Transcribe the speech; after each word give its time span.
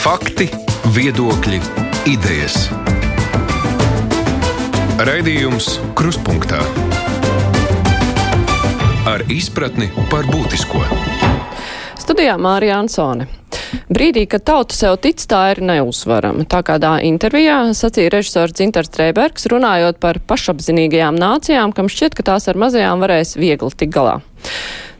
Fakti, 0.00 0.46
viedokļi, 0.96 1.58
idejas. 2.08 2.54
Raidījums 5.04 5.66
Kruspunkta 5.92 6.62
ar 9.04 9.26
izpratni 9.28 9.90
par 10.08 10.24
būtisko. 10.32 10.80
Studijā 12.00 12.38
Mārija 12.40 12.80
Ansone. 12.80 13.28
Brīdī, 13.92 14.24
kad 14.24 14.46
tauta 14.48 14.72
sev 14.72 14.96
tic, 15.04 15.20
tā 15.20 15.42
ir 15.52 15.60
neuzvarama. 15.68 16.48
Tā 16.48 16.64
kādā 16.64 16.96
intervijā 17.04 17.60
sacīja 17.76 18.16
režisors 18.16 18.56
Dzintars 18.56 18.88
Trēbergs, 18.96 19.50
runājot 19.52 20.00
par 20.00 20.24
pašapzinīgajām 20.32 21.20
nācijām, 21.20 21.76
kam 21.76 21.92
šķiet, 21.92 22.16
ka 22.16 22.30
tās 22.32 22.48
ar 22.48 22.56
mazajām 22.56 23.04
varēs 23.04 23.36
viegli 23.36 23.76
tik 23.76 23.92
galā. 23.92 24.22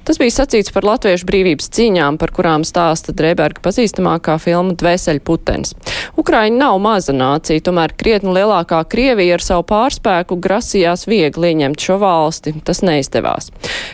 Tas 0.05 0.19
bija 0.19 0.33
sacīts 0.33 0.73
par 0.73 0.87
latviešu 0.89 1.27
brīvības 1.29 1.69
cīņām, 1.77 2.17
par 2.21 2.33
kurām 2.35 2.65
stāsta 2.67 3.13
Drēberga 3.17 3.61
pazīstamākā 3.65 4.39
filma 4.41 4.73
Dvēseļu 4.81 5.23
putenis. 5.27 5.75
Ukraiņa 6.21 6.57
nav 6.57 6.79
maza 6.83 7.15
nācija, 7.15 7.63
tomēr 7.67 7.95
krietni 8.01 8.33
lielākā 8.35 8.81
Krievija 8.91 9.37
ar 9.37 9.45
savu 9.45 9.67
pārspēku 9.69 10.41
grasījās 10.41 11.07
viegli 11.11 11.53
ieņemt 11.53 11.85
šo 11.85 12.01
valsti. 12.03 12.55
Tas 12.65 12.83
neizdevās. 12.87 13.51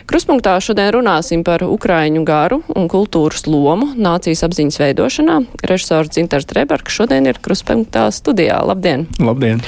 Kruspunktā 0.07 0.55
šodien 0.63 0.93
runāsim 0.95 1.43
par 1.47 1.65
Ukraiņu 1.67 2.23
garu 2.27 2.61
un 2.73 2.87
kultūras 2.91 3.45
lomu 3.49 3.91
nācijas 3.99 4.45
apziņas 4.47 4.81
veidošanā. 4.83 5.39
Režisors 5.67 6.15
Dzintars 6.15 6.47
Drēbergs 6.49 6.97
šodien 7.01 7.27
ir 7.27 7.41
Kruspunktā 7.43 8.07
studijā. 8.15 8.61
Labdien! 8.65 9.09
Labdien! 9.19 9.61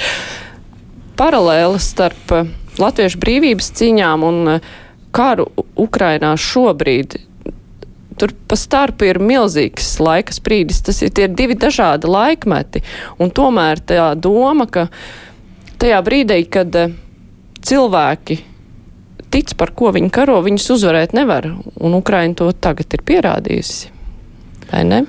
Paralēlis 1.20 1.90
starp 1.92 2.32
latviešu 2.80 3.20
brīvības 3.20 3.74
cīņām 3.76 4.24
un 4.24 4.46
karu 5.16 5.48
Ukrainā 5.80 6.36
šobrīd. 6.40 7.18
Tur 8.20 8.34
pa 8.52 8.58
starpu 8.60 9.08
ir 9.08 9.22
milzīgs 9.24 9.94
laika 10.04 10.36
sprīdis. 10.36 10.82
Tas 10.84 11.00
ir 11.06 11.14
tie 11.16 11.30
divi 11.32 11.56
dažādi 11.56 12.10
laikmeti. 12.10 12.84
Un 13.20 13.32
tomēr 13.32 13.80
tā 13.80 14.12
doma, 14.20 14.68
ka 14.68 14.90
tajā 15.80 16.02
brīdī, 16.04 16.44
kad 16.52 16.76
eh, 16.76 16.92
cilvēki 17.64 18.42
tic, 19.30 19.54
par 19.58 19.72
ko 19.78 19.94
viņi 19.96 20.12
karo, 20.14 20.40
viņus 20.46 20.68
uzvarēt 20.76 21.16
nevar. 21.18 21.48
Un 21.80 21.96
Ukraina 21.98 22.36
to 22.38 22.50
tagad 22.52 22.92
ir 22.98 23.06
pierādījusi. 23.06 23.94
Vai 24.72 24.84
ne? 24.86 25.04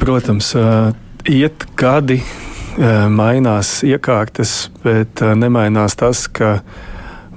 Protams, 0.00 0.52
uh, 0.58 0.92
iet 1.28 1.66
gadi, 1.78 2.18
uh, 2.22 3.06
mainās 3.12 3.80
iekārtas, 3.86 4.70
bet 4.84 5.22
nemainās 5.38 5.96
tas, 5.98 6.26
ka 6.28 6.58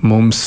mums 0.05 0.41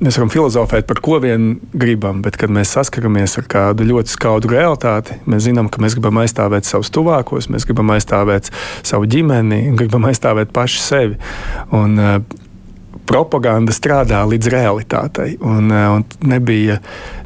mēs 0.00 0.18
varam 0.18 0.32
filozofēt 0.32 0.88
par 0.88 1.00
ko 1.04 1.18
vien 1.22 1.54
gribam, 1.76 2.20
bet 2.24 2.38
kad 2.40 2.52
mēs 2.52 2.74
saskaramies 2.76 3.38
ar 3.40 3.48
kādu 3.50 3.86
ļoti 3.88 4.14
skaudu 4.14 4.52
realitāti, 4.52 5.18
mēs 5.30 5.46
zinām, 5.48 5.70
ka 5.72 5.82
mēs 5.82 5.96
gribam 5.98 6.20
aizstāvēt 6.22 6.68
savus 6.68 6.92
tuvākos, 6.94 7.50
mēs 7.52 7.66
gribam 7.68 7.92
aizstāvēt 7.96 8.52
savu 8.86 9.08
ģimeni, 9.10 9.66
gribam 9.80 10.08
aizstāvēt 10.10 10.54
paši 10.56 10.84
sevi. 10.84 11.20
Un, 11.76 11.98
uh, 12.00 12.46
propaganda 13.10 13.74
strādā 13.74 14.20
līdz 14.28 14.50
realitātei. 14.52 15.34
Un, 15.42 15.70
un 15.70 16.04
nebija 16.30 16.78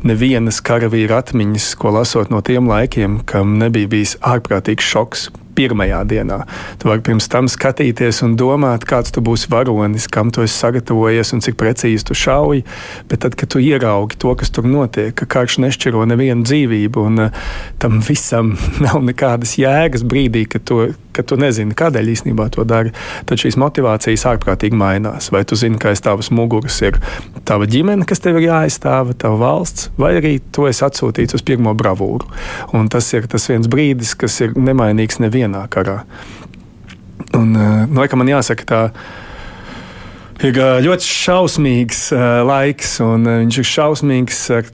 nevienas 0.07 0.63
karavīra 0.65 1.21
atmiņas, 1.21 1.75
ko 1.81 1.93
lasot 1.99 2.33
no 2.33 2.41
tiem 2.45 2.71
laikiem, 2.71 3.21
kam 3.29 3.59
nebija 3.61 3.93
bijis 3.93 4.17
ārprātīgs 4.25 4.93
šoks 4.95 5.29
pirmajā 5.57 6.03
dienā. 6.11 6.41
Tu 6.81 6.91
vari 6.91 7.05
pirms 7.05 7.29
tam 7.33 7.49
skatīties 7.51 8.23
un 8.27 8.37
domāt, 8.41 8.87
kāds 8.89 9.15
tu 9.15 9.23
būsi 9.25 9.51
varonis, 9.53 10.09
kam 10.13 10.33
tu 10.35 10.45
esi 10.45 10.57
sagatavojies 10.57 11.35
un 11.37 11.45
cik 11.45 11.59
precīzi 11.61 12.09
tu 12.09 12.17
šauji. 12.19 12.65
Bet 13.11 13.25
tad, 13.25 13.39
kad 13.41 13.53
tu 13.55 13.63
ieraugi 13.63 14.19
to, 14.21 14.35
kas 14.39 14.53
tur 14.55 14.69
notiek, 14.69 15.15
ka 15.19 15.29
karš 15.37 15.61
nešķiro 15.65 16.05
nevienu 16.11 16.47
dzīvību 16.47 17.09
un 17.09 17.27
uh, 17.29 17.49
tam 17.83 18.01
visam 18.05 18.55
nav 18.85 19.03
nekādas 19.07 19.57
jēgas 19.61 20.07
brīdī, 20.07 20.47
kad 20.51 20.67
tu, 20.69 20.83
kad 21.15 21.29
tu 21.31 21.39
nezini, 21.41 21.77
kādēļ 21.79 22.11
īstenībā 22.17 22.49
to 22.55 22.67
dari, 22.69 22.91
tad 23.29 23.41
šīs 23.41 23.59
motivācijas 23.61 24.27
ārprātīgi 24.33 24.79
mainās. 24.79 25.31
Vai 25.35 25.45
tu 25.49 25.59
zini, 25.61 25.79
ka 25.79 25.93
aiz 25.95 26.03
tavas 26.05 26.33
muguras 26.35 26.81
ir 26.83 26.99
tava 27.47 27.69
ģimene, 27.71 28.07
kas 28.09 28.23
tev 28.25 28.41
ir 28.41 28.49
jāaizstāv, 28.49 29.15
tava 29.21 29.39
valsts, 29.45 29.93
vai 30.01 30.17
arī 30.19 30.37
tu 30.55 30.67
esi 30.71 30.85
atsūtīts 30.87 31.39
uz 31.39 31.47
pirmo 31.47 31.77
bravūru. 31.79 32.27
Un 32.75 32.91
tas 32.93 33.13
ir 33.15 33.31
tas 33.31 33.47
viens 33.51 33.71
brīdis, 33.71 34.17
kas 34.19 34.41
ir 34.43 34.59
nemainīgs 34.59 35.23
nevienam 35.23 35.45
vienā 35.45 35.67
karā. 35.69 36.03
Un, 37.35 37.55
eh, 37.57 37.87
nu, 37.87 38.07
man 38.17 38.31
jāsaka, 38.31 38.65
tā 38.65 38.81
ir 40.43 40.57
eh, 40.59 40.81
ļoti 40.85 41.07
šausmīgs 41.09 42.09
uh, 42.15 42.43
laiks, 42.47 42.99
un 43.05 43.27
viņš 43.27 43.61
ir 43.61 43.71
šausmīgs 43.71 44.41
ar, 44.59 44.71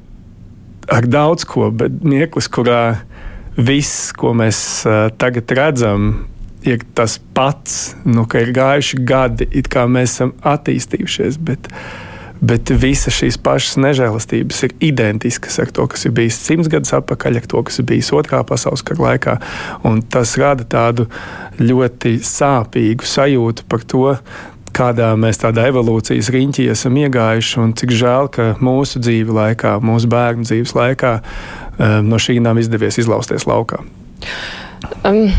ar 0.90 1.06
daudz 1.06 1.46
ko, 1.48 1.70
bet 1.70 2.00
mirklis, 2.02 2.48
kurā 2.48 3.00
viss, 3.56 4.10
ko 4.16 4.34
mēs 4.36 4.60
tagad 5.20 5.56
redzam, 5.56 6.12
ir 6.66 6.84
tas 6.94 7.18
pats, 7.34 7.96
nu, 8.04 8.26
ka 8.28 8.42
ir 8.44 8.52
gājuši 8.56 9.00
gadi, 9.06 9.48
it 9.56 9.70
kā 9.72 9.86
mēs 9.88 10.18
esam 10.18 10.36
attīstījušies. 10.46 11.40
Bet, 11.44 11.72
Bet 12.40 12.70
visas 12.72 13.12
šīs 13.12 13.36
pašas 13.44 13.74
nežēlastības 13.84 14.62
ir 14.64 14.72
identiskas 14.88 15.58
ar 15.60 15.68
to, 15.76 15.84
kas 15.92 16.06
ir 16.08 16.14
bijis 16.16 16.38
simts 16.40 16.70
gadus 16.72 16.94
atpakaļ, 16.96 17.36
ar 17.36 17.48
to, 17.52 17.60
kas 17.68 17.82
ir 17.82 17.86
bijis 17.90 18.08
otrā 18.16 18.40
pasaules 18.48 18.80
kara 18.80 19.10
laikā. 19.10 19.34
Un 19.84 20.00
tas 20.00 20.32
rada 20.40 20.64
tādu 20.64 21.04
ļoti 21.60 22.14
sāpīgu 22.24 23.04
sajūtu 23.04 23.66
par 23.68 23.84
to, 23.84 24.14
kādā 24.72 25.10
mēs 25.20 25.42
tādā 25.42 25.66
evolūcijas 25.68 26.30
riņķī 26.32 26.70
esam 26.72 26.96
iegājuši, 27.02 27.58
un 27.60 27.76
cik 27.76 27.92
žēl, 28.00 28.32
ka 28.32 28.48
mūsu 28.64 29.02
dzīves 29.04 29.36
laikā, 29.36 29.76
mūsu 29.84 30.08
bērnu 30.08 30.48
dzīves 30.48 30.72
laikā, 30.78 31.14
no 31.80 32.20
šī 32.20 32.41
nav 32.44 32.60
izdevies 32.60 33.00
izlausties 33.00 33.46
laukā. 33.48 33.80
Um, 35.04 35.30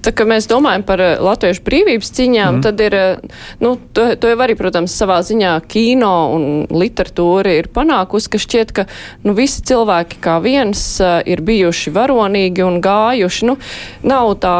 Tā 0.00 0.12
kā 0.16 0.24
mēs 0.24 0.46
domājam 0.48 0.84
par 0.88 1.00
eh, 1.04 1.18
latviešu 1.20 1.62
brīvības 1.66 2.12
cīņām, 2.16 2.56
mm. 2.56 2.62
tad 2.64 2.80
ir, 2.80 2.96
eh, 2.96 3.40
nu, 3.60 3.74
to, 3.96 4.06
to 4.20 4.30
jau 4.32 4.38
arī, 4.40 4.56
protams, 4.56 4.94
savā 4.96 5.18
ziņā 5.26 5.52
kino 5.68 6.12
un 6.36 6.46
literatūra 6.72 7.58
ir 7.58 7.68
panākusi, 7.74 8.30
ka 8.32 8.40
šķiet, 8.40 8.72
ka, 8.76 8.86
nu, 9.26 9.36
visi 9.36 9.64
cilvēki 9.68 10.20
kā 10.24 10.38
viens 10.44 10.80
uh, 11.04 11.18
ir 11.28 11.44
bijuši 11.44 11.92
varonīgi 11.92 12.64
un 12.64 12.80
gājuši, 12.84 13.50
nu, 13.50 13.58
nav 14.08 14.32
tā 14.40 14.54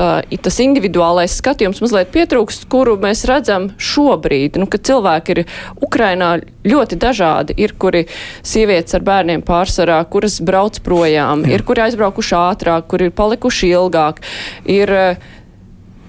tā, 0.00 0.10
tas 0.44 0.58
individuālais 0.64 1.36
skatījums 1.40 1.80
mazliet 1.84 2.12
pietrūkst, 2.14 2.66
kuru 2.72 2.96
mēs 3.00 3.26
redzam 3.28 3.70
šobrīd, 3.76 4.60
nu, 4.60 4.68
ka 4.70 4.80
cilvēki 4.90 5.36
ir 5.36 5.42
Ukrainā 5.84 6.32
ļoti 6.66 6.98
dažādi. 7.00 7.56
Ir, 7.60 7.74
kuri 7.80 8.06
sievietes 8.46 8.96
ar 8.96 9.04
bērniem 9.06 9.44
pārsvarā, 9.46 10.00
kuras 10.12 10.40
brauc 10.44 10.80
projām, 10.84 11.44
Jā. 11.44 11.58
ir, 11.58 11.66
kuri 11.68 11.84
aizbraukuši 11.88 12.36
ātrāk, 12.40 12.88
kuri 12.90 13.10
ir 13.10 13.16
palikuši 13.16 13.74
ilgāk. 13.76 14.24
Ir, 14.70 14.96
uh, 14.96 15.36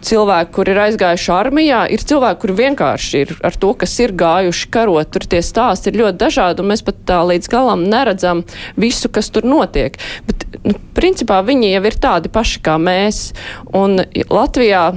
cilvēki, 0.06 0.51
kur 0.56 0.72
ir 0.72 0.79
aizgājuši 0.85 1.31
armijā, 1.35 1.81
ir 1.94 2.03
cilvēki, 2.07 2.41
kur 2.44 2.53
vienkārši 2.57 3.23
ir 3.23 3.34
ar 3.47 3.57
to, 3.62 3.73
kas 3.78 3.95
ir 4.03 4.16
gājuši 4.17 4.69
karot. 4.73 5.12
Tur 5.13 5.28
tie 5.29 5.41
stāsti 5.45 5.91
ir 5.91 6.01
ļoti 6.01 6.22
dažādi, 6.22 6.63
un 6.63 6.72
mēs 6.73 6.85
pat 6.88 7.01
tā 7.09 7.22
līdz 7.29 7.51
galam 7.51 7.85
neredzam 7.91 8.44
visu, 8.79 9.11
kas 9.13 9.31
tur 9.34 9.47
notiek. 9.47 9.97
Bet, 10.28 10.45
nu, 10.66 10.75
principā, 10.97 11.41
viņi 11.45 11.73
jau 11.75 11.84
ir 11.90 11.97
tādi 12.03 12.34
paši 12.34 12.61
kā 12.66 12.78
mēs. 12.81 13.31
Un 13.78 14.01
Latvijā 14.29 14.91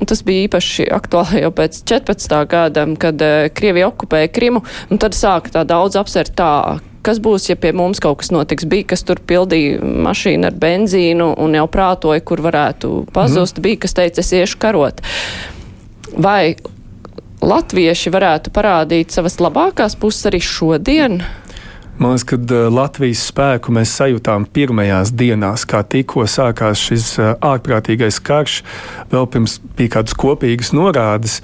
Un 0.00 0.08
tas 0.08 0.22
bija 0.24 0.46
īpaši 0.46 0.86
aktuāli 0.96 1.42
jau 1.42 1.50
pēc 1.52 1.82
14. 1.84 2.36
gada, 2.48 2.86
kad 2.96 3.20
uh, 3.20 3.50
Krievija 3.52 3.90
okupēja 3.90 4.30
Krimu, 4.32 4.62
un 4.88 5.00
tad 5.02 5.12
sāka 5.12 5.52
tā 5.52 5.66
daudz 5.68 5.98
apsvērt 6.00 6.32
tā, 6.40 6.52
kas 7.06 7.20
būs, 7.22 7.48
ja 7.50 7.56
pie 7.60 7.72
mums 7.76 8.02
kaut 8.02 8.20
kas 8.22 8.32
notiks. 8.34 8.66
Bija, 8.68 8.90
kas 8.92 9.04
tur 9.06 9.20
pildīja 9.20 9.80
mašīnu 9.80 10.48
ar 10.50 10.58
benzīnu 10.60 11.32
un 11.40 11.56
jau 11.58 11.66
prātoja, 11.70 12.22
kur 12.24 12.42
varētu 12.44 13.06
pazust. 13.14 13.58
Mm. 13.58 13.66
Bija, 13.66 13.82
kas 13.86 13.96
teica, 13.98 14.24
es 14.24 14.32
iešu 14.36 14.60
karot. 14.62 15.02
Vai 16.16 16.56
latvieši 17.40 18.12
varētu 18.12 18.52
parādīt 18.54 19.14
savas 19.14 19.38
labākās 19.40 19.96
puses 20.00 20.28
arī 20.28 20.42
šodien? 20.44 21.20
Man 22.00 22.14
liekas, 22.14 22.24
ka 22.24 22.36
uh, 22.40 22.70
Latvijas 22.72 23.26
spēku 23.28 23.74
mēs 23.76 23.90
sajūtām 23.98 24.46
pirmajās 24.54 25.10
dienās, 25.12 25.66
kā 25.68 25.82
tikko 25.84 26.24
sākās 26.24 26.80
šis 26.80 27.10
uh, 27.20 27.34
ārprātīgais 27.44 28.22
karš. 28.24 28.62
Vēl 29.12 29.28
pirms 29.28 29.58
bija 29.76 29.98
kādas 29.98 30.16
kopīgas 30.16 30.72
norādes, 30.72 31.42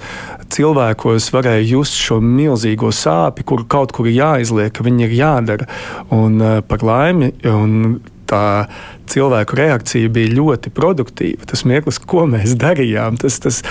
cilvēkos 0.49 1.29
varēja 1.35 1.61
just 1.75 1.99
šo 2.01 2.17
milzīgo 2.25 2.89
sāpi, 2.89 3.45
kuru 3.45 3.67
kaut 3.69 3.93
kur 3.93 4.09
jāizliek, 4.09 4.73
ka 4.73 4.87
viņi 4.87 5.05
ir 5.05 5.17
jādara. 5.19 5.69
Un 6.09 6.41
uh, 6.41 6.59
par 6.65 6.81
laimi. 6.89 7.35
Un, 7.53 7.99
tā 8.27 8.67
cilvēku 9.11 9.57
reakcija 9.59 10.11
bija 10.13 10.33
ļoti 10.37 10.71
produktīva. 10.75 11.47
Tas 11.49 11.63
mirklis, 11.67 11.99
ko 11.99 12.25
mēs 12.29 12.55
darījām, 12.59 13.19
tas, 13.21 13.39
tas 13.43 13.61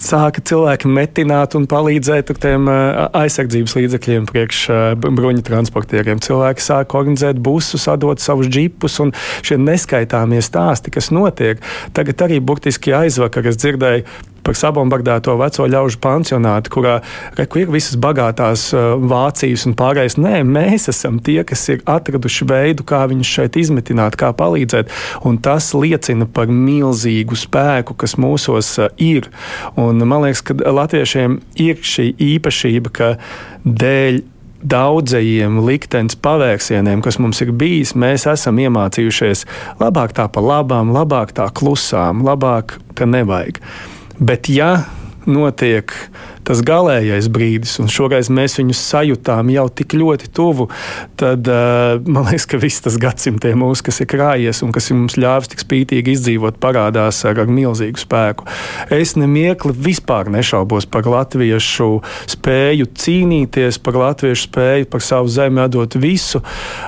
sāka 0.00 0.42
cilvēki 0.50 0.90
metināt 0.92 1.56
un 1.58 1.68
palīdzēt 1.70 2.32
ar 2.34 2.40
tiem 2.42 2.70
aizsardzības 2.70 3.76
līdzekļiem 3.78 4.30
priekš 4.30 4.64
bruņu 5.04 5.44
transportieriem. 5.46 6.22
Cilvēki 6.24 6.64
sāka 6.64 7.00
organizēt 7.00 7.42
busus, 7.42 7.88
atdot 7.90 8.22
savus 8.22 8.50
džipus 8.52 8.98
un 9.04 9.14
šie 9.42 9.60
neskaitāmie 9.60 10.42
stāsti, 10.44 10.94
kas 10.94 11.12
notiek. 11.14 11.62
Tagad 11.96 12.28
arī 12.28 12.42
burtiski 12.44 12.96
aizvakar 12.96 13.48
es 13.48 13.60
dzirdēju 13.60 14.06
par 14.48 14.56
sabombardēto 14.56 15.34
veco 15.36 15.66
ļaužu 15.68 15.98
pansionātu, 16.00 16.72
kurā 16.72 16.94
reku, 17.36 17.62
ir 17.62 17.72
visas 17.72 17.98
bagātās 18.00 18.70
uh, 18.72 18.94
Vācijas 18.96 19.66
un 19.68 19.74
pārējais. 19.78 20.16
Nē, 20.20 20.40
mēs 20.48 20.88
esam 20.92 21.18
tie, 21.24 21.42
kas 21.48 21.66
ir 21.74 21.82
atraduši 21.88 22.48
veidu, 22.48 22.86
kā 22.88 23.02
viņus 23.10 23.34
šeit 23.38 23.58
izmitināt, 23.60 24.16
kā 24.20 24.30
palīdzēt. 24.36 24.77
Un 25.28 25.40
tas 25.42 25.72
liecina 25.74 26.28
par 26.30 26.50
milzīgu 26.52 27.38
spēku, 27.38 27.96
kas 27.98 28.18
mūsos 28.20 28.74
uh, 28.82 28.90
ir. 29.02 29.30
Un 29.80 30.02
man 30.04 30.26
liekas, 30.26 30.44
ka 30.46 30.58
latviešiem 30.58 31.38
ir 31.60 31.80
šī 31.82 32.10
īpašība, 32.34 32.94
ka 32.94 33.14
dēļ 33.64 34.22
daudzajiem 34.58 35.60
liktenes 35.62 36.16
pavērsieniem, 36.18 37.02
kas 37.04 37.20
mums 37.22 37.40
ir 37.44 37.52
bijis, 37.54 37.94
mēs 37.94 38.26
esam 38.30 38.58
iemācījušies 38.58 39.44
labāk 39.78 40.16
tā 40.18 40.26
pa 40.32 40.42
labām, 40.42 40.90
labāk 40.94 41.34
tā 41.36 41.46
klusām, 41.54 42.24
labāk, 42.26 42.78
ka 42.98 43.06
nevajag. 43.06 43.62
Bet, 44.18 44.50
ja 44.50 44.88
notiek 45.28 45.94
tas 46.48 46.62
galīgais 46.64 47.28
brīdis, 47.32 47.76
un 47.82 47.90
šoreiz 47.92 48.30
mēs 48.32 48.56
viņus 48.60 48.80
sajūtām 48.92 49.52
jau 49.52 49.66
tik 49.80 49.96
ļoti 49.98 50.30
tuvu, 50.34 50.68
tad 51.20 51.48
uh, 51.52 51.98
man 52.08 52.28
liekas, 52.30 52.48
ka 52.48 52.60
viss 52.62 52.84
tas 52.84 52.96
gadsimtiem 53.00 53.60
mūsu, 53.60 53.84
kas 53.88 54.00
ir 54.02 54.08
krājies 54.10 54.62
un 54.64 54.72
kas 54.74 54.88
ir 54.88 54.98
mums 54.98 55.18
ļāvis 55.20 55.52
tik 55.52 55.64
spītīgi 55.64 56.16
izdzīvot, 56.16 56.60
parādās 56.62 57.20
ar, 57.28 57.42
ar 57.44 57.52
milzīgu 57.52 58.00
spēku. 58.00 58.48
Es 58.94 59.14
nemiekli 59.20 59.74
vispār 59.76 60.32
nešaubos 60.32 60.88
par 60.88 61.08
latviešu 61.08 61.90
spēju 62.38 62.88
cīnīties, 62.96 63.80
par 63.84 64.00
latviešu 64.00 64.48
spēju 64.48 64.90
par 64.92 65.04
savu 65.04 65.28
zemi 65.32 65.62
atdot 65.64 65.98
visu. 66.00 66.42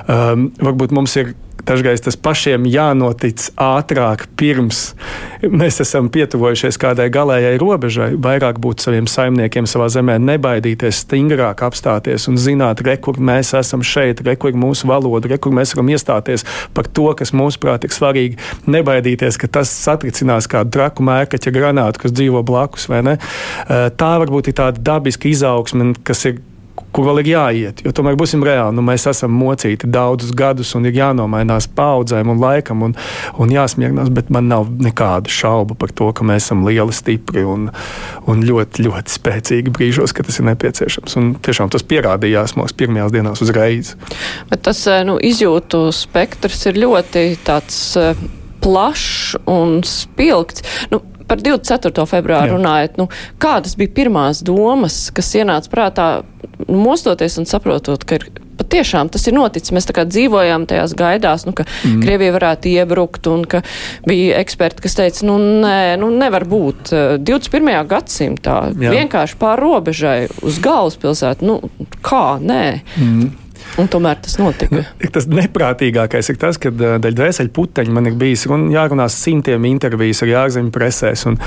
Um, 0.07 0.49
varbūt 0.61 0.95
mums 0.95 1.17
ir 1.21 1.35
Dažreiz 1.67 2.01
tas 2.01 2.17
pašiem 2.17 2.65
jānotic 2.69 3.49
ātrāk, 3.59 4.25
pirms 4.39 4.91
mēs 5.45 5.79
esam 5.83 6.09
pietuvojušies 6.13 6.77
kādai 6.81 7.07
galējai 7.13 7.59
robežai, 7.61 8.09
vairāk 8.21 8.59
būt 8.61 8.83
saviem 8.85 9.07
saimniekiem 9.09 9.67
savā 9.69 9.87
zemē, 9.93 10.17
nebaidīties, 10.21 11.03
stingrāk 11.05 11.63
apstāties 11.65 12.27
un 12.31 12.39
zināt, 12.41 12.83
re, 12.85 12.97
kur 13.01 13.19
mēs 13.21 13.53
esam 13.57 13.85
šeit, 13.85 14.23
re, 14.25 14.35
kur 14.41 14.55
mūsu 14.57 14.89
valoda, 14.89 15.31
re, 15.31 15.39
kur 15.41 15.53
mēs 15.55 15.75
varam 15.75 15.91
iestāties 15.93 16.45
par 16.75 16.89
to, 16.89 17.09
kas 17.17 17.33
mūsuprāt 17.37 17.87
ir 17.87 17.95
svarīgi. 17.95 18.39
Nebaidīties, 18.71 19.39
ka 19.41 19.49
tas 19.59 19.71
satricinās 19.73 20.49
kādu 20.51 20.73
traku 20.77 21.05
mērkaķa 21.07 21.53
granātu, 21.55 22.05
kas 22.05 22.15
dzīvo 22.15 22.43
blakus. 22.47 22.89
Tā 22.91 24.13
varbūt 24.23 24.51
ir 24.51 24.57
tāda 24.57 24.81
dabiska 24.91 25.29
izaugsme, 25.31 25.93
kas 26.07 26.25
ir 26.29 26.41
kur 26.95 27.07
vēl 27.07 27.21
ir 27.23 27.29
jāiet. 27.31 27.83
Jo 27.85 27.93
tomēr 27.95 28.17
būsim 28.19 28.43
reāli, 28.45 28.75
nu, 28.77 28.83
mēs 28.85 29.07
esam 29.09 29.33
mocīti 29.37 29.89
daudzus 29.91 30.33
gadus 30.37 30.73
un 30.77 30.87
ir 30.89 30.97
jānomainās 30.97 31.69
paudzēm 31.75 32.33
un 32.33 32.41
laikam 32.41 32.83
un, 32.87 32.95
un 33.41 33.53
jāsmiegnās, 33.53 34.11
bet 34.13 34.31
man 34.33 34.49
nav 34.51 34.69
nekādu 34.81 35.31
šaubu 35.31 35.77
par 35.79 35.93
to, 35.95 36.11
ka 36.15 36.27
mēs 36.27 36.47
esam 36.47 36.65
lieli, 36.67 36.95
stipri 36.95 37.45
un, 37.47 37.69
un 38.29 38.43
ļoti, 38.47 38.85
ļoti 38.87 39.15
spēcīgi 39.15 39.73
brīžos, 39.75 40.15
kad 40.15 40.27
tas 40.27 40.41
ir 40.41 40.49
nepieciešams. 40.51 41.17
Un 41.21 41.31
tiešām 41.43 41.71
tas 41.73 41.85
pierādījās 41.87 42.57
mums 42.59 42.75
pirmajās 42.77 43.15
dienās 43.15 43.43
uzreiz. 43.43 43.95
Bet 44.51 44.65
tas 44.67 44.83
eh, 44.91 45.03
nu, 45.07 45.17
izjūtu 45.21 45.87
spektrs 45.95 46.67
ir 46.71 46.81
ļoti 46.83 47.25
tāds 47.47 47.79
eh, 47.99 48.27
plašs 48.61 49.39
un 49.49 49.81
spilgts. 49.87 50.65
Nu, 50.91 51.01
par 51.31 51.39
24. 51.39 52.05
februāru 52.11 52.51
Jā. 52.51 52.59
runājot, 52.59 52.99
nu, 52.99 53.07
kādas 53.41 53.77
bija 53.79 53.95
pirmās 54.01 54.43
domas, 54.43 55.05
kas 55.15 55.31
ienāca 55.39 55.71
prātā, 55.71 56.07
nu, 56.67 56.81
mostoties 56.83 57.39
un 57.39 57.47
saprotot, 57.47 58.03
ka 58.07 58.19
ir 58.19 58.27
patiešām 58.61 59.09
tas 59.11 59.25
ir 59.27 59.35
noticis. 59.35 59.73
Mēs 59.73 59.87
dzīvojām 59.89 60.67
tajās 60.69 60.93
gaidās, 60.97 61.45
nu, 61.47 61.53
ka 61.57 61.65
mm. 61.65 62.01
Krievija 62.03 62.35
varētu 62.35 62.71
iebrukt, 62.71 63.27
un 63.31 63.45
ka 63.49 63.63
bija 64.07 64.39
eksperti, 64.41 64.83
kas 64.85 64.97
teica, 64.99 65.25
nu, 65.29 65.37
nē, 65.63 65.97
nu, 66.01 66.11
nevar 66.13 66.45
būt 66.49 66.93
21. 67.23 67.71
gadsimtā 67.89 68.57
Jā. 68.75 68.93
vienkārši 68.93 69.39
pār 69.41 69.61
robežai 69.61 70.19
uz 70.45 70.59
galvaspilsētu. 70.63 71.47
Nu, 71.47 71.87
kā? 72.05 72.25
Nē. 72.41 72.65
Mm. 72.97 73.31
Un 73.79 73.87
tomēr 73.91 74.19
tas 74.23 74.35
notika. 74.39 74.83
Tas 75.15 75.27
neprātīgākais 75.31 76.31
ir 76.31 76.37
tas, 76.39 76.57
ka 76.61 76.71
daļai 76.71 77.11
dvēseli 77.15 77.51
puteņi 77.55 77.93
man 77.95 78.09
ir 78.09 78.17
bijis 78.19 78.45
un 78.51 78.69
jārunā 78.71 79.07
simtiem 79.11 79.65
intervijas 79.69 80.23
ar 80.25 80.33
ārzemju 80.45 80.73
presēs. 80.75 81.25
Un, 81.29 81.37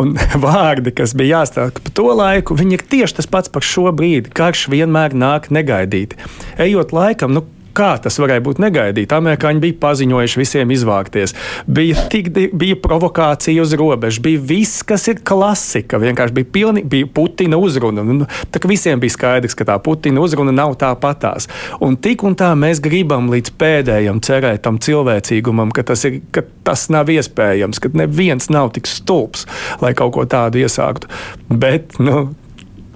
un 0.00 0.14
vārdi, 0.44 0.94
kas 0.94 1.14
bija 1.18 1.40
jāstāsta 1.42 1.82
par 1.84 1.94
to 1.98 2.08
laiku, 2.18 2.56
viņi 2.58 2.78
ir 2.78 2.86
tieši 2.94 3.20
tas 3.20 3.30
pats 3.30 3.52
par 3.52 3.66
šo 3.66 3.88
brīdi. 3.94 4.32
Karš 4.34 4.68
vienmēr 4.74 5.16
nāk 5.18 5.50
negaidīti. 5.54 6.18
Ejot 6.62 6.94
laikam, 6.96 7.34
nu, 7.36 7.44
kā 7.78 7.92
tas 8.02 8.18
varēja 8.20 8.42
būt 8.44 8.60
negaidīti. 8.62 9.14
Amerikāņi 9.14 9.62
bija 9.62 9.78
paziņojuši 9.82 10.40
visiem 10.40 10.72
izvākties. 10.74 11.34
Bija, 11.66 12.04
tik, 12.12 12.30
bija 12.58 12.78
provokācija 12.82 13.62
uz 13.62 13.74
robežas, 13.78 14.20
bija 14.24 14.42
viss, 14.50 14.82
kas 14.86 15.06
ir 15.12 15.22
klasika. 15.26 16.00
Vienkārši 16.02 16.36
bija, 16.40 16.50
pilni, 16.54 16.84
bija 16.84 17.08
Putina 17.14 17.60
uzruna. 17.60 18.02
Un, 18.02 18.24
tā 18.52 18.62
visiem 18.68 19.00
bija 19.02 19.14
skaidrs, 19.14 19.56
ka 19.58 19.68
tā 19.68 19.78
Putina 19.82 20.22
uzruna 20.24 20.54
nav 20.54 20.76
tā 20.80 20.90
patās. 21.00 21.48
Un 21.84 21.96
tik 22.00 22.24
un 22.26 22.36
tā 22.38 22.50
mēs 22.58 22.82
gribam 22.84 23.30
līdz 23.32 23.54
pēdējam 23.60 24.22
cerēt 24.24 24.64
tam 24.66 24.80
cilvēcīgumam, 24.82 25.72
ka 25.74 25.86
tas, 25.92 26.04
ir, 26.08 26.20
ka 26.34 26.44
tas 26.66 26.88
nav 26.92 27.10
iespējams, 27.12 27.82
ka 27.82 27.92
neviens 27.96 28.50
nav 28.52 28.72
tik 28.76 28.90
stulbs, 28.90 29.46
lai 29.82 29.94
kaut 29.98 30.14
ko 30.16 30.26
tādu 30.28 30.62
iesāktu. 30.64 31.10
Bet, 31.48 31.98
nu, 32.02 32.28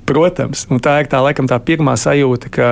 protams, 0.08 0.67
tā 0.82 0.99
ir 1.02 1.11
tā, 1.12 1.23
laikam, 1.25 1.49
tā 1.50 1.58
pirmā 1.62 1.96
sajūta, 2.00 2.52
ka 2.52 2.69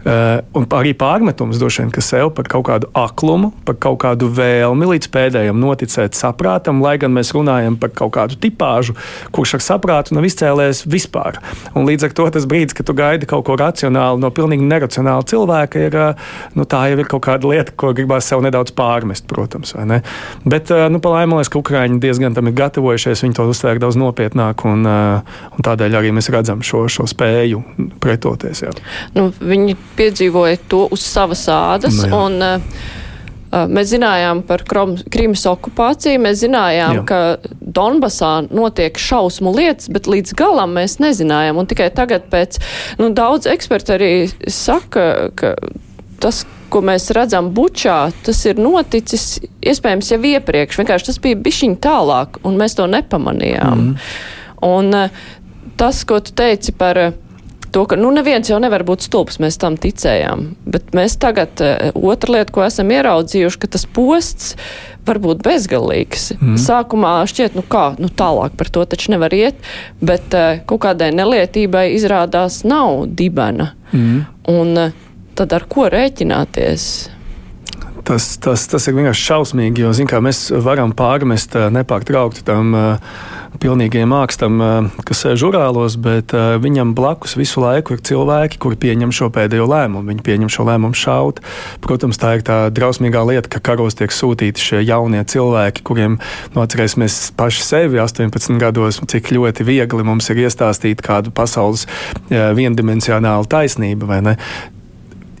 Uh, 0.00 0.38
un 0.56 0.64
arī 0.78 0.94
pārmetums 0.96 1.58
droši 1.60 1.82
vien 1.82 1.90
sev 2.00 2.30
par 2.32 2.46
kaut 2.48 2.64
kādu 2.70 2.88
aklumu, 2.96 3.50
par 3.68 3.76
kaut 3.76 3.98
kādu 4.00 4.30
vēlmi 4.32 4.86
līdz 4.94 5.10
pēdējiem 5.12 5.58
noticēt 5.60 6.16
saprātam, 6.16 6.78
lai 6.80 6.94
gan 7.00 7.12
mēs 7.12 7.34
runājam 7.36 7.76
par 7.76 7.92
kaut 7.92 8.14
kādu 8.14 8.38
tipāžu, 8.40 8.94
kurš 9.36 9.58
ar 9.58 9.64
saprātu 9.66 10.16
nav 10.16 10.24
izcēlējis 10.24 10.86
vispār. 10.88 11.36
Un 11.76 11.84
līdz 11.84 12.08
ar 12.08 12.14
to 12.16 12.28
tas 12.32 12.46
brīdis, 12.48 12.76
kad 12.78 12.88
tu 12.88 12.94
gaidi 12.96 13.28
kaut 13.28 13.44
ko 13.44 13.58
racionālu 13.60 14.22
no 14.22 14.30
pilnīgi 14.32 14.64
neracionāla 14.70 15.26
cilvēka, 15.28 15.84
ir, 15.90 15.98
uh, 16.00 16.32
nu, 16.56 16.64
tā 16.64 16.86
jau 16.88 16.96
ir 17.02 17.12
kaut 17.12 17.26
kāda 17.28 17.52
lieta, 17.52 17.76
ko 17.76 17.92
gribās 17.92 18.30
sev 18.32 18.40
nedaudz 18.46 18.72
pārmest, 18.72 19.28
protams. 19.28 19.76
Bet, 20.48 20.72
uh, 20.72 20.86
nu, 20.88 21.02
palaimalēs, 21.04 21.52
ka 21.52 21.60
Ukraiņi 21.60 22.00
diezgan 22.00 22.38
tam 22.38 22.48
ir 22.48 22.56
gatavojušies, 22.56 23.26
viņi 23.26 23.36
to 23.36 23.48
uztvēr 23.52 23.82
daudz 23.84 24.00
nopietnāk, 24.00 24.64
un, 24.64 24.88
un 24.88 25.68
tādēļ 25.68 26.00
arī 26.00 26.16
mēs 26.16 26.32
redzam 26.32 26.64
šo, 26.64 26.86
šo 26.88 27.04
spēju 27.10 27.62
pretoties. 28.00 28.64
Jā. 28.64 28.72
Nu, 29.12 29.28
viņi 29.28 29.76
piedzīvoja 29.98 30.62
to 30.70 30.86
uz 30.92 31.04
savas 31.04 31.46
ādas. 31.52 32.00
Nu, 32.06 32.24
un, 32.26 32.42
uh, 32.44 32.98
mēs 33.50 33.90
zinājām 33.94 34.44
par 34.46 34.62
Krimas 34.64 35.42
okupāciju, 35.50 36.22
mēs 36.22 36.40
zinājām, 36.44 37.00
Jā. 37.00 37.04
ka 37.08 37.50
Donbasā 37.60 38.32
notiek 38.50 38.98
šausmu 38.98 39.52
lietas, 39.56 39.90
bet 39.92 40.08
līdz 40.10 40.34
galam 40.38 40.76
mēs 40.78 40.98
nezinājām. 41.02 41.58
Un 41.58 41.68
tikai 41.70 41.90
tagad 41.94 42.30
pēc, 42.30 42.60
nu, 43.02 43.10
daudz 43.16 43.50
eksperti 43.50 43.96
arī 43.96 44.12
saka, 44.46 45.04
ka 45.34 45.54
tas, 46.22 46.44
ko 46.70 46.82
mēs 46.86 47.10
redzam 47.16 47.50
Bučā, 47.54 48.12
tas 48.22 48.44
ir 48.46 48.60
noticis 48.62 49.40
iespējams 49.66 50.12
jau 50.12 50.20
iepriekš. 50.30 50.78
Vienkārši 50.78 51.10
tas 51.10 51.18
bija 51.22 51.40
bišķiņ 51.42 51.74
tālāk, 51.82 52.38
un 52.46 52.60
mēs 52.60 52.78
to 52.78 52.86
nepamanījām. 52.90 53.82
Mm. 53.88 54.12
Un 54.68 54.94
tas, 55.80 56.04
ko 56.06 56.20
tu 56.22 56.36
teici 56.36 56.76
par 56.76 57.00
to, 57.72 57.84
ka 57.86 57.96
nu, 57.98 58.10
neviens 58.14 58.50
jau 58.50 58.58
nevar 58.62 58.84
būt 58.86 59.06
stulbs, 59.06 59.38
mēs 59.42 59.58
tam 59.60 59.76
ticējām. 59.80 60.46
Bet 60.70 60.94
mēs 60.96 61.16
tagad, 61.22 61.60
eh, 61.62 61.90
otra 61.94 62.36
lieta, 62.38 62.52
ko 62.54 62.64
esam 62.66 62.90
ieraudzījuši, 62.90 63.60
ka 63.62 63.70
tas 63.76 63.86
posts 63.86 64.54
var 65.06 65.20
būt 65.22 65.42
bezgalīgs. 65.44 66.30
Mm. 66.38 66.56
Sākumā 66.60 67.14
šķiet, 67.30 67.56
nu 67.58 67.64
kā, 67.66 67.94
nu 67.98 68.08
tālāk 68.08 68.56
par 68.58 68.70
to 68.72 68.84
taču 68.84 69.14
nevar 69.14 69.34
iet, 69.34 69.56
bet 70.02 70.34
uh, 70.36 70.60
kaut 70.68 70.84
kādai 70.84 71.10
nelietībai 71.16 71.88
izrādās 71.96 72.62
nav 72.68 73.06
dibena. 73.18 73.72
Mm. 73.92 74.20
Un 74.52 74.76
uh, 74.78 74.92
tad 75.38 75.56
ar 75.56 75.64
ko 75.70 75.88
rēķināties? 75.90 76.90
Tas, 78.04 78.32
tas, 78.40 78.64
tas 78.70 78.86
ir 78.88 78.96
vienkārši 78.96 79.26
šausmīgi, 79.28 79.84
jo 79.84 79.92
kā, 80.08 80.20
mēs 80.24 80.48
varam 80.64 80.94
pārmest 80.96 81.54
nepārtraukti 81.74 82.42
tam 82.46 82.72
uh, 82.74 83.14
pilnīgiem 83.60 84.08
mākstam, 84.10 84.56
uh, 84.62 85.02
kas 85.06 85.22
sēž 85.24 85.42
žurālos, 85.42 85.98
bet 86.00 86.32
viņam 86.32 86.94
blakus 86.96 87.36
visu 87.38 87.62
laiku 87.62 87.96
ir 87.96 88.02
cilvēki, 88.06 88.60
kuri 88.62 88.78
pieņem 88.80 89.12
šo 89.14 89.30
pēdējo 89.34 89.68
lēmumu. 89.70 90.08
Viņi 90.10 90.24
pieņem 90.26 90.52
šo 90.52 90.66
lēmumu 90.68 90.96
šaut. 90.96 91.42
Protams, 91.84 92.20
tā 92.20 92.36
ir 92.38 92.44
tā 92.46 92.58
drausmīgā 92.74 93.22
lieta, 93.28 93.50
ka 93.52 93.62
karos 93.70 93.98
tiek 93.98 94.14
sūtīti 94.14 94.64
šie 94.64 94.82
jaunie 94.86 95.22
cilvēki, 95.28 95.84
kuriem, 95.86 96.18
nu, 96.54 96.64
atcerēsimies 96.64 97.20
paši 97.38 97.66
sevi 97.66 98.02
18 98.02 98.60
gados, 98.62 99.02
cik 99.10 99.32
ļoti 99.36 99.66
viegli 99.68 100.06
mums 100.06 100.30
ir 100.32 100.44
iestāstīt 100.46 101.04
kādu 101.04 101.34
pasaules 101.34 101.86
viendimensionālu 102.30 103.50
taisnību? 103.50 104.08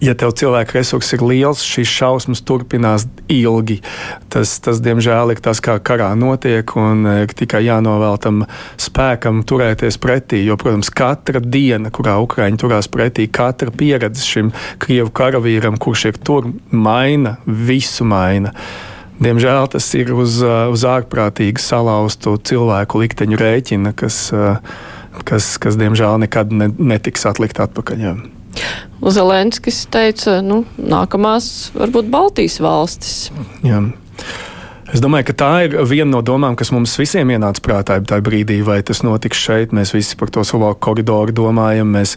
Ja 0.00 0.14
tev 0.16 0.32
cilvēku 0.36 0.76
resurss 0.78 1.14
ir 1.14 1.22
liels, 1.24 1.62
šīs 1.64 1.92
šausmas 1.92 2.42
turpinās 2.46 3.06
ilgi. 3.30 3.80
Tas, 4.32 4.56
tas 4.64 4.80
diemžēl, 4.84 5.34
ir 5.34 5.42
tas, 5.44 5.60
kā 5.64 5.76
karā 5.84 6.10
notiek, 6.18 6.74
un 6.80 7.04
e, 7.08 7.16
tikai 7.36 7.62
jānovēl 7.66 8.20
tam 8.24 8.44
spēkam 8.80 9.42
turēties 9.48 10.00
pretī. 10.00 10.42
Jo, 10.46 10.56
protams, 10.60 10.92
katra 10.92 11.42
diena, 11.44 11.92
kurā 11.92 12.16
Ukraiņi 12.24 12.60
turās 12.60 12.88
pretī, 12.92 13.28
katra 13.28 13.72
pieredze 13.74 14.24
šim 14.26 14.54
krievu 14.82 15.12
karavīram, 15.14 15.78
kurš 15.80 16.08
ir 16.12 16.22
tur, 16.24 16.48
maina, 16.72 17.36
visu 17.46 18.08
maina. 18.08 18.54
Diemžēl 19.20 19.68
tas 19.74 19.84
ir 19.98 20.14
uz, 20.16 20.38
uz 20.40 20.84
ārprātīgi 20.88 21.60
salauztu 21.60 22.38
cilvēku 22.48 23.02
likteņu 23.02 23.36
rēķina, 23.36 23.92
kas, 23.92 24.30
kas, 25.28 25.54
kas 25.60 25.76
diemžēl 25.76 26.22
nekad 26.24 26.56
ne, 26.56 26.72
netiks 26.72 27.28
atlikt 27.28 27.60
atpakaļ. 27.60 28.06
Jā. 28.06 28.16
Zelenskis 29.00 29.84
teica, 29.92 30.40
nu, 30.44 30.62
nākamās 30.76 31.70
varbūt 31.76 32.10
Baltijas 32.12 32.60
valstis. 32.62 33.30
Jā. 33.66 33.80
Es 34.90 34.98
domāju, 34.98 35.28
ka 35.28 35.34
tā 35.38 35.48
ir 35.68 35.74
viena 35.86 36.08
no 36.16 36.20
domām, 36.26 36.56
kas 36.58 36.72
mums 36.74 36.96
visiem 36.98 37.30
ienāca 37.30 37.62
prātā 37.62 38.00
tajā 38.02 38.24
brīdī, 38.26 38.56
vai 38.66 38.80
tas 38.82 39.04
notiks 39.06 39.38
šeit. 39.38 39.74
Mēs 39.76 39.92
visi 39.94 40.16
par 40.18 40.32
to 40.34 40.42
savu 40.46 40.72
koridoru 40.82 41.30
domājam. 41.30 41.92
Mēs, 41.94 42.16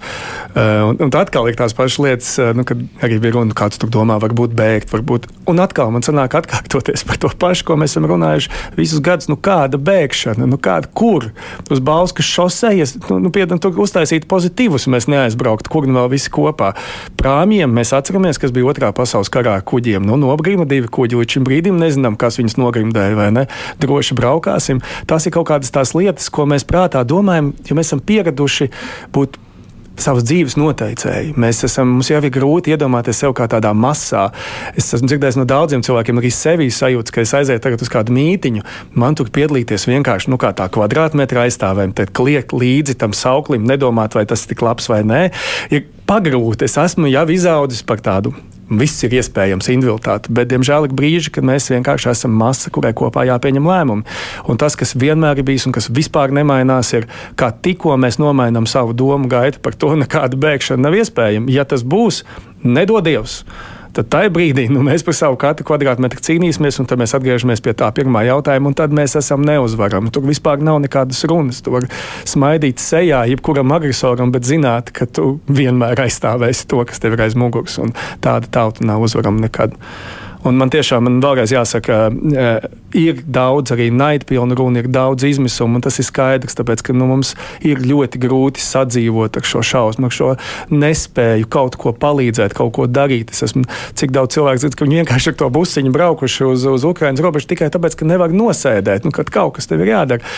uh, 0.55 0.89
un, 0.89 0.97
un 1.05 1.11
atkal 1.19 1.45
ir 1.51 1.57
tās 1.59 1.75
pašas 1.77 1.99
lietas, 2.01 2.31
uh, 2.41 2.49
nu, 2.57 2.65
kad 2.65 2.81
arī 3.05 3.19
bija 3.21 3.35
runa, 3.35 3.53
kāds 3.57 3.77
tur 3.77 3.91
domā, 3.93 4.17
varbūt 4.23 4.55
bēgt, 4.57 4.89
varbūt. 4.89 5.27
Un 5.51 5.61
atkal 5.61 5.91
man 5.93 6.01
sanāk 6.05 6.33
atkārtoties 6.39 7.05
par 7.05 7.19
to 7.21 7.29
pašu, 7.43 7.67
ko 7.67 7.77
mēs 7.77 7.93
esam 7.93 8.07
runājuši 8.09 8.49
visus 8.79 9.03
gadus. 9.05 9.29
Nu, 9.29 9.37
kāda 9.37 9.77
bēgšana, 9.77 10.49
nu, 10.49 10.57
kāda 10.57 10.89
kur? 10.97 11.29
Uz 11.69 11.83
Bauskas 11.83 12.25
šosejas, 12.25 12.95
nu, 13.05 13.19
nu 13.27 13.33
piedam, 13.35 13.61
tur 13.61 13.77
uztaisīt 13.85 14.25
pozitīvus, 14.31 14.89
mēs 14.89 15.05
neaizbrauktu, 15.13 15.69
kur 15.69 15.85
nu 15.85 15.99
vēl 15.99 16.09
visi 16.15 16.33
kopā. 16.33 16.73
Prāmjiem 17.21 17.69
mēs 17.69 17.93
atceramies, 17.93 18.41
kas 18.41 18.55
bija 18.55 18.73
otrā 18.73 18.89
pasaules 18.97 19.29
karā 19.29 19.59
kuģiem. 19.61 20.09
Nu, 20.09 20.17
nogrima 20.17 20.65
divi 20.65 20.89
kuģi 20.89 21.21
līdz 21.21 21.37
šim 21.37 21.47
brīdim, 21.47 21.77
nezinām, 21.77 22.17
kas 22.17 22.41
viņus 22.41 22.62
nogrimdēja 22.63 23.19
vai 23.19 23.29
ne. 23.35 23.47
Droši 23.83 24.17
braukāsim. 24.17 24.81
Tās 25.09 25.27
ir 25.27 25.35
kaut 25.35 25.49
kādas 25.51 25.73
tās 25.73 25.93
lietas, 25.97 26.31
ko 26.33 26.47
mēs 26.49 26.67
prātā 26.67 27.03
domājam, 27.07 27.53
jo 27.67 27.77
mēs 27.77 27.91
esam 27.91 28.03
pieraduši 28.03 28.71
būt 29.13 29.41
savas 29.99 30.25
dzīves 30.25 30.55
noteicēji. 30.57 31.33
Mēs 31.39 31.63
esam, 31.67 31.91
mums 31.97 32.09
jau 32.09 32.19
ir 32.21 32.31
grūti 32.33 32.73
iedomāties 32.73 33.19
sevi 33.23 33.35
kā 33.37 33.47
tādā 33.51 33.73
masā. 33.77 34.25
Es 34.77 34.89
esmu 34.95 35.09
dzirdējis 35.09 35.37
no 35.39 35.45
daudziem 35.49 35.83
cilvēkiem, 35.85 36.21
arī 36.21 36.31
sevi 36.33 36.69
sajūta, 36.73 37.13
ka 37.13 37.23
es 37.23 37.33
aizēju 37.37 37.63
tagad 37.63 37.83
uz 37.85 37.91
kādu 37.93 38.15
mītiņu. 38.15 38.65
Man 38.99 39.17
tur 39.19 39.29
piedalīties 39.33 39.87
vienkārši 39.89 40.33
nu, 40.33 40.39
kā 40.41 40.53
tā 40.57 40.69
kvadrātmetra 40.73 41.45
aizstāvēm, 41.47 41.93
tad 41.97 42.13
kliegt 42.15 42.55
līdzi 42.57 42.97
tam 43.03 43.13
sauklim, 43.17 43.67
nedomāt, 43.69 44.17
vai 44.17 44.25
tas 44.29 44.45
ir 44.45 44.53
tik 44.53 44.65
labs 44.65 44.89
vai 44.91 45.03
nē. 45.07 45.27
Ir 45.73 45.85
pagrūti. 46.09 46.65
Es 46.69 46.79
esmu 46.81 47.11
jau 47.13 47.27
izaudzis 47.33 47.85
par 47.85 48.01
tādu 48.03 48.33
Viss 48.71 49.03
ir 49.03 49.13
iespējams, 49.17 49.67
individualitāte, 49.73 50.31
bet, 50.33 50.47
diemžēl, 50.53 50.87
ir 50.87 50.95
brīži, 50.95 51.33
kad 51.35 51.45
mēs 51.47 51.67
vienkārši 51.73 52.09
esam 52.13 52.31
masa, 52.39 52.71
kurai 52.73 52.93
kopā 52.95 53.25
jāpieņem 53.27 53.67
lēmumi. 53.67 54.05
Un 54.49 54.59
tas, 54.61 54.77
kas 54.79 54.95
vienmēr 54.95 55.41
ir 55.41 55.47
bijis 55.47 55.67
un 55.67 55.75
kas 55.75 55.89
vispār 55.91 56.31
nemainās, 56.35 56.93
ir, 56.95 57.09
kā 57.39 57.51
tikko 57.51 57.97
mēs 57.99 58.21
nomainām 58.23 58.69
savu 58.69 58.95
domu 58.95 59.27
gaitu, 59.31 59.59
par 59.63 59.75
to 59.75 59.91
nekāda 60.03 60.39
bēgšana 60.39 60.87
nav 60.87 60.97
iespējama. 61.01 61.51
Ja 61.51 61.67
tas 61.67 61.83
būs, 61.83 62.23
nedodies 62.63 63.41
tad 63.97 64.09
tajā 64.13 64.31
brīdī 64.33 64.65
nu, 64.71 64.81
mēs 64.85 65.05
par 65.05 65.15
savu 65.17 65.37
katru 65.41 65.67
kvadrātmetru 65.67 66.23
cīnīsimies, 66.25 66.79
un 66.81 66.89
tad 66.89 67.01
mēs 67.01 67.15
atgriežamies 67.17 67.61
pie 67.63 67.75
tā 67.77 67.89
pirmā 67.95 68.25
jautājuma, 68.27 68.71
un 68.71 68.77
tad 68.77 68.95
mēs 68.95 69.17
esam 69.19 69.45
neuzvarami. 69.47 70.11
Tur 70.13 70.25
vispār 70.27 70.63
nav 70.65 70.81
nekādas 70.83 71.23
runas. 71.29 71.61
Tu 71.63 71.73
vari 71.73 71.89
smaidīt 72.29 72.81
sejā 72.83 73.23
jebkuram 73.31 73.75
agresoram, 73.75 74.33
bet 74.33 74.47
zināt, 74.49 74.91
ka 74.95 75.07
tu 75.09 75.37
vienmēr 75.51 76.05
aizstāvēsi 76.07 76.67
to, 76.71 76.83
kas 76.89 77.03
tev 77.03 77.17
ir 77.17 77.27
aiz 77.27 77.37
muguras, 77.39 77.77
un 77.83 77.95
tāda 78.23 78.49
tauta 78.51 78.85
nav 78.87 79.05
uzvarama 79.05 79.45
nekad. 79.47 79.77
Un 80.43 80.57
man 80.59 80.71
tiešām 80.73 81.05
man 81.07 81.21
vēlreiz 81.23 81.53
jāsaka, 81.53 81.97
eh, 82.35 82.65
ir 82.99 83.21
daudz 83.23 83.71
arī 83.71 83.87
naidpilnu 83.95 84.57
runu, 84.59 84.81
ir 84.81 84.89
daudz 84.91 85.23
izmisumu, 85.23 85.79
un 85.79 85.81
tas 85.85 85.99
ir 85.99 86.07
skaidrs, 86.07 86.57
tāpēc, 86.59 86.83
ka 86.83 86.93
nu, 86.93 87.07
mums 87.07 87.33
ir 87.61 87.79
ļoti 87.79 88.19
grūti 88.19 88.59
sadzīvot 88.59 89.39
ar 89.39 89.47
šo 89.47 89.63
šausmu, 89.63 90.09
ar 90.09 90.17
šo 90.17 90.29
nespēju 90.69 91.47
kaut 91.47 91.77
ko 91.79 91.93
palīdzēt, 91.95 92.53
kaut 92.57 92.73
ko 92.75 92.87
darīt. 92.87 93.31
Es 93.31 93.43
esmu 93.47 93.63
cik 93.95 94.11
daudz 94.11 94.35
cilvēku 94.35 94.59
dzirdu, 94.59 94.79
ka 94.79 94.85
viņi 94.85 95.01
vienkārši 95.03 95.31
ar 95.31 95.39
to 95.39 95.49
busiņu 95.49 95.95
braukuši 95.95 96.47
uz, 96.51 96.67
uz 96.67 96.87
Ukraiņas 96.91 97.23
robežu 97.23 97.47
tikai 97.53 97.71
tāpēc, 97.71 97.95
ka 97.95 98.09
nevar 98.09 98.35
nosēdēt, 98.35 99.07
nu, 99.07 99.15
kad 99.15 99.31
kaut 99.31 99.55
kas 99.55 99.71
tev 99.71 99.85
ir 99.85 99.95
jādara. 99.95 100.35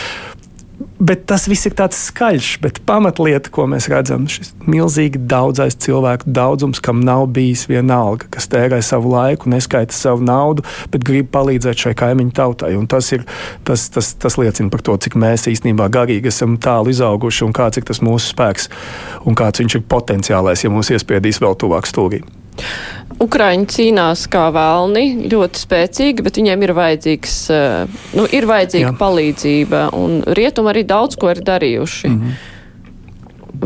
Bet 0.98 1.26
tas 1.28 1.44
viss 1.44 1.68
ir 1.68 1.74
tāds 1.76 1.98
skaļš, 2.08 2.50
bet 2.64 2.78
pamatlieta, 2.88 3.50
ko 3.52 3.66
mēs 3.68 3.88
redzam, 3.92 4.24
šis 4.32 4.54
milzīgi 4.64 5.20
daudzais 5.28 5.76
cilvēku 5.84 6.30
daudzums, 6.32 6.80
kam 6.80 7.02
nav 7.04 7.26
bijis 7.36 7.66
viena 7.68 7.98
alga, 8.06 8.30
kas 8.32 8.48
tērē 8.48 8.78
savu 8.80 9.12
laiku, 9.12 9.50
neskaita 9.52 9.92
savu 9.92 10.24
naudu, 10.24 10.64
bet 10.94 11.04
grib 11.04 11.28
palīdzēt 11.36 11.84
šai 11.84 11.92
kaimiņu 12.00 12.32
tautai. 12.38 12.72
Un 12.80 12.88
tas, 12.88 13.10
ir, 13.12 13.26
tas, 13.68 13.90
tas, 13.92 14.14
tas 14.16 14.38
liecina 14.40 14.72
par 14.72 14.86
to, 14.88 14.96
cik 14.96 15.18
mēs 15.20 15.44
īstenībā 15.52 15.90
garīgi 15.92 16.32
esam 16.32 16.56
tālu 16.56 16.94
izauguši 16.94 17.44
un 17.44 17.52
kāds 17.56 17.76
ir 17.76 17.84
tas 17.92 18.00
mūsu 18.00 18.32
spēks 18.32 18.72
un 19.28 19.36
kāds 19.36 19.60
viņš 19.60 19.76
ir 19.76 19.86
potenciālais, 19.92 20.64
ja 20.64 20.72
mūs 20.72 20.94
iespiedīs 20.96 21.44
vēl 21.44 21.60
tuvāk 21.60 21.92
stūrī. 21.92 22.24
Ukraiņi 23.22 23.68
cīnās 23.72 24.26
kā 24.28 24.48
vēlni, 24.52 25.28
ļoti 25.32 25.62
spēcīgi, 25.62 26.24
bet 26.26 26.40
viņiem 26.40 26.64
ir, 26.66 26.72
vajadzīgs, 26.76 27.36
eh, 27.54 28.00
nu, 28.18 28.26
ir 28.28 28.48
vajadzīga 28.50 28.90
Jā. 28.90 28.96
palīdzība. 29.00 29.86
Un 29.96 30.20
rietumi 30.26 30.72
arī 30.72 30.84
daudz 30.84 31.16
ko 31.16 31.30
ir 31.32 31.40
darījuši. 31.40 32.08
Mm 32.08 32.20
-hmm. 32.20 32.32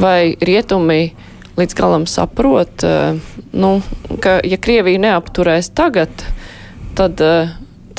Vai 0.00 0.36
rietumi 0.40 1.12
līdz 1.56 1.74
galam 1.74 2.06
saprot, 2.06 2.84
eh, 2.84 3.18
nu, 3.52 3.82
ka 4.20 4.40
ja 4.44 4.56
Krievija 4.56 4.98
neapturēs 4.98 5.74
tagad, 5.74 6.10
tad 6.94 7.20
uh, 7.20 7.48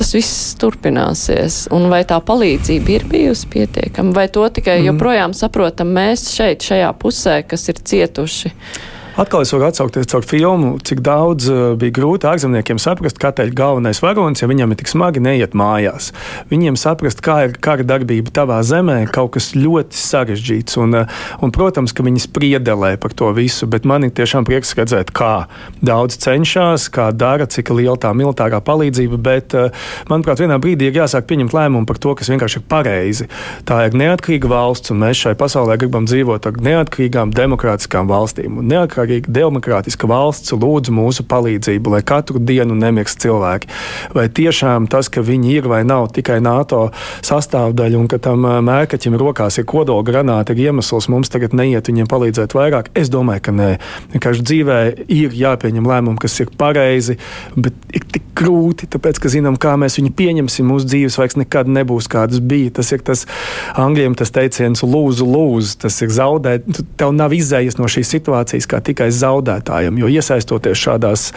tas 0.01 0.15
viss 0.15 0.55
turpināsies. 0.61 1.67
Un 1.75 1.89
vai 1.91 2.01
tā 2.09 2.17
palīdzība 2.25 2.95
ir 2.95 3.05
bijusi 3.09 3.49
pietiekama, 3.53 4.15
vai 4.15 4.27
to 4.33 4.47
tikai 4.49 4.79
mm. 4.79 4.87
joprojām 4.89 5.35
saprotam 5.37 5.93
mēs 5.93 6.25
šeit, 6.33 6.65
šajā 6.65 6.89
pusē, 7.01 7.41
kas 7.47 7.69
ir 7.69 7.81
cietuši? 7.91 8.53
Atkal 9.19 9.41
es 9.43 9.49
varu 9.51 9.65
atsaukties 9.67 10.07
caur 10.07 10.23
filmu, 10.23 10.77
cik 10.87 11.01
daudz 11.03 11.49
uh, 11.51 11.73
bija 11.75 11.91
grūti 11.97 12.29
ārzemniekiem 12.29 12.77
saprast, 12.79 13.17
kādēļ 13.19 13.49
galvenais 13.51 13.99
varonis, 13.99 14.39
ja 14.39 14.47
viņam 14.47 14.71
ir 14.71 14.77
tik 14.79 14.87
smagi, 14.87 15.19
neiet 15.19 15.51
mājās. 15.51 16.13
Viņiem 16.47 16.77
saprast, 16.79 17.19
kā 17.25 17.41
ir 17.49 17.57
kara 17.59 17.83
darbība 17.83 18.31
tavā 18.31 18.61
zemē, 18.63 19.01
kaut 19.11 19.33
kas 19.35 19.49
ļoti 19.57 19.99
sarežģīts. 19.99 20.77
Un, 20.79 20.95
uh, 21.01 21.17
un, 21.43 21.51
protams, 21.51 21.91
ka 21.91 22.05
viņi 22.07 22.23
spriedelē 22.23 22.93
par 23.03 23.11
to 23.11 23.33
visu, 23.35 23.67
bet 23.67 23.83
man 23.83 24.07
ir 24.07 24.13
tiešām 24.15 24.47
prieks 24.47 24.71
redzēt, 24.79 25.11
kā 25.11 25.49
daudz 25.83 26.15
cenšas, 26.23 26.87
kā 26.95 27.09
dara, 27.11 27.49
cik 27.51 27.73
liela 27.75 27.97
tā 27.99 28.13
militārā 28.15 28.63
palīdzība. 28.63 29.19
Bet, 29.19 29.57
uh, 29.59 29.75
manuprāt, 30.07 30.39
vienā 30.39 30.55
brīdī 30.63 30.87
ir 30.87 31.01
jāsāk 31.01 31.27
pieņemt 31.27 31.57
lēmumu 31.57 31.89
par 31.91 31.99
to, 31.99 32.15
kas 32.15 32.31
vienkārši 32.31 32.61
ir 32.63 32.67
pareizi. 32.71 33.27
Tā 33.67 33.83
ir 33.89 33.99
neatkarīga 34.05 34.55
valsts, 34.55 34.95
un 34.95 35.03
mēs 35.03 35.19
šai 35.27 35.35
pasaulē 35.35 35.75
gribam 35.83 36.07
dzīvot 36.07 36.47
ar 36.47 36.63
neatkarīgām, 36.71 37.35
demokrātiskām 37.35 38.07
valstīm. 38.07 38.63
Un 38.63 38.71
neatkarīga 38.71 39.00
neatkarīga, 39.01 39.31
demokrātiska 39.31 40.07
valsts 40.07 40.53
lūdz 40.53 40.91
mūsu 40.93 41.25
palīdzību, 41.27 41.91
lai 41.95 42.01
katru 42.03 42.39
dienu 42.39 42.75
nemirst 42.75 43.21
cilvēki. 43.21 43.67
Vai 44.13 44.27
tiešām 44.29 44.87
tas, 44.87 45.09
ka 45.09 45.21
viņi 45.21 45.55
ir 45.57 45.67
vai 45.67 45.83
nav 45.83 46.11
tikai 46.13 46.41
NATO 46.41 46.91
sastāvdaļa 47.21 47.97
un 47.97 48.07
ka 48.07 48.19
tam 48.19 48.41
mērkaķim 48.41 49.17
rokās 49.17 49.57
ir 49.57 49.65
kodola 49.65 50.03
granāta, 50.03 50.53
ir 50.53 50.71
iemesls 50.71 51.09
mums 51.09 51.29
tagad 51.29 51.53
neiet 51.53 51.87
viņiem 51.87 52.09
palīdzēt 52.09 52.55
vairāk? 52.55 52.91
Es 52.95 53.09
domāju, 53.09 53.41
ka 53.41 53.51
nē. 53.51 53.69
Vienkārši 54.13 54.45
dzīvē 54.47 54.79
ir 55.07 55.35
jāpieņem 55.35 55.87
lēmumi, 55.87 56.21
kas 56.21 56.39
ir 56.41 56.51
pareizi, 56.57 57.17
bet 57.55 57.73
ir 57.93 58.05
tik 58.11 58.31
grūti, 58.37 58.89
tāpēc, 58.91 59.19
ka 59.21 59.31
zinām, 59.31 59.57
kā 59.61 59.75
mēs 59.79 59.97
viņu 59.99 60.13
pieņemsim. 60.17 60.67
Mūsu 60.71 60.89
dzīves 60.89 61.17
vairs 61.19 61.37
nekad 61.39 61.69
nebūs 61.71 62.09
kādas 62.11 62.41
bija. 62.43 62.71
Tas 62.79 62.91
ir 62.95 63.03
tas 63.05 63.25
angļiem 63.79 64.15
tas 64.17 64.33
teiciens 64.33 64.83
lūdzu, 64.85 65.27
lūdzu. 65.27 65.77
Tas 65.85 65.99
ir 66.03 66.13
zaudēt. 66.15 66.67
Tev 66.99 67.13
nav 67.15 67.35
izējas 67.35 67.77
no 67.79 67.89
šīs 67.91 68.11
situācijas 68.15 68.69
kā 68.71 68.81
tikai 68.91 69.09
zaudētājam, 69.15 69.97
jo 70.01 70.11
iesaistoties 70.11 70.83
šādās 70.85 71.31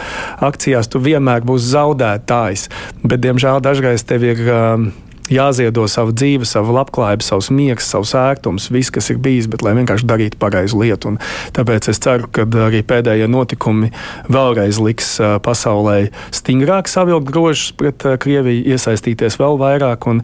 akcijās, 0.45 0.91
tu 0.91 1.01
vienmēr 1.03 1.47
būsi 1.47 1.71
zaudētājs. 1.73 2.69
Bet, 3.03 3.23
diemžēl, 3.25 3.63
dažreiz 3.65 4.05
tev 4.07 4.29
ir. 4.29 4.45
Um, 4.45 4.93
jāziedo 5.31 5.85
savu 5.89 6.13
dzīvi, 6.15 6.45
savu 6.45 6.75
labklājību, 6.75 7.25
savus 7.25 7.49
miegs, 7.53 7.87
savus 7.89 8.13
ērtums, 8.17 8.69
viss, 8.73 8.93
kas 8.93 9.09
ir 9.09 9.19
bijis, 9.21 9.47
bet 9.51 9.63
lai 9.65 9.75
vienkārši 9.77 10.07
darītu 10.09 10.39
pareizu 10.41 10.81
lietu. 10.81 11.13
Un 11.13 11.19
tāpēc 11.55 11.89
es 11.91 12.01
ceru, 12.03 12.29
ka 12.31 12.45
arī 12.67 12.83
pēdējie 12.85 13.29
notikumi 13.31 13.91
vēlreiz 14.29 14.81
liks 14.81 15.15
uh, 15.21 15.37
pasaulē 15.43 16.11
stingrāk 16.35 16.91
savilkt 16.91 17.31
grožus 17.33 17.73
pret 17.77 18.05
uh, 18.05 18.19
Krieviju, 18.21 18.67
iesaistīties 18.75 19.39
vēl 19.41 19.59
vairāk. 19.61 20.05
Un, 20.11 20.21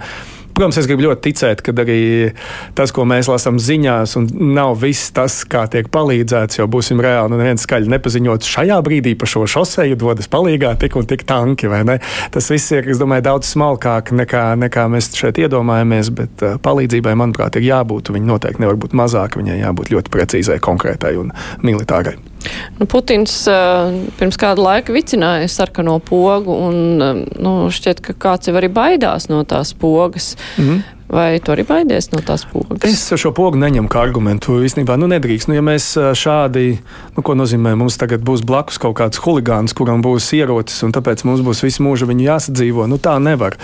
Protams, 0.55 0.79
es 0.81 0.87
gribu 0.89 1.05
ļoti 1.07 1.29
ticēt, 1.29 1.63
ka 1.65 1.73
arī 1.83 2.01
tas, 2.77 2.93
ko 2.95 3.05
mēs 3.09 3.29
lasām 3.31 3.59
ziņās, 3.61 4.17
nav 4.31 4.75
viss 4.81 5.11
tas, 5.15 5.41
kā 5.49 5.65
tiek 5.71 5.89
palīdzēts, 5.93 6.59
jo 6.59 6.67
būsim 6.71 7.01
reāli, 7.03 7.31
nu, 7.33 7.39
neviens 7.41 7.65
skaļi 7.65 7.91
nepaziņot, 7.91 8.47
šajā 8.47 8.79
brīdī 8.85 9.15
pa 9.19 9.29
šo 9.29 9.45
šoseju 9.49 9.99
dodas 10.01 10.29
palīgā 10.31 10.73
tik 10.81 10.97
un 10.99 11.07
tik 11.09 11.25
tanki. 11.29 11.69
Tas 12.31 12.49
viss 12.51 12.73
ir, 12.75 12.89
es 12.91 13.01
domāju, 13.01 13.25
daudz 13.29 13.53
smalkāk 13.53 14.13
nekā, 14.15 14.45
nekā 14.65 14.87
mēs 14.91 15.11
šeit 15.17 15.39
iedomājamies, 15.41 16.11
bet 16.17 16.45
uh, 16.45 16.57
palīdzībai, 16.63 17.15
manuprāt, 17.19 17.59
ir 17.59 17.69
jābūt. 17.69 18.13
Viņa 18.15 18.33
noteikti 18.33 18.65
nevar 18.65 18.79
būt 18.81 18.97
mazāka, 18.97 19.41
viņai 19.41 19.61
jābūt 19.61 19.95
ļoti 19.95 20.13
precīzai, 20.13 20.59
konkrētai 20.63 21.15
un 21.21 21.33
militārai. 21.65 22.17
Nu, 22.79 22.87
Putins 22.89 23.33
uh, 23.49 23.91
pirms 24.19 24.39
kāda 24.41 24.63
laika 24.63 24.93
vicināja 24.95 25.49
sarkano 25.51 25.99
pogu, 25.99 26.55
un 26.69 27.03
uh, 27.03 27.21
nu, 27.41 27.53
šķiet, 27.73 28.01
ka 28.05 28.17
kāds 28.27 28.49
jau 28.49 28.57
arī 28.59 28.71
baidās 28.73 29.29
no 29.31 29.43
tās 29.43 29.73
pogas. 29.77 30.35
Mm 30.57 30.67
-hmm. 30.69 30.81
Vai 31.11 31.41
tu 31.43 31.51
arī 31.51 31.65
baidies 31.67 32.07
no 32.13 32.21
tās 32.23 32.45
pogas? 32.47 32.85
Es 32.87 33.09
šo 33.19 33.33
pogu 33.35 33.59
neņemu 33.59 33.89
kā 33.91 33.99
argumentu. 33.99 34.61
Īstenībā, 34.63 34.95
nu, 34.95 35.09
nedrīkst. 35.11 35.49
Nu, 35.51 35.57
ja 35.57 35.63
mēs 35.65 35.89
šādi, 36.15 36.77
nu, 37.17 37.23
ko 37.27 37.35
nozīmē, 37.35 37.73
mums 37.75 37.99
tagad 37.99 38.23
būs 38.23 38.45
blakus 38.47 38.79
kaut 38.79 38.95
kāds 39.01 39.19
huligāns, 39.19 39.75
kuram 39.75 39.99
būs 40.05 40.29
ierocis, 40.37 40.79
un 40.87 40.95
tāpēc 40.95 41.25
mums 41.27 41.43
būs 41.43 41.63
visu 41.65 41.83
mūžu 41.83 42.07
viņu 42.07 42.23
jāsadzīvo, 42.29 42.85
nu, 42.87 42.95
tā 42.95 43.17
nevar. 43.19 43.57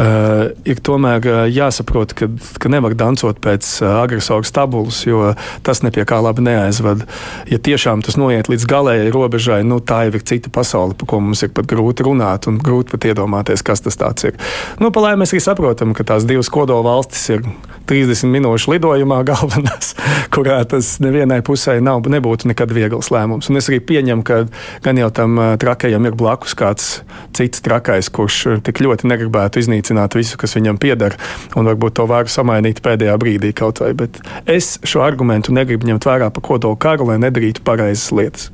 Uh, 0.00 0.56
ir 0.64 0.80
tomēr 0.80 1.50
jāsaprot, 1.52 2.14
ka, 2.16 2.30
ka 2.62 2.72
nevar 2.72 2.96
dancot 2.96 3.42
pēc 3.44 3.68
agresora 3.90 4.48
stabulas, 4.48 5.02
jo 5.04 5.34
tas 5.68 5.84
nepie 5.84 6.06
kā 6.08 6.22
labi 6.24 6.46
neaizved. 6.48 7.04
Ja 7.52 7.60
tiešām 7.60 8.06
tas 8.08 8.16
noiet 8.16 8.48
līdz 8.48 8.64
galējai 8.72 9.12
robežai, 9.12 9.60
nu, 9.68 9.82
tā 9.84 10.06
jau 10.08 10.16
ir 10.16 10.24
cita 10.32 10.54
pasaule, 10.54 10.96
par 10.96 11.12
ko 11.12 11.20
mums 11.20 11.44
ir 11.44 11.52
pat 11.52 11.68
grūti 11.68 12.08
runāt 12.08 12.48
un 12.48 12.56
grūti 12.56 12.96
pat 12.96 13.10
iedomāties, 13.12 13.66
kas 13.66 13.84
tas 13.84 14.00
ir. 14.24 14.40
Nu, 14.80 14.88
Palai 14.96 15.12
mēs 15.20 15.36
arī 15.36 15.44
saprotam, 15.44 15.92
ka 15.92 16.08
tās 16.08 16.24
divas 16.24 16.48
kodola 16.48 16.85
valstis 16.86 17.28
ir 17.34 17.48
30 17.86 18.30
minūšu 18.34 18.72
lidojumā 18.74 19.20
galvenās, 19.26 19.94
kurā 20.34 20.58
tas 20.68 20.96
nevienai 21.02 21.38
pusē 21.46 21.76
nav, 21.84 22.06
nebūtu 22.10 22.50
nekad 22.50 22.72
viegls 22.74 23.12
lēmums. 23.14 23.50
Un 23.50 23.60
es 23.60 23.70
arī 23.70 23.78
pieņemu, 23.86 24.24
ka 24.26 24.40
gan 24.84 25.00
jau 25.00 25.10
tam 25.14 25.38
trakajam 25.62 26.08
ir 26.08 26.18
blakus 26.18 26.56
kāds 26.58 26.88
cits 27.36 27.62
trakais, 27.64 28.10
kurš 28.10 28.40
tik 28.66 28.82
ļoti 28.82 29.10
negribētu 29.10 29.62
iznīcināt 29.62 30.18
visu, 30.18 30.38
kas 30.40 30.56
viņam 30.58 30.80
pieder, 30.82 31.16
un 31.54 31.70
varbūt 31.70 31.98
to 32.00 32.08
varu 32.10 32.32
samainīt 32.32 32.82
pēdējā 32.84 33.16
brīdī 33.22 33.54
kaut 33.56 33.82
vai. 33.84 33.92
Bet 33.98 34.18
es 34.50 34.76
šo 34.86 35.04
argumentu 35.06 35.54
negribu 35.54 35.88
ņemt 35.92 36.10
vērā 36.10 36.32
par 36.34 36.46
kodolu 36.50 36.78
karu, 36.80 37.12
lai 37.12 37.20
nedarītu 37.22 37.64
pareizas 37.66 38.10
lietas. 38.14 38.50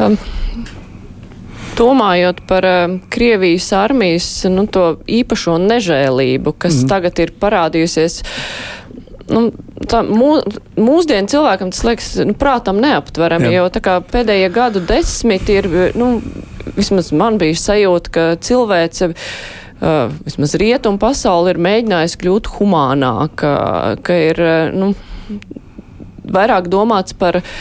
Um 0.00 0.16
domājot 1.78 2.42
par 2.48 2.66
uh, 2.66 2.96
Krievijas 3.12 3.70
armijas 3.76 4.28
nu, 4.50 4.66
īpašo 5.20 5.58
nežēlību, 5.62 6.54
kas 6.58 6.82
mm. 6.82 6.90
tagad 6.90 7.22
ir 7.22 7.34
parādījusies. 7.42 8.20
Nu, 9.32 9.46
tā, 9.88 10.02
mū, 10.04 10.34
mūsdienu 10.76 11.30
cilvēkam 11.30 11.72
tas 11.72 11.84
liekas 11.86 12.10
nu, 12.26 12.36
prātam 12.38 12.80
neaptverami, 12.82 13.52
jo 13.54 13.68
pēdējie 14.12 14.50
gadu 14.52 14.82
desmiti 14.86 15.60
ir, 15.60 15.70
nu, 15.98 16.14
vismaz 16.76 17.12
man 17.16 17.40
bija 17.42 17.58
sajūta, 17.58 18.14
ka 18.14 18.28
cilvēce. 18.42 19.12
Uh, 19.82 20.12
vismaz 20.22 20.52
rietumu 20.62 21.00
pasauli 21.02 21.50
ir 21.50 21.58
mēģinājusi 21.58 22.18
kļūt 22.20 22.52
humānāka, 22.54 23.48
ka 24.06 24.18
ir 24.28 24.38
uh, 24.38 24.68
nu, 24.70 24.92
vairāk 26.22 26.68
domāts 26.70 27.16
par 27.18 27.40
uh, 27.40 27.56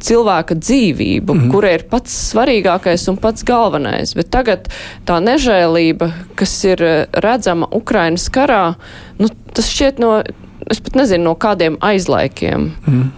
cilvēka 0.00 0.56
dzīvību, 0.58 1.34
mm 1.34 1.40
-hmm. 1.40 1.52
kura 1.52 1.72
ir 1.76 1.86
pats 1.90 2.14
svarīgākais 2.32 3.08
un 3.10 3.16
pats 3.20 3.44
galvenais. 3.46 4.14
Bet 4.16 4.30
tagad 4.30 4.68
tā 5.06 5.20
nežēlība, 5.24 6.10
kas 6.34 6.52
ir 6.64 6.82
eh, 6.82 7.06
redzama 7.12 7.68
Ukrainas 7.70 8.28
karā, 8.30 8.74
nu, 9.18 9.28
tas 9.54 9.70
šķiet 9.70 9.98
no, 9.98 10.22
es 10.70 10.80
pat 10.80 10.94
nezinu, 10.94 11.24
no 11.24 11.34
kādiem 11.34 11.76
aizlaikiem. 11.80 12.72
Mm. 12.86 13.10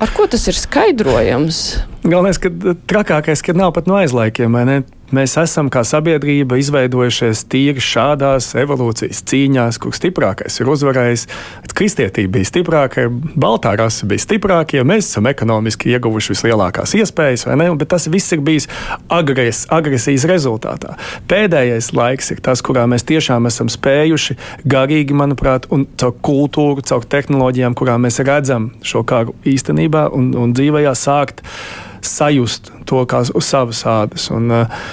Ar 0.00 0.10
ko 0.10 0.26
tas 0.26 0.48
ir 0.50 0.56
skaidrojams? 0.58 1.78
Galvenais, 2.02 2.38
ka 2.38 2.50
trakākais, 2.90 3.42
ka 3.46 3.52
nav 3.52 3.72
pat 3.72 3.86
no 3.86 3.94
aizlaikiem, 3.94 4.52
vai 4.52 4.64
ne? 4.64 4.82
Mēs 5.12 5.34
esam 5.36 5.68
kā 5.68 5.82
sabiedrība 5.84 6.56
izveidojušies 6.56 7.42
tīri 7.52 7.82
šādās 7.82 8.54
evolūcijas 8.56 9.20
cīņās, 9.28 9.78
kur 9.82 9.92
stiprākais 9.92 10.56
ir 10.62 10.70
uzvarējis. 10.72 11.26
Kristietība 11.74 12.38
bija 12.38 12.48
stiprāka, 12.48 13.04
baltā 13.10 13.74
rasa 13.76 14.08
bija 14.08 14.22
stiprāka, 14.22 14.78
ja 14.78 14.86
mēs 14.86 15.10
esam 15.10 15.28
ekonomiski 15.28 15.92
ieguvuši 15.92 16.32
vislielākās 16.32 16.94
iespējas, 16.96 17.44
vai 17.48 17.58
ne? 17.60 17.68
Bet 17.80 17.90
tas 17.92 18.08
viss 18.08 18.32
ir 18.32 18.40
bijis 18.46 18.68
agres, 19.12 19.64
agresijas 19.74 20.24
rezultātā. 20.30 20.96
Pēdējais 21.28 21.92
laiks 21.98 22.32
ir 22.32 22.42
tas, 22.46 22.64
kurā 22.64 22.86
mēs 22.88 23.04
tiešām 23.10 23.50
esam 23.50 23.68
spējuši 23.72 24.38
garīgi, 24.64 25.16
manuprāt, 25.18 25.68
un 25.74 25.88
caur 26.00 26.14
kultūru, 26.24 26.86
caur 26.86 27.04
tehnoloģijām, 27.04 27.76
kurām 27.76 28.06
mēs 28.06 28.22
redzam 28.24 28.70
šo 28.86 29.04
karu 29.04 29.36
īstenībā 29.44 30.08
un, 30.14 30.30
un 30.38 30.54
dzīvajā 30.56 30.94
sākt 30.96 31.44
sajust 32.08 32.72
to 32.88 33.04
kā 33.08 33.24
uz 33.26 33.50
savas 33.50 33.84
ādas. 33.88 34.30
Un, 34.34 34.50
uh, 34.52 34.88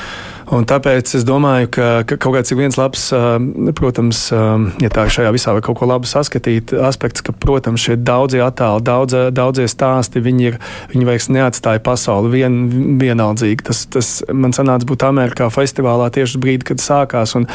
Un 0.51 0.65
tāpēc 0.67 1.13
es 1.15 1.23
domāju, 1.23 1.69
ka, 1.71 1.85
ka 2.03 2.17
kaut 2.19 2.33
kāds 2.35 2.51
ir 2.51 2.57
viens 2.59 2.75
labs, 2.75 3.05
uh, 3.15 3.37
protams, 3.77 4.25
um, 4.35 4.65
ja 4.83 4.89
tā 4.91 5.05
šajā 5.07 5.29
visā 5.31 5.53
var 5.55 5.63
kaut 5.63 5.77
ko 5.79 5.87
labu 5.87 6.09
saskatīt, 6.11 6.73
aspekts, 6.75 7.23
ka, 7.23 7.31
protams, 7.31 7.79
šie 7.85 7.95
daudzie 7.95 8.41
attēli, 8.43 8.83
daudzie, 8.83 9.21
daudzie 9.31 9.69
stāsti, 9.71 10.19
viņi, 10.23 10.49
ir, 10.49 10.57
viņi 10.91 11.07
vairs 11.07 11.29
neatstāja 11.31 11.79
pasauli 11.85 12.33
vien, 12.33 12.57
vienaldzīgi. 12.99 13.63
Tas, 13.69 13.85
tas 13.95 14.11
man 14.27 14.51
sanāca 14.57 14.89
būt 14.91 15.07
Amerikā 15.07 15.47
festivālā 15.55 16.11
tieši 16.11 16.43
brīdī, 16.43 16.73
kad 16.73 16.83
sākās. 16.83 17.37
Un, 17.39 17.47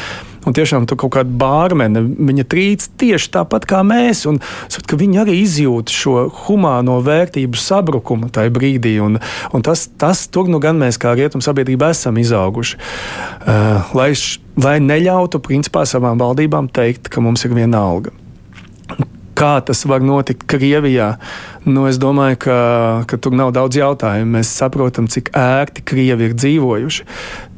Un 0.47 0.55
tiešām 0.55 0.85
tur 0.87 0.99
kaut 1.01 1.11
kāda 1.17 1.33
bārmene, 1.41 2.01
viņa 2.15 2.45
trīc 2.47 2.85
tieši 3.01 3.31
tāpat 3.33 3.67
kā 3.67 3.81
mēs. 3.87 4.23
Un, 4.29 4.39
ka 4.87 4.99
viņi 4.99 5.21
arī 5.25 5.41
izjūt 5.43 5.91
šo 5.91 6.27
humāno 6.45 7.01
vērtību 7.03 7.59
sabrukumu 7.59 8.31
tajā 8.33 8.53
brīdī. 8.55 8.95
Un, 9.03 9.19
un 9.51 9.65
tas, 9.65 9.87
tas 9.99 10.23
tur 10.31 10.47
nu 10.51 10.61
gan 10.63 10.79
mēs 10.79 10.99
kā 11.01 11.11
rietumu 11.17 11.43
sabiedrība 11.43 11.91
esam 11.95 12.19
izauguši. 12.21 12.79
Uh, 13.47 13.91
lai, 13.97 14.13
lai 14.63 14.77
neļautu 14.83 15.43
principā 15.43 15.83
savām 15.89 16.21
valdībām 16.23 16.71
teikt, 16.71 17.11
ka 17.11 17.23
mums 17.23 17.43
ir 17.47 17.55
viena 17.57 17.83
alga 17.89 18.15
kā 19.37 19.57
tas 19.61 19.83
var 19.85 20.01
notikt 20.01 20.47
Krievijā. 20.49 21.11
Nu, 21.67 21.85
es 21.89 21.99
domāju, 22.01 22.39
ka, 22.47 22.57
ka 23.09 23.19
tur 23.21 23.35
nav 23.37 23.51
daudz 23.55 23.77
jautājumu. 23.77 24.37
Mēs 24.37 24.53
saprotam, 24.57 25.09
cik 25.11 25.29
ērti 25.37 25.83
Krievi 25.85 26.29
ir 26.29 26.33
dzīvojuši 26.37 27.05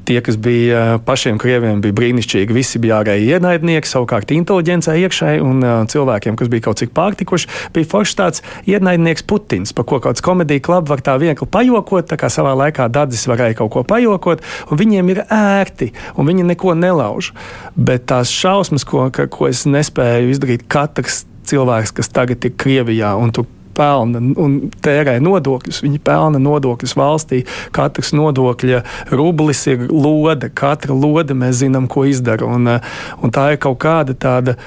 tie, 0.10 0.17
kas 0.26 0.38
bija 0.41 0.98
pašiem 1.06 1.38
krieviem, 1.41 1.84
bija 1.84 1.95
brīnišķīgi. 2.00 2.56
Visi 2.56 2.82
bija 2.82 3.00
ārēji 3.04 3.36
ienaidnieki, 3.36 3.89
savukārt 3.89 4.34
inteliģencē 4.34 4.95
iekšēji 5.04 5.43
un 5.45 5.62
uh, 5.62 5.76
cilvēkiem, 5.89 6.38
kas 6.39 6.50
bija 6.52 6.65
kaut 6.69 6.82
cik 6.82 6.93
pārtikuši, 6.98 7.50
bija 7.76 7.89
foršs 7.91 8.17
tāds 8.17 8.43
ienaidnieks 8.69 9.26
Putins, 9.30 9.76
par 9.78 9.86
ko 9.89 10.02
kāds 10.04 10.26
komēdija 10.26 10.65
klubi 10.65 10.93
var 10.93 11.04
tā 11.06 11.15
viegli 11.22 11.50
pajokot, 11.54 12.10
tā 12.10 12.17
kā 12.19 12.32
savā 12.34 12.56
laikā 12.63 12.89
Dadzis 12.93 13.28
varēja 13.30 13.60
kaut 13.62 13.74
ko 13.76 13.86
pajokot, 13.88 14.41
un 14.69 14.82
viņiem 14.82 15.13
ir 15.13 15.24
ērti, 15.28 15.91
un 16.17 16.32
viņi 16.32 16.50
neko 16.54 16.74
nelauž. 16.80 17.34
Bet 17.78 18.10
tās 18.10 18.34
šausmas, 18.34 18.88
ko, 18.88 19.08
ko 19.13 19.52
es 19.52 19.67
nespēju 19.69 20.34
izdarīt, 20.34 20.65
katrs 20.72 21.24
cilvēks, 21.50 21.93
kas 22.00 22.12
tagad 22.13 22.45
ir 22.45 22.58
Krievijā 22.60 23.13
un 23.19 23.34
tur 23.36 23.48
pelna 23.79 24.21
un 24.39 24.59
tērē 24.83 25.17
nodokļus. 25.23 25.81
Viņi 25.85 26.03
pelna 26.03 26.41
nodokļus 26.43 26.97
valstī. 26.99 27.41
Katrs 27.75 28.13
nodokļa 28.17 28.83
rublis 29.15 29.65
ir 29.71 29.87
lode. 29.89 30.51
Katra 30.53 30.95
lode 30.95 31.37
mēs 31.37 31.63
zinām, 31.63 31.89
ko 31.91 32.05
izdara. 32.09 32.45
Un, 32.45 32.67
eh, 32.67 32.93
un 33.23 33.31
tā 33.31 33.53
ir 33.53 33.57
kaut 33.57 33.79
kāda 33.79 34.13
tāda 34.13 34.57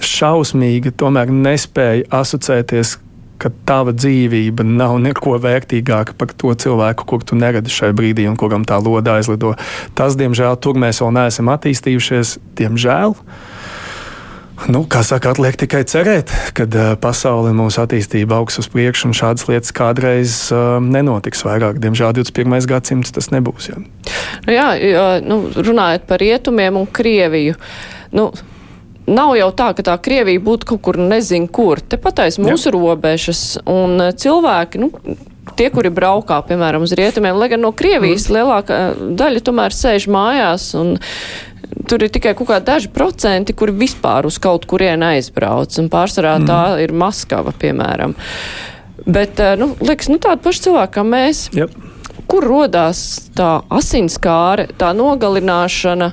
šausmīga, 0.00 0.94
tomēr 0.96 1.28
nespēja 1.28 2.08
asociēties 2.08 2.96
ka 3.40 3.50
tava 3.68 3.94
dzīvība 3.96 4.64
nav 4.66 4.98
neko 5.00 5.38
vērtīgāka 5.40 6.16
par 6.20 6.34
to 6.36 6.52
cilvēku, 6.64 7.06
kur 7.08 7.24
tu 7.24 7.38
neredi 7.40 7.72
šajā 7.72 7.96
brīdī 7.96 8.26
un 8.28 8.36
kuram 8.40 8.66
tā 8.68 8.76
lode 8.82 9.12
aizlido. 9.12 9.54
Tas, 9.96 10.16
diemžēl, 10.20 10.58
tur 10.60 10.76
mēs 10.80 11.00
vēl 11.00 11.14
neesam 11.16 11.48
attīstījušies. 11.54 12.36
Diemžēl. 12.60 13.16
Nu, 14.68 14.82
kā 14.84 15.00
saka, 15.06 15.32
atliek 15.32 15.56
tikai 15.56 15.80
cerēt, 15.88 16.32
ka 16.56 16.66
uh, 16.68 16.92
pasaule 17.00 17.54
mūsu 17.56 17.80
attīstība 17.80 18.36
augs 18.40 18.60
uz 18.60 18.68
priekšu, 18.72 19.08
un 19.08 19.16
šādas 19.16 19.46
lietas 19.48 19.72
kādreiz 19.76 20.36
uh, 20.52 20.76
nenotiks 20.84 21.44
vairāk. 21.46 21.80
Diemžēl 21.80 22.12
21. 22.18 22.60
gadsimts 22.68 23.14
tas 23.16 23.30
nebūs. 23.32 23.70
Jā, 23.72 23.80
nu, 23.80 24.54
jā 24.84 25.08
nu, 25.24 25.40
runājot 25.56 26.06
par 26.10 26.20
rietumiem 26.20 26.80
un 26.82 26.88
Krieviju. 27.00 27.56
Nu, 28.16 28.30
Nav 29.10 29.32
jau 29.34 29.48
tā, 29.56 29.72
ka 29.74 29.82
tā 29.82 29.96
Krievija 29.98 30.38
būtu 30.44 30.68
kaut 30.70 30.82
kur 30.86 30.98
nezinu 31.00 31.48
kur. 31.50 31.80
Tepat 31.82 32.20
aiz 32.26 32.36
mūsu 32.38 32.68
Jā. 32.68 32.74
robežas. 32.76 33.40
Un 33.66 33.98
cilvēki, 34.14 34.78
nu, 34.78 35.16
tie, 35.58 35.68
kuri 35.72 35.90
braukā, 35.94 36.38
piemēram, 36.46 36.84
uz 36.86 36.94
rietumiem, 36.96 37.38
lai 37.40 37.50
gan 37.50 37.64
no 37.64 37.72
Krievijas 37.76 38.28
mm. 38.28 38.36
lielākā 38.36 38.78
daļa 39.18 39.42
tomēr 39.46 39.74
sēž 39.74 40.06
mājās 40.12 40.70
un 40.78 40.94
tur 41.88 42.04
ir 42.04 42.12
tikai 42.12 42.34
kaut 42.38 42.50
kādi 42.50 42.68
daži 42.68 42.90
procenti, 42.94 43.54
kuri 43.56 43.74
vispār 43.82 44.28
uz 44.28 44.38
kaut 44.42 44.66
kurienu 44.70 45.10
aizbrauc, 45.12 45.76
un 45.82 45.90
pārsvarā 45.92 46.36
mm. 46.40 46.48
tā 46.50 46.62
ir 46.84 46.94
Maskava, 46.96 47.54
piemēram. 47.56 48.14
Bet, 49.06 49.40
eh, 49.40 49.56
nu, 49.60 49.72
liekas, 49.80 50.10
nu 50.12 50.20
tāda 50.22 50.42
paša 50.44 50.66
cilvēka 50.68 50.98
kā 50.98 51.06
mēs. 51.06 51.46
Yep. 51.56 51.78
Kur 52.30 52.46
rodās 52.46 53.00
tā 53.34 53.60
asinskāre, 53.74 54.68
tā 54.78 54.92
nogalināšana 54.94 56.12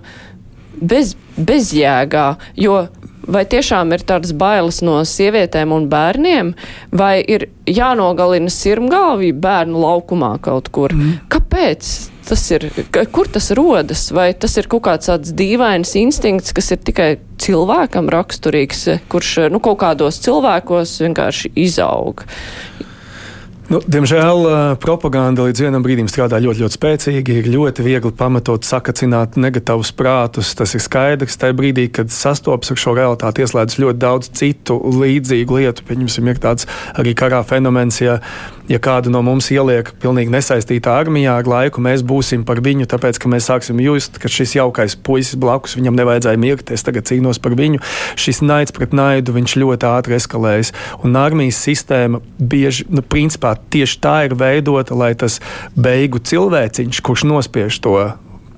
bez, 0.81 1.13
bezjēgā, 1.37 2.29
jo 2.57 2.79
vai 3.27 3.43
tiešām 3.49 3.91
ir 3.93 4.03
tādas 4.07 4.33
bailes 4.37 4.79
no 4.85 4.97
sievietēm 5.05 5.73
un 5.75 5.87
bērniem, 5.91 6.53
vai 6.95 7.19
ir 7.21 7.49
jānogalina 7.67 8.51
sirmgalvī 8.53 9.33
bērnu 9.35 9.83
laukumā 9.83 10.37
kaut 10.43 10.71
kur? 10.73 10.95
Mm. 10.95 11.19
Kāpēc? 11.33 11.91
Tas 12.27 12.43
ir, 12.51 12.67
kur 13.15 13.29
tas 13.31 13.49
rodas, 13.57 14.07
vai 14.15 14.29
tas 14.33 14.57
ir 14.59 14.67
kaut 14.71 14.85
kāds 14.87 15.09
tāds 15.09 15.33
dīvains 15.37 15.93
instinkts, 15.99 16.53
kas 16.55 16.71
ir 16.75 16.81
tikai 16.87 17.09
cilvēkam 17.41 18.09
raksturīgs, 18.13 18.83
kurš 19.11 19.33
nu, 19.53 19.61
kaut 19.63 19.79
kādos 19.83 20.19
cilvēkos 20.25 20.97
vienkārši 21.05 21.53
izaug. 21.67 22.25
Nu, 23.67 23.81
diemžēl 23.83 24.45
propaganda 24.79 25.43
līdz 25.43 25.65
vienam 25.65 25.83
brīdim 25.83 26.07
strādā 26.07 26.37
ļoti, 26.39 26.61
ļoti 26.63 26.75
spēcīgi. 26.77 27.33
Ir 27.41 27.47
ļoti 27.51 27.83
viegli 27.83 28.13
pamatot, 28.15 28.63
sakacināt 28.63 29.35
negatīvus 29.35 29.89
prātus. 29.91 30.53
Tas 30.55 30.71
ir 30.77 30.79
skaidrs. 30.85 31.35
Tajā 31.35 31.55
brīdī, 31.57 31.89
kad 31.91 32.07
sastopas 32.15 32.71
ar 32.71 32.79
šo 32.79 32.93
realitāti, 32.95 33.43
ieslēdz 33.43 33.75
ļoti 33.83 33.99
daudz 33.99 34.29
citu 34.39 34.77
līdzīgu 34.79 35.59
lietu. 35.59 35.83
Pieņemsim, 35.89 36.29
ir 36.31 36.39
tāds 36.45 36.63
arī 36.95 37.11
karā 37.19 37.41
fenomens, 37.43 37.99
ja, 37.99 38.21
ja 38.71 38.79
kādu 38.79 39.11
no 39.11 39.19
mums 39.27 39.51
ieliek 39.51 39.91
pilnīgi 39.99 40.31
nesaistītā 40.31 40.95
armijā, 41.03 41.35
ar 41.35 41.51
laiku 41.51 41.83
mēs 41.83 42.05
būsim 42.07 42.47
par 42.47 42.63
viņu, 42.63 42.87
tāpēc 42.87 43.19
ka 43.19 43.33
mēs 43.35 43.51
sāksim 43.51 43.83
just, 43.83 44.15
ka 44.23 44.31
šis 44.31 44.55
jaukais 44.61 44.95
puisis 44.95 45.35
blakus 45.35 45.75
viņam 45.75 45.99
nevajadzēja 45.99 46.39
mirkt. 46.39 46.71
Es 46.71 46.87
tagad 46.87 47.11
cīnos 47.11 47.43
par 47.43 47.59
viņu. 47.59 47.83
Šis 48.15 48.39
naids 48.47 48.71
pret 48.71 48.95
naidu 48.95 49.35
ļoti 49.35 49.91
ātri 49.91 50.15
eskalējas. 50.21 50.71
Un 51.03 51.19
armijas 51.19 51.59
sistēma 51.67 52.23
bieži, 52.39 52.87
nu, 52.87 53.03
principā, 53.03 53.56
tieši 53.73 53.99
tā 54.03 54.15
ir 54.27 54.37
veidota, 54.39 54.95
lai 54.97 55.13
tas 55.19 55.39
beigu 55.75 56.21
cilvēciņš, 56.21 57.01
kurš 57.03 57.27
nospiež 57.29 57.81
to 57.83 57.97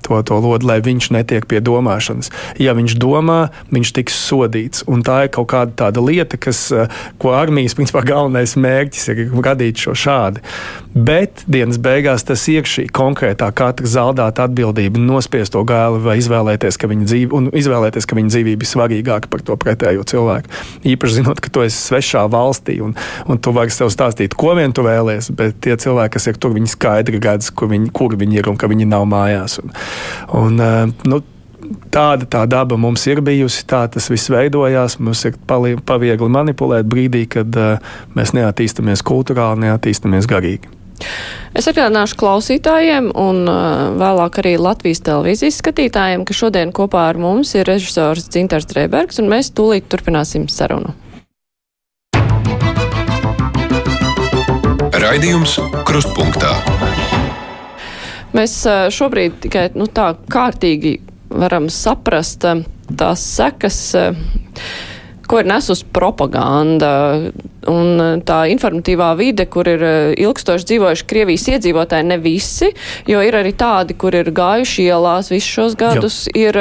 to, 0.06 0.20
to 0.26 0.38
lodi, 0.42 0.68
lai 0.68 0.78
viņš 0.84 1.10
netiek 1.14 1.46
pie 1.50 1.60
domāšanas. 1.64 2.30
Ja 2.60 2.74
viņš 2.78 2.96
domā, 3.00 3.40
viņš 3.72 3.94
tiks 3.96 4.16
sodīts. 4.28 4.84
Un 4.90 5.04
tā 5.06 5.24
ir 5.26 5.32
kaut 5.34 5.50
kāda 5.52 5.76
tāda 5.86 6.04
lieta, 6.04 6.38
kas, 6.40 6.66
eh, 6.72 6.90
ko 7.20 7.34
armijas 7.36 7.74
principā, 7.78 8.04
galvenais 8.06 8.56
mērķis 8.60 9.10
ir 9.14 9.24
radīt 9.40 9.84
šo 9.84 9.96
šādi. 9.96 10.44
Bet 10.90 11.44
dienas 11.46 11.78
beigās 11.78 12.24
tas 12.26 12.42
ir 12.50 12.66
šī 12.66 12.88
konkrētā 12.94 13.46
katra 13.54 13.86
zaldāta 13.86 14.48
atbildība, 14.48 14.98
nospiest 14.98 15.54
to 15.54 15.62
gāli 15.66 16.00
vai 16.02 16.16
izvēlēties, 16.18 16.78
ka 16.80 16.90
viņa 16.90 17.06
dzīve, 17.06 17.30
un 17.36 17.50
izvēlēties, 17.54 18.08
ka 18.10 18.18
viņa 18.18 18.32
dzīvība 18.34 18.66
ir 18.66 18.70
svarīgāka 18.70 19.30
par 19.30 19.44
to 19.46 19.54
pretējo 19.60 20.02
cilvēku. 20.10 20.50
Īpaši 20.90 21.20
zinot, 21.20 21.42
ka 21.42 21.52
tu 21.52 21.62
esi 21.62 21.78
svešā 21.78 22.24
valstī 22.32 22.80
un, 22.82 22.96
un 23.30 23.38
tu 23.38 23.54
vari 23.54 23.70
sev 23.74 23.92
stāstīt, 23.94 24.34
ko 24.34 24.56
vien 24.58 24.74
tu 24.74 24.82
vēlies, 24.86 25.30
bet 25.36 25.60
tie 25.62 25.76
cilvēki, 25.78 26.14
kas 26.16 26.26
ir 26.32 26.40
tur, 26.42 26.56
viņi 26.58 26.72
skaidri 26.74 27.22
redz, 27.22 27.52
kur 27.54 27.70
viņi, 27.70 27.92
kur 27.94 28.18
viņi 28.18 28.42
ir 28.42 28.50
un 28.50 28.58
ka 28.58 28.70
viņi 28.70 28.88
nav 28.90 29.06
mājās. 29.10 29.60
Un, 29.62 29.70
Un, 30.36 30.60
eh, 30.60 30.86
nu, 31.10 31.20
tāda 31.92 32.26
tā 32.30 32.44
daba 32.50 32.78
mums 32.80 33.04
ir 33.10 33.22
bijusi, 33.24 33.64
tā 33.68 33.84
tas 33.92 34.10
viss 34.10 34.30
veidojās. 34.32 34.98
Mums 35.02 35.24
ir 35.28 35.38
paviegli 35.46 36.30
manipulēt 36.32 36.88
brīdī, 36.90 37.26
kad 37.30 37.56
uh, 37.58 37.96
mēs 38.16 38.34
neattīstāmies 38.36 39.04
kultūrāli, 39.06 39.66
neattīstāmies 39.66 40.28
garīgi. 40.30 40.70
Es 41.56 41.66
atgādināšu 41.70 42.18
klausītājiem 42.20 43.10
un 43.18 43.42
uh, 43.48 43.90
vēlāk 44.00 44.40
arī 44.42 44.56
Latvijas 44.60 45.02
televīzijas 45.06 45.60
skatītājiem, 45.62 46.26
ka 46.28 46.36
šodien 46.36 46.74
kopā 46.76 47.08
ar 47.10 47.20
mums 47.20 47.54
ir 47.56 47.68
režisors 47.68 48.28
Dzintars 48.28 48.68
Dreibergs, 48.70 49.20
un 49.22 49.30
mēs 49.32 49.52
tūlīt 49.56 49.88
turpināsim 49.90 50.48
sarunu. 50.52 50.94
Raidījums 55.00 55.56
Krustpunktā. 55.88 56.52
Mēs 58.36 58.60
šobrīd 58.94 59.40
tikai 59.46 59.70
nu, 59.74 59.88
tā 59.90 60.12
kārtīgi 60.30 60.98
varam 61.30 61.68
saprast 61.70 62.46
tās 62.98 63.24
sekas, 63.36 63.80
ko 65.30 65.38
ir 65.38 65.46
nesusi 65.46 65.86
propaganda 65.94 66.90
un 67.70 68.22
tā 68.26 68.38
informatīvā 68.50 69.12
vide, 69.18 69.46
kur 69.46 69.68
ir 69.70 69.84
ilgstoši 70.18 70.66
dzīvojuši 70.72 71.06
Krievijas 71.10 71.46
iedzīvotāji, 71.52 72.08
ne 72.10 72.18
visi, 72.22 72.72
jo 73.06 73.20
ir 73.22 73.38
arī 73.38 73.52
tādi, 73.58 73.94
kur 73.94 74.16
ir 74.18 74.32
gājuši 74.34 74.88
ielās 74.88 75.30
visus 75.30 75.52
šos 75.54 75.76
gadus, 75.78 76.24
Jā. 76.32 76.48
ir 76.48 76.58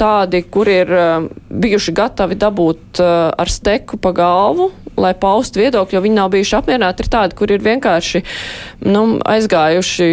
tādi, 0.00 0.42
kur 0.42 0.70
ir 0.70 0.90
bijuši 1.50 1.94
gatavi 1.94 2.38
dabūt 2.40 3.02
ar 3.02 3.52
steku 3.52 4.00
pa 4.02 4.14
galvu, 4.16 4.72
lai 5.00 5.14
paustu 5.14 5.62
viedokļu, 5.62 5.96
jo 5.96 6.04
viņi 6.08 6.18
nav 6.18 6.34
bijuši 6.34 6.58
apmierināti, 6.58 7.06
ir 7.06 7.14
tādi, 7.14 7.38
kur 7.38 7.54
ir 7.54 7.62
vienkārši 7.62 8.24
nu, 8.90 9.06
aizgājuši 9.22 10.10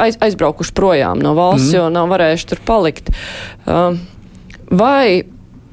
aiz, 0.00 0.18
aizbraukuši 0.24 0.74
projām 0.76 1.22
no 1.22 1.34
valsts, 1.36 1.70
mm. 1.70 1.76
jo 1.78 1.86
nav 1.92 2.10
varējuši 2.12 2.50
tur 2.50 2.62
palikt. 2.66 3.12
Um, 3.66 4.00
vai 4.70 5.24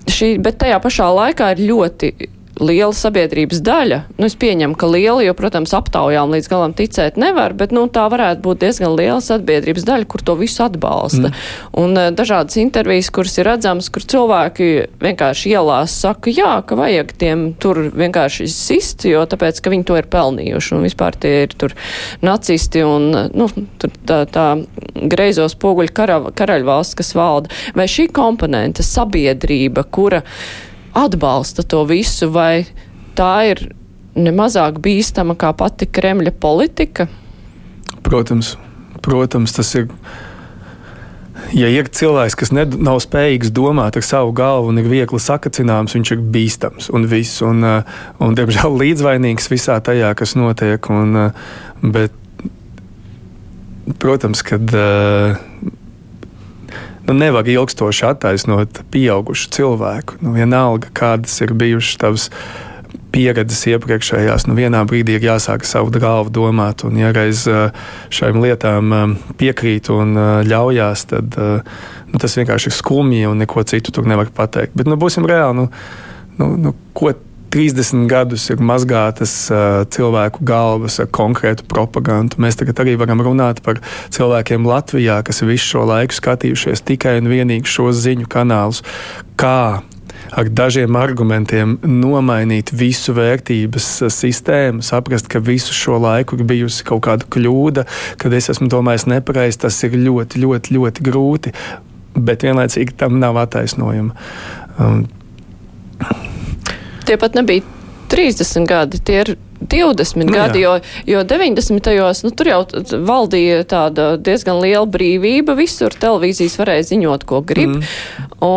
šī, 0.10 0.36
bet 0.43 0.60
tajā 0.62 0.80
pašā 0.84 1.10
laikā 1.15 1.52
ir 1.56 1.65
ļoti 1.71 2.13
liela 2.62 2.93
sabiedrības 2.95 3.62
daļa. 3.65 4.00
Nu, 4.17 4.28
es 4.30 4.36
pieņemu, 4.39 4.78
ka 4.80 4.89
liela, 4.89 5.21
jo, 5.26 5.34
protams, 5.38 5.74
aptaujām 5.76 6.34
līdz 6.36 6.50
galam 6.52 6.76
ticēt 6.78 7.17
nevar, 7.21 7.56
bet 7.58 7.74
nu, 7.76 7.88
tā 7.91 8.06
varētu 8.12 8.43
būt 8.45 8.62
diezgan 8.63 8.95
liela 8.97 9.19
sabiedrības 9.24 9.86
daļa, 9.88 10.08
kur 10.12 10.24
to 10.26 10.36
visu 10.39 10.63
atbalsta. 10.65 11.32
Mm. 11.32 11.41
Un 11.82 11.97
uh, 11.97 12.10
dažādas 12.15 12.60
intervijas, 12.62 13.12
kuras 13.13 13.38
ir 13.41 13.50
redzamas, 13.50 13.89
kur 13.93 14.06
cilvēki 14.13 14.69
vienkārši 15.02 15.56
ielās 15.56 15.97
saka, 16.04 16.34
jā, 16.34 16.54
ka 16.67 16.78
vajag 16.80 17.13
tiem 17.21 17.45
tur 17.62 17.84
vienkārši 17.89 18.50
sist, 18.52 19.06
jo 19.10 19.24
tāpēc, 19.30 19.62
ka 19.62 19.74
viņi 19.74 19.88
to 19.89 20.00
ir 20.00 20.10
pelnījuši. 20.12 20.76
Un 20.78 20.88
vispār 20.88 21.17
tie 21.21 21.36
ir 21.45 21.56
tur 21.58 21.76
nacisti 22.24 22.86
un 22.86 23.10
nu, 23.34 23.50
tur 23.82 23.95
tā, 24.08 24.24
tā 24.32 24.47
greizo 25.12 25.47
spoguļu 25.52 25.95
kara, 25.95 26.19
karaļvalsts, 26.38 26.97
kas 27.00 27.15
valda. 27.17 27.52
Vai 27.78 27.88
šī 27.91 28.10
komponente 28.13 28.86
sabiedrība, 28.86 29.86
kura 29.89 30.21
atbalsta 30.97 31.63
to 31.63 31.84
visu, 31.89 32.30
vai 32.34 32.65
tā 33.17 33.34
ir 33.51 33.63
nemazāk 34.15 34.82
bīstama 34.84 35.38
kā 35.39 35.54
pati 35.58 35.88
Kremļa 35.88 36.34
politika? 36.41 37.08
Protams, 38.04 38.56
protams 39.04 39.56
tas 39.56 39.71
ir. 39.80 39.89
Ja 41.56 41.67
ir 41.71 41.88
cilvēks, 41.89 42.36
kas 42.38 42.51
ne, 42.54 42.63
nav 42.63 42.99
spējīgs 43.04 43.49
domāt 43.56 43.97
ar 43.97 44.06
savu 44.06 44.32
galvu 44.36 44.69
un 44.71 44.80
ir 44.80 44.88
viegli 44.91 45.19
sakacināms, 45.19 45.95
viņš 45.97 46.12
ir 46.13 46.21
bīstams 46.32 46.89
un 46.93 47.08
viss. 47.12 47.41
Un, 47.43 47.63
uh, 47.65 47.97
un, 48.21 48.36
diemžēl, 48.38 48.77
līdzvainīgs 48.84 49.49
visā 49.51 49.80
tajā, 49.84 50.13
kas 50.19 50.36
notiek. 50.39 50.91
Un, 50.93 51.17
uh, 51.17 51.56
bet, 51.82 52.15
protams, 53.99 54.43
kad 54.47 54.75
uh, 54.77 55.39
nu, 57.08 57.16
nevar 57.18 57.48
ilgstoši 57.48 58.08
attaisnot 58.12 58.84
pieaugušu 58.94 59.52
cilvēku. 59.56 60.20
Nu, 60.22 60.36
vienalga, 60.38 60.92
kādas 60.98 61.38
ir 61.44 61.56
bijušas 61.58 62.02
tavas 62.02 62.28
pieredzes 63.12 63.66
iepriekšējās, 63.68 64.46
nu 64.48 64.56
vienā 64.56 64.84
brīdī 64.88 65.18
ir 65.18 65.26
jāsāk 65.26 65.66
savu 65.68 65.92
galvu 66.00 66.32
domāt, 66.32 66.86
un 66.88 66.96
ja 67.00 67.12
reiz 67.16 67.44
šīm 68.14 68.40
lietām 68.44 69.18
piekrīt 69.40 69.90
un 69.92 70.16
ļaujās, 70.48 71.04
tad 71.12 71.36
nu, 71.36 72.22
tas 72.22 72.38
vienkārši 72.40 72.72
ir 72.72 72.78
skumji 72.78 73.28
un 73.28 73.44
neko 73.44 73.66
citu 73.68 73.92
tur 73.96 74.08
nevar 74.08 74.32
pateikt. 74.36 74.78
Bet 74.80 74.88
nu, 74.88 75.00
būsim 75.00 75.28
reāli, 75.28 75.60
nu, 75.60 75.68
nu, 76.40 76.54
nu, 76.68 76.74
ko 76.96 77.12
30 77.52 78.08
gadus 78.12 78.48
ir 78.54 78.64
mazgātas 78.64 79.34
uh, 79.52 79.84
cilvēku 79.92 80.46
galvas 80.48 81.00
ar 81.04 81.10
konkrētu 81.14 81.68
propagandu. 81.72 82.40
Mēs 82.42 82.60
tagad 82.60 82.80
arī 82.84 82.98
varam 83.00 83.24
runāt 83.26 83.62
par 83.66 83.82
cilvēkiem 84.16 84.68
Latvijā, 84.68 85.22
kas 85.28 85.44
visu 85.44 85.76
šo 85.76 85.88
laiku 85.90 86.16
skatījušies 86.18 86.86
tikai 86.88 87.18
un 87.22 87.32
vienīgi 87.32 87.70
šos 87.70 88.02
ziņu 88.06 88.30
kanālus. 88.32 88.84
Kā 89.40 89.82
ar 90.32 90.50
dažiem 90.50 90.96
argumentiem 90.96 91.78
nomainīt 91.84 92.72
visu 92.76 93.16
vērtības 93.18 93.88
sistēmu, 94.14 94.84
saprast, 94.86 95.30
ka 95.32 95.42
visu 95.44 95.76
šo 95.76 96.00
laiku 96.02 96.40
ir 96.40 96.48
bijusi 96.48 96.86
kaut 96.88 97.04
kāda 97.08 97.28
kļūda, 97.32 97.86
kad 98.22 98.36
es 98.38 98.52
esmu 98.54 98.70
domājis 98.72 99.10
nepareizi, 99.12 99.64
tas 99.66 99.80
ir 99.88 99.98
ļoti, 100.00 100.44
ļoti, 100.46 100.78
ļoti 100.78 101.08
grūti, 101.08 101.56
bet 102.16 102.48
vienlaicīgi 102.48 102.98
tam 103.00 103.20
nav 103.22 103.40
attaisnojuma. 103.44 104.16
Um, 104.80 105.04
tie 107.08 107.18
pat 107.22 107.38
nebija 107.38 107.66
30 108.12 108.68
gadi, 108.68 109.00
tie 109.00 109.22
ir 109.24 109.36
20 109.62 110.26
nu, 110.26 110.34
gadi, 110.34 110.60
jo, 110.60 110.80
jo 111.06 111.24
90. 111.24 111.80
gados 111.80 112.24
nu, 112.26 112.32
tur 112.36 112.50
jau 112.50 112.60
valdīja 113.08 113.62
tāda 113.70 114.08
diezgan 114.18 114.60
liela 114.64 114.88
brīvība. 114.90 115.54
Visur 115.56 115.94
televīzijas 115.94 116.58
varēja 116.60 116.88
ziņot, 116.92 117.26
ko 117.30 117.44
grib. 117.46 117.78
Mm. 117.78 118.32
O, 118.42 118.52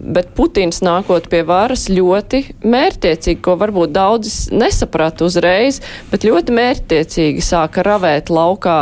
bet 0.00 0.32
Putins 0.36 0.80
nākot 0.84 1.28
pie 1.30 1.42
varas 1.46 1.86
ļoti 1.92 2.42
mērķiecīgi, 2.64 3.42
ko 3.44 3.58
varbūt 3.60 3.92
daudzi 3.94 4.56
nesaprata 4.56 5.28
uzreiz, 5.28 5.82
bet 6.10 6.26
ļoti 6.26 6.56
mērķiecīgi 6.56 7.44
sāka 7.44 7.84
ravēt 7.86 8.32
laukā 8.32 8.80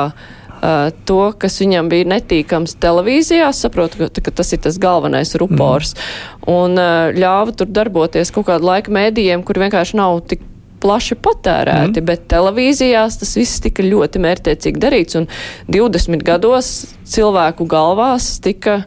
uh, 0.64 0.88
to, 1.04 1.20
kas 1.38 1.60
viņam 1.62 1.90
bija 1.92 2.08
netīkams 2.14 2.78
televīzijā, 2.82 3.50
saprotu, 3.56 4.04
ka, 4.06 4.24
ka 4.24 4.34
tas 4.40 4.54
ir 4.56 4.62
tas 4.64 4.80
galvenais 4.80 5.34
rupors, 5.40 5.94
mm. 5.94 6.48
un 6.54 6.80
uh, 6.80 7.12
ļāva 7.14 7.54
tur 7.58 7.70
darboties 7.70 8.32
kaut 8.34 8.48
kādu 8.48 8.70
laiku 8.70 8.94
mēdījiem, 8.94 9.44
kur 9.46 9.60
vienkārši 9.64 10.00
nav 10.00 10.22
tik 10.32 10.44
plaši 10.84 11.16
patērēti, 11.24 12.00
mm. 12.00 12.06
bet 12.10 12.28
televīzijās 12.32 13.18
tas 13.22 13.32
viss 13.38 13.62
tika 13.64 13.84
ļoti 13.86 14.20
mērķiecīgi 14.20 14.82
darīts, 14.82 15.16
un 15.20 15.28
20 15.72 16.24
gados 16.26 16.70
cilvēku 17.08 17.68
galvās 17.70 18.36
tika. 18.44 18.82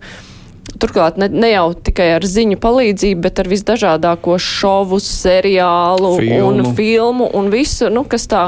Turklāt 0.77 1.15
ne, 1.17 1.25
ne 1.31 1.47
jau 1.49 1.71
tikai 1.73 2.11
ar 2.17 2.25
ziņu 2.27 2.59
palīdzību, 2.61 3.21
bet 3.23 3.39
ar 3.41 3.47
visdažādāko 3.49 4.35
šovu, 4.37 4.99
seriālu 5.01 6.11
filmu. 6.19 6.49
un 6.51 6.75
filmu 6.77 7.29
un 7.39 7.47
visu, 7.49 7.87
nu, 7.89 8.03
kas 8.05 8.27
tā 8.29 8.43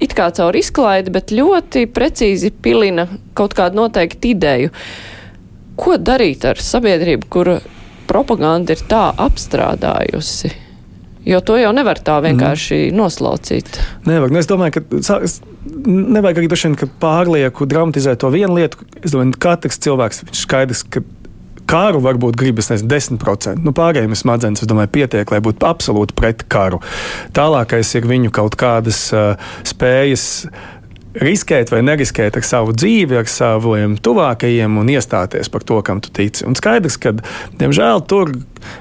it 0.00 0.14
kā 0.16 0.30
caur 0.36 0.56
izklaidi, 0.56 1.12
bet 1.14 1.34
ļoti 1.34 1.86
precīzi 1.92 2.52
pilina 2.62 3.06
kaut 3.38 3.54
kādu 3.58 3.82
noteiktu 3.82 4.32
ideju. 4.34 4.72
Ko 5.80 5.96
darīt 5.96 6.44
ar 6.48 6.60
sabiedrību, 6.60 7.28
kura 7.32 7.60
propaganda 8.10 8.74
ir 8.74 8.82
tā 8.90 9.10
apstrādājusi? 9.16 10.52
Jo 11.28 11.42
to 11.44 11.58
jau 11.60 11.70
nevar 11.76 12.00
tā 12.00 12.16
vienkārši 12.24 12.86
mm. 12.88 12.96
noslaucīt. 12.96 13.76
Nevar. 14.08 14.32
Nu, 14.32 14.40
es 14.40 14.48
domāju, 14.48 14.80
ka 14.80 15.18
nevajag 15.84 16.40
arī 16.40 16.48
droši 16.48 16.70
vien 16.70 16.92
pārlieku 17.02 17.68
dramatizēt 17.68 18.22
to 18.22 18.30
vienu 18.32 18.56
lietu. 18.56 18.86
Es 19.04 19.12
domāju, 19.12 19.36
ka 19.36 19.50
katrs 19.50 19.80
cilvēks 19.84 20.24
ir 20.24 20.32
skaidrs, 20.40 20.82
ka 20.88 21.04
karu 21.70 22.02
varbūt 22.04 22.38
gribas 22.40 22.70
nezinu, 22.72 22.90
10%. 22.90 23.62
Nu, 23.64 23.74
pārējiem 23.76 24.16
smadzenes, 24.18 24.64
es 24.64 24.70
domāju, 24.70 24.92
pietiek, 24.98 25.30
lai 25.30 25.40
būtu 25.44 25.66
absolūti 25.68 26.16
pret 26.18 26.44
karu. 26.50 26.80
Tālākais 27.36 27.94
ir 27.98 28.10
viņu 28.10 28.34
kaut 28.34 28.58
kādas 28.60 29.06
uh, 29.14 29.34
spējas 29.66 30.26
riskēt 31.20 31.72
vai 31.72 31.80
neriskēt 31.82 32.38
ar 32.38 32.46
savu 32.46 32.74
dzīvi, 32.76 33.18
ar 33.18 33.30
saviem 33.30 33.96
tuvākajiem 33.98 34.78
un 34.78 34.92
iestāties 34.92 35.50
par 35.50 35.64
to, 35.66 35.80
kam 35.86 36.02
tu 36.02 36.12
tici. 36.14 36.44
Un 36.46 36.54
skaidrs, 36.58 36.98
ka, 37.02 37.16
diemžēl, 37.58 38.04
tur 38.10 38.30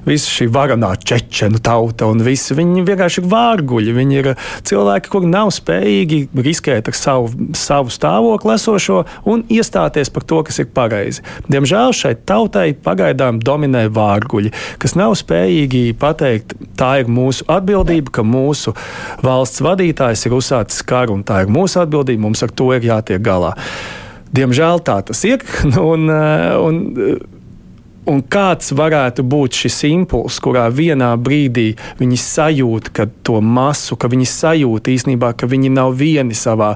visa 0.07 0.31
šī 0.31 0.49
varonā 0.53 0.91
čečenu 0.97 1.61
tauta 1.63 2.09
un 2.09 2.23
visi 2.25 2.55
viņi 2.57 2.85
vienkārši 2.87 3.21
ir 3.21 3.29
vārguļi. 3.31 3.95
Viņi 3.99 4.19
ir 4.21 4.31
cilvēki, 4.67 5.11
kuri 5.13 5.31
nav 5.31 5.51
spējīgi 5.55 6.21
riskēt 6.35 6.91
ar 6.91 6.97
savu, 6.97 7.49
savu 7.57 7.93
stāvokli 7.93 8.55
esošo 8.55 9.03
un 9.29 9.45
iestāties 9.51 10.11
par 10.13 10.25
to, 10.29 10.41
kas 10.47 10.61
ir 10.63 10.69
pareizi. 10.75 11.25
Diemžēl 11.51 11.95
šai 11.95 12.15
tautai 12.29 12.71
pagaidām 12.73 13.41
dominē 13.43 13.87
vārguļi, 13.95 14.53
kas 14.81 14.97
nav 14.99 15.15
spējīgi 15.19 15.95
pateikt, 15.99 16.57
tā 16.79 16.99
ir 17.03 17.11
mūsu 17.11 17.47
atbildība, 17.49 18.19
ka 18.19 18.25
mūsu 18.25 18.75
valsts 19.25 19.63
vadītājs 19.65 20.27
ir 20.27 20.37
uzsācis 20.37 20.85
karu 20.87 21.19
un 21.19 21.25
tā 21.27 21.43
ir 21.45 21.53
mūsu 21.53 21.81
atbildība, 21.83 22.27
mums 22.27 22.45
ar 22.45 22.53
to 22.53 22.71
ir 22.75 22.85
jātiek 22.89 23.23
galā. 23.23 23.55
Diemžēl 24.35 24.83
tā 24.85 24.99
tas 25.07 25.23
ir. 25.25 25.41
Un, 25.89 26.09
un, 26.09 26.79
Un 28.07 28.21
kāds 28.23 28.71
varētu 28.73 29.25
būt 29.27 29.57
šis 29.63 29.81
impulss, 29.89 30.39
kurā 30.41 30.67
vienā 30.71 31.11
brīdī 31.19 31.73
viņi 31.99 32.19
sajūt 32.23 32.91
to 33.27 33.41
masu, 33.43 33.97
ka 33.99 34.07
viņi 34.11 34.29
sajūt 34.29 34.87
īstenībā, 34.95 35.33
ka 35.35 35.49
viņi 35.49 35.73
nav 35.75 35.97
vieni 35.99 36.37
savā 36.37 36.75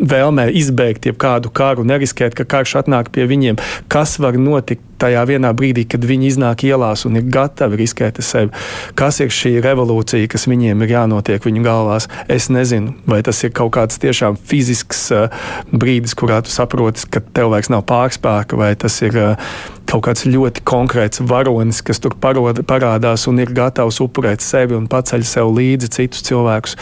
vēlmē 0.00 0.48
izbeigt 0.56 1.06
jebkādu 1.08 1.52
karu, 1.52 1.84
neriskēt, 1.86 2.34
ka 2.36 2.46
karš 2.48 2.78
atnāk 2.82 3.10
pie 3.14 3.26
viņiem. 3.30 3.60
Kas 3.92 4.18
var 4.22 4.38
notikt 4.40 4.86
tajā 5.00 5.22
vienā 5.28 5.52
brīdī, 5.56 5.86
kad 5.88 6.04
viņi 6.04 6.28
iznāk 6.28 6.64
ielās 6.68 7.06
un 7.08 7.16
ir 7.20 7.28
gatavi 7.32 7.80
riskēt 7.80 8.20
ar 8.20 8.26
sevi? 8.26 8.62
Kas 8.98 9.20
ir 9.24 9.32
šī 9.32 9.54
revolūcija, 9.64 10.28
kas 10.30 10.46
viņiem 10.50 10.84
ir 10.84 10.94
jānotiek 10.96 11.44
viņu 11.46 11.64
galvās? 11.64 12.08
Es 12.28 12.50
nezinu, 12.52 12.94
vai 13.08 13.22
tas 13.26 13.40
ir 13.44 13.54
kaut 13.56 13.72
kāds 13.76 14.00
tiešām 14.02 14.38
fizisks 14.50 15.06
uh, 15.16 15.28
brīdis, 15.72 16.16
kurā 16.18 16.40
tu 16.44 16.52
saproti, 16.52 17.08
ka 17.12 17.24
tev 17.36 17.52
vairs 17.54 17.72
nav 17.72 17.86
pārspēka, 17.88 18.58
vai 18.60 18.72
tas 18.80 19.00
ir 19.06 19.16
uh, 19.20 19.50
kaut 19.90 20.04
kāds 20.06 20.26
ļoti 20.28 20.64
konkrēts 20.68 21.24
varonis, 21.26 21.82
kas 21.86 22.02
tur 22.02 22.14
parod, 22.20 22.62
parādās 22.68 23.26
un 23.30 23.40
ir 23.42 23.52
gatavs 23.56 24.00
upurēt 24.04 24.44
sevi 24.44 24.76
un 24.78 24.88
paceļ 24.90 25.26
sev 25.26 25.52
līdzi 25.56 25.92
citus 25.96 26.24
cilvēkus. 26.28 26.76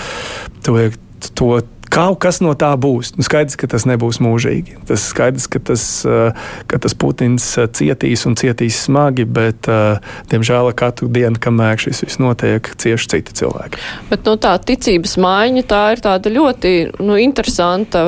To 0.67 0.77
ir 0.83 0.99
to 1.35 1.59
Kaut 1.93 2.19
kas 2.21 2.41
no 2.45 2.53
tā 2.59 2.71
būs. 2.81 3.15
Nu, 3.17 3.25
skaidrs, 3.25 3.57
ka 3.59 3.69
tas 3.71 3.87
nebūs 3.89 4.21
mūžīgi. 4.25 4.77
Tas 4.89 5.07
skaidrs, 5.11 5.47
ka 5.51 5.61
tas, 5.71 5.85
eh, 6.05 6.37
ka 6.69 6.81
tas 6.85 6.95
Putins 6.99 7.47
eh, 7.59 7.69
cietīs 7.73 8.27
un 8.29 8.37
cietīs 8.39 8.83
smagi, 8.85 9.25
bet, 9.25 9.69
eh, 9.73 10.13
diemžēl, 10.33 10.71
katru 10.79 11.09
dienu, 11.13 11.41
kamēr 11.41 11.81
šis 11.81 12.05
viss 12.05 12.21
notiek, 12.21 12.69
cieši 12.83 13.13
citi 13.15 13.39
cilvēki. 13.41 13.81
Bet 14.11 14.29
nu, 14.29 14.37
tā 14.37 14.55
ticības 14.61 15.17
maiņa 15.23 15.65
tā 15.69 15.83
ir 15.95 16.05
tāda 16.05 16.33
ļoti 16.35 16.75
nu, 17.01 17.19
interesanta 17.21 18.05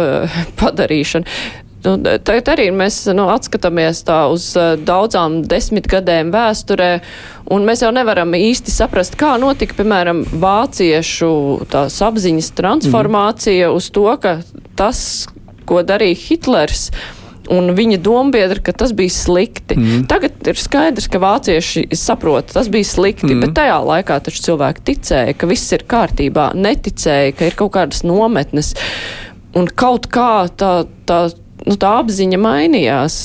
padarīšana. 0.60 1.40
Nu, 1.80 1.94
tagad 1.96 2.50
arī 2.52 2.66
mēs 2.76 3.02
nu, 3.16 3.24
atskatāmies 3.32 4.02
tā 4.04 4.18
uz 4.28 4.50
uh, 4.58 4.74
daudzām 4.76 5.38
desmitgadēm 5.48 6.32
vēsturē, 6.34 6.90
un 7.54 7.64
mēs 7.68 7.84
jau 7.86 7.92
nevaram 7.94 8.36
īsti 8.36 8.74
saprast, 8.74 9.16
kā 9.20 9.36
notika, 9.40 9.78
piemēram, 9.78 10.26
vāciešu 10.42 11.30
tās 11.72 11.96
apziņas 12.04 12.52
transformācija 12.58 13.70
mm. 13.70 13.80
uz 13.80 13.88
to, 13.96 14.04
ka 14.20 14.36
tas, 14.76 15.00
ko 15.64 15.80
darīja 15.86 16.20
Hitlers, 16.26 16.90
un 17.50 17.72
viņa 17.76 18.02
dombiedri, 18.04 18.60
ka 18.64 18.76
tas 18.76 18.92
bija 18.96 19.16
slikti. 19.16 19.80
Mm. 19.80 20.04
Tagad 20.10 20.52
ir 20.52 20.60
skaidrs, 20.60 21.08
ka 21.10 21.22
vācieši 21.22 21.88
saprot, 21.96 22.52
tas 22.52 22.68
bija 22.72 22.92
slikti, 22.92 23.32
mm. 23.32 23.46
bet 23.46 23.56
tajā 23.56 23.80
laikā 23.88 24.20
taču 24.28 24.50
cilvēki 24.50 24.84
ticēja, 24.92 25.36
ka 25.40 25.48
viss 25.48 25.72
ir 25.72 25.88
kārtībā, 25.88 26.50
neticēja, 26.60 27.34
ka 27.38 27.48
ir 27.48 27.56
kaut 27.58 27.72
kādas 27.80 28.04
nometnes. 28.04 28.74
Un 29.56 29.66
kaut 29.66 30.06
kā 30.12 30.44
tā, 30.60 30.74
tā 31.08 31.24
nu, 31.66 31.76
tā 31.80 31.92
apziņa 32.00 32.40
mainījās. 32.40 33.20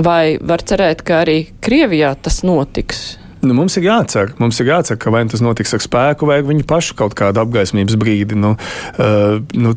Vai 0.00 0.38
var 0.38 0.62
cerēt, 0.62 1.02
ka 1.02 1.24
arī 1.24 1.40
Krievijā 1.64 2.12
tas 2.22 2.44
notiks? 2.46 3.18
Nu, 3.40 3.54
mums 3.56 3.74
ir 3.80 3.86
jācer, 3.88 4.34
mums 4.38 4.60
ir 4.60 4.68
jācer, 4.68 4.98
ka 5.00 5.10
vai 5.12 5.24
nu 5.24 5.32
tas 5.32 5.42
notiks 5.42 5.72
ar 5.74 5.82
spēku, 5.82 6.28
vai 6.28 6.42
viņu 6.44 6.66
pašu 6.68 6.96
kaut 6.98 7.16
kādu 7.18 7.40
apgaismības 7.42 7.96
brīdi. 8.00 8.36
Nu, 8.38 8.52
uh, 9.00 9.40
nu, 9.56 9.74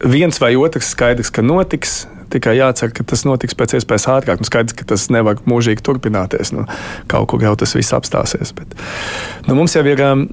viens 0.00 0.40
vai 0.40 0.54
otrs 0.58 0.94
skaidrs, 0.96 1.32
ka 1.34 1.44
notiks. 1.44 2.02
Tikai 2.30 2.52
jācer, 2.60 2.92
ka 2.94 3.02
tas 3.10 3.24
notiks 3.26 3.56
pēc 3.58 3.72
iespējas 3.80 4.06
ātrāk. 4.12 4.38
Nu, 4.38 4.46
skaidrs, 4.46 4.76
ka 4.78 4.84
tas 4.92 5.08
nevar 5.10 5.40
mūžīgi 5.50 5.82
turpināties. 5.82 6.52
Nu, 6.54 6.62
kaut 7.10 7.26
kur 7.32 7.42
jau 7.42 7.56
tas 7.58 7.74
viss 7.74 7.90
apstāsies. 7.96 8.54
Bet, 8.54 8.76
nu, 9.48 9.56
mums 9.58 9.74
jau 9.74 9.82
ir. 9.90 10.02
Um, 10.06 10.28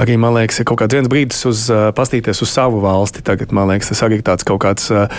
arī, 0.00 0.16
man 0.20 0.34
liekas, 0.36 0.60
ir 0.62 0.66
kaut 0.68 0.80
kāds 0.82 0.96
viens 0.96 1.10
brīdis 1.10 1.42
uz, 1.48 1.66
uh, 1.72 1.90
pastīties 1.96 2.42
uz 2.44 2.50
savu 2.52 2.80
valsti. 2.82 3.22
Tagad, 3.26 3.52
man 3.54 3.70
liekas, 3.70 3.92
tas 3.92 4.02
arī 4.06 4.20
ir 4.20 4.24
tāds 4.26 4.46
kaut 4.48 4.62
kāds, 4.64 4.88
uh, 4.94 5.12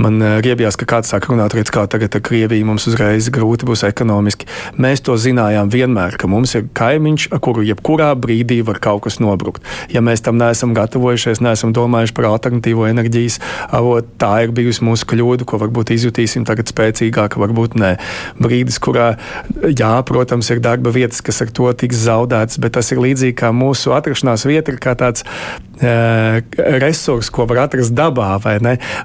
man 0.00 0.20
riebjās, 0.44 0.78
ka 0.80 0.88
kāds 0.88 1.10
sāk 1.12 1.28
runāt, 1.30 1.54
redz, 1.56 1.72
kā 1.74 1.84
tagad 1.90 2.14
ar 2.16 2.22
Krieviju 2.24 2.68
mums 2.68 2.86
uzreiz 2.90 3.28
grūti 3.34 3.66
būs 3.68 3.84
ekonomiski. 3.88 4.48
Mēs 4.80 5.04
to 5.06 5.16
zinājām 5.20 5.70
vienmēr, 5.72 6.16
ka 6.20 6.30
mums 6.30 6.54
ir 6.58 6.68
kaimiņš, 6.78 7.28
ar 7.34 7.42
kuru 7.44 7.64
jebkurā 7.66 8.12
brīdī 8.14 8.60
var 8.66 8.80
kaut 8.82 9.04
kas 9.06 9.18
nobrukt. 9.22 9.66
Ja 9.92 10.02
mēs 10.04 10.24
tam 10.24 10.38
neesam 10.40 10.74
gatavojušies, 10.76 11.42
neesam 11.44 11.74
domājuši 11.76 12.16
par 12.16 12.30
alternatīvo 12.30 12.86
enerģijas 12.90 13.40
avotu, 13.68 14.08
tā 14.20 14.32
ir 14.46 14.54
bijusi 14.56 14.86
mūsu 14.86 15.08
kļūda, 15.10 15.48
ko 15.48 15.60
varbūt 15.64 15.94
izjutīsim 15.96 16.46
tagad 16.48 16.70
spēcīgāk, 16.70 17.38
varbūt 17.40 17.76
nē. 17.80 17.92
Brīdis, 18.40 18.80
kurā, 18.82 19.12
jā, 19.66 19.92
protams, 20.06 20.50
ir 20.54 20.62
darba 20.64 20.94
vietas, 20.94 21.22
kas 21.24 21.42
ar 21.44 21.52
to 21.54 21.70
tiks 21.76 22.04
zaudētas, 22.06 22.60
bet 22.62 22.76
tas 22.78 22.92
ir 22.94 23.02
līdzīgi 23.02 23.36
kā 23.42 23.52
mūsu 23.54 23.94
atrašanās 23.96 24.19
atrašanās 24.20 24.44
vieta 24.46 24.72
ir 24.72 24.78
kā 24.80 24.94
tāds 24.98 25.24
e, 25.80 26.42
resurs, 26.80 27.30
ko 27.30 27.46
var 27.46 27.66
atrast 27.66 27.94
dabā. 27.94 28.38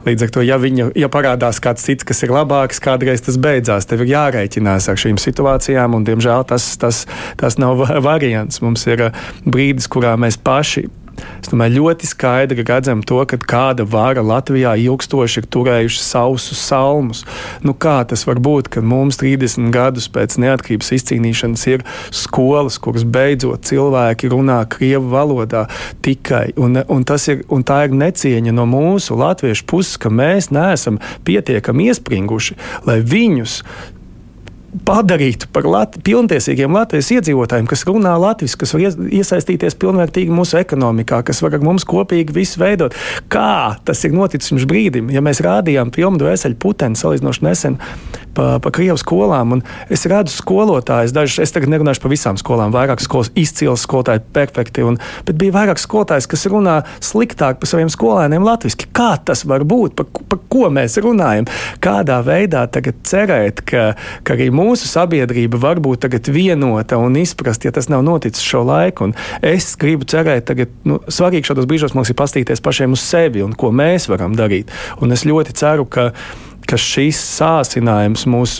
Līdz 0.05 0.23
ar 0.23 0.31
to, 0.31 0.43
ja, 0.43 0.57
viņu, 0.57 0.91
ja 0.95 1.09
parādās 1.09 1.59
kāds 1.59 1.85
cits, 1.85 2.03
kas 2.03 2.23
ir 2.23 2.33
labāks, 2.33 2.79
kādreiz 2.79 3.23
tas 3.25 3.37
beidzās, 3.37 3.87
tev 3.87 4.03
ir 4.03 4.13
jārēķinās 4.13 4.89
ar 4.89 4.99
šīm 4.99 5.17
situācijām, 5.17 5.95
un 5.95 6.05
diemžēl 6.05 6.45
tas, 6.47 6.75
tas, 6.77 7.05
tas 7.37 7.57
nav 7.57 7.85
variants. 8.03 8.61
Mums 8.61 8.85
ir 8.87 9.11
brīdis, 9.45 9.87
kurā 9.87 10.15
mēs 10.19 10.37
paši 10.37 10.87
Es 11.41 11.51
domāju, 11.51 11.83
ļoti 11.83 12.09
skaidri 12.09 12.65
redzam 12.65 13.03
to, 13.05 13.19
ka 13.29 13.37
kāda 13.39 13.85
vara 13.87 14.23
Latvijā 14.25 14.73
ilgstoši 14.81 15.41
ir 15.41 15.47
turējuši 15.53 16.01
sausus 16.03 16.61
salmus. 16.61 17.23
Nu, 17.65 17.75
kā 17.77 17.99
tas 18.09 18.25
var 18.27 18.41
būt, 18.43 18.69
ka 18.73 18.83
mums 18.85 19.19
30 19.21 19.71
gadus 19.75 20.07
pēc 20.11 20.37
neatkarības 20.41 20.91
izcīnīšanas 20.97 21.65
ir 21.71 21.85
skolas, 22.15 22.79
kuras 22.81 23.05
beidzot 23.05 23.67
cilvēki 23.69 24.31
runā 24.33 24.61
krievu 24.71 25.11
valodā 25.13 25.65
tikai? 26.05 26.49
Un, 26.57 26.81
un, 26.81 27.05
ir, 27.05 27.43
un 27.49 27.67
tā 27.67 27.81
ir 27.87 27.95
necieņa 27.95 28.55
no 28.55 28.67
mūsu 28.69 29.17
latviešu 29.19 29.67
puses, 29.69 29.99
ka 30.01 30.11
mēs 30.13 30.51
neesam 30.55 31.01
pietiekami 31.27 31.91
iespringuši, 31.91 32.57
lai 32.89 33.01
viņus 33.05 33.61
padarītu 34.85 35.49
par 35.55 35.67
lat 35.69 35.97
pilntiesīgiem 36.05 36.75
Latvijas 36.75 37.11
iedzīvotājiem, 37.15 37.67
kas 37.69 37.85
runā 37.87 38.15
latviešu, 38.21 38.59
kas 38.61 38.75
var 38.75 38.85
iesaistīties 39.19 39.77
pilnvērtīgi 39.81 40.33
mūsu 40.35 40.59
ekonomikā, 40.61 41.21
kas 41.27 41.41
var 41.45 41.57
ar 41.57 41.65
mums 41.65 41.87
kopīgi 41.87 42.35
visu 42.35 42.61
veidot. 42.61 42.95
Kā 43.31 43.77
tas 43.87 44.03
ir 44.07 44.15
noticis 44.15 44.51
pirms 44.51 44.67
brīdim, 44.69 45.11
ja 45.13 45.23
mēs 45.25 45.43
rādījām 45.45 45.93
filmu 45.95 46.21
Dvēseli 46.21 46.59
Puteni 46.59 46.99
salīdzinoši 46.99 47.47
nesen 47.47 47.79
pa, 48.35 48.47
pa 48.61 48.71
Krievijas 48.75 49.03
skolām. 49.03 49.59
Es 49.91 50.05
redzu 50.09 50.33
skolotājus, 50.35 51.13
dažus, 51.15 51.39
es 51.43 51.53
tagad 51.55 51.71
nerunāšu 51.71 52.03
par 52.03 52.13
visām 52.13 52.39
skolām, 52.39 52.73
vairāk 52.75 53.03
skolas 53.03 53.31
izcils 53.39 53.85
skolotāji, 53.85 54.23
perfekti, 54.35 54.83
un, 54.85 54.99
bet 55.27 55.39
bija 55.39 55.55
vairāk 55.55 55.81
skolotājs, 55.81 56.27
kas 56.31 56.45
runā 56.51 56.81
sliktāk 57.03 57.61
par 57.61 57.71
saviem 57.71 57.91
skolēniem 57.91 58.45
latviešu. 58.45 58.89
Kā 58.95 59.15
tas 59.25 59.45
var 59.47 59.65
būt? 59.67 59.95
Par, 59.99 60.09
par 60.31 60.41
ko 60.51 60.69
mēs 60.73 60.97
runājam? 61.03 61.49
Kādā 61.83 62.19
veidā 62.25 62.65
tagad 62.71 63.01
cerēt, 63.07 63.63
ka, 63.67 63.87
ka 64.25 64.37
arī 64.37 64.49
mūsu 64.53 64.89
sabiedrība 64.89 65.61
var 65.61 65.81
būt 65.83 66.09
vienota 66.35 66.97
un 67.01 67.15
izprast, 67.19 67.65
ja 67.65 67.73
tas 67.75 67.89
nav 67.91 68.03
noticis 68.05 68.43
šo 68.43 68.63
laiku? 68.67 69.09
Un 69.09 69.15
es 69.45 69.73
gribu 69.79 70.07
cerēt, 70.09 70.51
ka 70.51 70.67
nu, 70.87 70.99
svarīgi 71.07 71.51
šādos 71.51 71.69
brīžos 71.69 71.95
mums 71.97 72.11
ir 72.11 72.19
pastīties 72.19 72.63
pašiem 72.63 72.95
uz 72.95 73.03
sevi 73.05 73.43
un 73.45 73.53
ko 73.57 73.71
mēs 73.75 74.09
varam 74.11 74.35
darīt. 74.37 74.73
Un 75.01 75.15
es 75.15 75.25
ļoti 75.27 75.55
ceru, 75.57 75.85
ka 75.85 76.11
ka 76.69 76.79
šis 76.81 77.19
sācinājums 77.39 78.25
mūs 78.29 78.59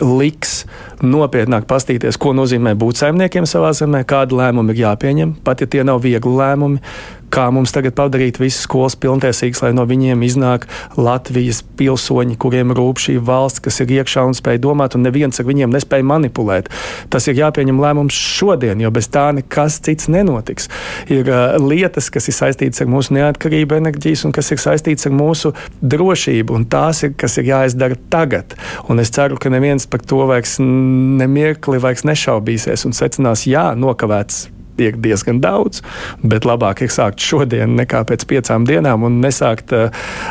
liks 0.00 0.64
nopietnāk 1.04 1.66
pastīties, 1.68 2.18
ko 2.20 2.32
nozīmē 2.36 2.74
būt 2.78 3.02
saimniekiem 3.02 3.46
savā 3.48 3.72
zemē, 3.76 4.02
kādi 4.08 4.38
lēmumi 4.38 4.74
ir 4.74 4.84
jāpieņem, 4.86 5.34
pat 5.44 5.64
ja 5.64 5.68
tie 5.70 5.84
nav 5.86 6.00
viegli 6.04 6.32
lēmumi, 6.40 6.80
kā 7.32 7.46
mums 7.54 7.72
tagad 7.74 7.94
padarīt 7.98 8.40
visas 8.40 8.64
skolas 8.66 8.96
pilntiesīgas, 9.00 9.62
lai 9.64 9.72
no 9.76 9.86
viņiem 9.88 10.22
iznāk 10.26 10.66
Latvijas 10.98 11.62
pilsoņi, 11.78 12.36
kuriem 12.40 12.74
rūp 12.76 13.00
šī 13.02 13.16
valsts, 13.24 13.62
kas 13.64 13.80
ir 13.84 13.94
iekšā 14.00 14.24
un 14.28 14.36
spēj 14.36 14.60
domāt, 14.62 14.96
un 14.96 15.06
neviens 15.06 15.40
ar 15.40 15.48
viņiem 15.48 15.72
nespēj 15.74 16.04
manipulēt. 16.06 16.70
Tas 17.12 17.28
ir 17.30 17.38
jāpieņem 17.40 17.80
lēmums 17.80 18.16
šodien, 18.16 18.82
jo 18.82 18.92
bez 18.94 19.10
tā 19.12 19.30
nekas 19.36 19.80
cits 19.86 20.10
nenotiks. 20.12 20.68
Ir 21.12 21.30
uh, 21.30 21.56
lietas, 21.62 22.10
kas 22.12 22.28
ir 22.30 22.36
saistītas 22.36 22.84
ar 22.84 22.90
mūsu 22.90 23.16
neatkarību, 23.16 23.78
enerģijas 23.80 24.26
un 24.28 24.36
kas 24.36 24.52
ir 24.52 24.62
saistītas 24.62 25.08
ar 25.08 25.16
mūsu 25.16 25.54
drošību, 25.80 26.56
un 26.58 26.68
tās 26.70 27.04
ir, 27.06 27.14
kas 27.18 27.38
ir 27.40 27.50
jāizdara 27.52 27.98
tagad. 28.12 28.56
Un 28.90 29.02
es 29.02 29.12
ceru, 29.14 29.38
ka 29.40 29.52
neviens 29.52 29.88
par 29.90 30.04
to 30.04 30.24
vairs 30.30 30.58
nemirkli 30.60 31.80
vairs 31.82 32.06
nešaubīsies 32.08 32.86
un 32.88 32.96
secinās, 32.96 33.46
jā, 33.48 33.70
nokavēts 33.78 34.48
ir 34.80 34.98
diezgan 35.00 35.40
daudz, 35.42 35.82
bet 36.22 36.46
labāk 36.48 36.82
ir 36.84 36.92
sākt 36.92 37.22
šodien 37.24 37.76
nekā 37.78 38.02
pēc 38.08 38.26
piecām 38.30 38.66
dienām 38.68 39.04
un 39.06 39.20
nesākt 39.22 39.74
uh, 39.76 39.88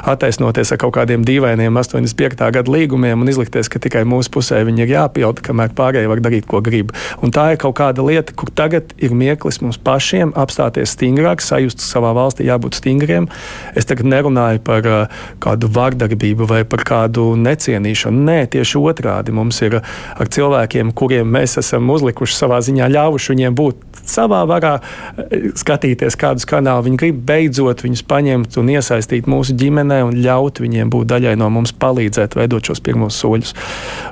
attaisnoties 0.10 0.74
ar 0.74 0.82
kaut 0.82 0.96
kādiem 0.98 1.26
dīvainiem 1.28 1.80
85. 1.80 2.50
gada 2.56 2.74
līgumiem 2.74 3.22
un 3.22 3.32
izlikties, 3.32 3.70
ka 3.72 3.82
tikai 3.82 4.06
mūsu 4.10 4.32
pusē 4.34 4.62
viņi 4.68 4.86
ir 4.86 4.94
jāpilda, 4.96 5.44
kamēr 5.46 5.74
pārējie 5.78 6.12
var 6.12 6.24
darīt, 6.26 6.48
ko 6.50 6.62
grib. 6.66 6.94
Un 7.24 7.34
tā 7.36 7.52
ir 7.54 7.62
kaut 7.62 7.78
kāda 7.80 8.06
lieta, 8.06 8.36
kur 8.38 8.52
tagad 8.56 8.94
ir 8.98 9.16
mieklis 9.16 9.62
mums 9.64 9.80
pašiem 9.82 10.34
apstāties 10.40 10.96
stingrāk, 10.96 11.44
sajust 11.44 11.84
savā 11.84 12.14
valstī 12.18 12.48
jābūt 12.50 12.80
stingriem. 12.80 13.30
Es 13.78 13.88
tagad 13.90 14.10
nerunāju 14.10 14.64
par 14.66 14.90
uh, 14.90 15.22
kādu 15.44 15.70
vardarbību 15.76 16.48
vai 16.50 16.64
par 16.68 16.86
kādu 16.88 17.32
necienīšanu. 17.40 18.26
Nē, 18.30 18.40
tieši 18.56 18.82
otrādi 18.82 19.36
mums 19.36 19.62
ir 19.66 19.80
ar 19.82 20.32
cilvēkiem, 20.32 20.94
kuriem 20.98 21.30
mēs 21.38 21.58
esam 21.62 21.90
uzlikuši 21.94 22.38
savā 22.38 22.60
ziņā, 22.66 22.90
ļāvuši 22.96 23.34
viņiem 23.34 23.58
būt 23.60 23.89
savā 24.10 24.42
varā 24.50 24.76
eh, 24.80 25.50
skatīties, 25.60 26.18
kādus 26.20 26.48
kanālus 26.50 26.88
viņi 26.88 27.02
grib 27.02 27.22
beidzot 27.30 27.84
viņus 27.86 28.06
paņemt 28.10 28.58
un 28.62 28.72
iesaistīt 28.76 29.30
mūsu 29.30 29.56
ģimenē 29.60 30.02
un 30.08 30.20
ļaut 30.24 30.62
viņiem 30.64 30.92
būt 30.94 31.12
daļai 31.14 31.36
no 31.40 31.50
mums, 31.54 31.76
palīdzēt 31.80 32.38
veidot 32.40 32.72
šos 32.72 32.84
pirmos 32.86 33.20
soļus. 33.20 33.56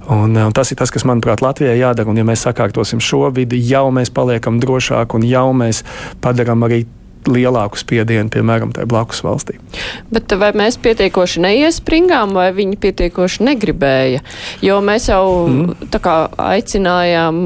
Un, 0.07 0.37
eh, 0.37 0.45
un 0.45 0.55
tas 0.55 0.71
ir 0.71 0.79
tas, 0.79 0.93
kas, 0.93 1.07
manuprāt, 1.07 1.43
Latvijai 1.45 1.79
jādara. 1.79 2.09
Un, 2.11 2.21
ja 2.21 2.27
mēs 2.27 2.45
sakārtosim 2.47 3.01
šo 3.03 3.27
vidi, 3.33 3.59
jau 3.69 3.87
mēs 3.91 4.13
paliekam 4.13 4.61
drošāki 4.63 5.19
un 5.19 5.27
jau 5.27 5.49
mēs 5.57 5.83
padarām 6.23 6.63
arī 6.67 6.85
lielāku 7.31 7.79
spiedienu, 7.79 8.31
piemēram, 8.33 8.73
tajā 8.75 8.89
blakus 8.89 9.23
valstī. 9.25 9.57
Bet 10.13 10.33
vai 10.39 10.51
mēs 10.57 10.79
pietiekoši 10.81 11.43
neiespringām, 11.43 12.35
vai 12.37 12.49
viņi 12.55 12.79
pietiekoši 12.83 13.45
negribēja? 13.47 14.23
Jo 14.65 14.79
mēs 14.85 15.09
jau 15.11 15.23
mm. 15.47 15.89
tā 15.93 16.01
kā 16.03 16.17
aicinājām, 16.47 17.41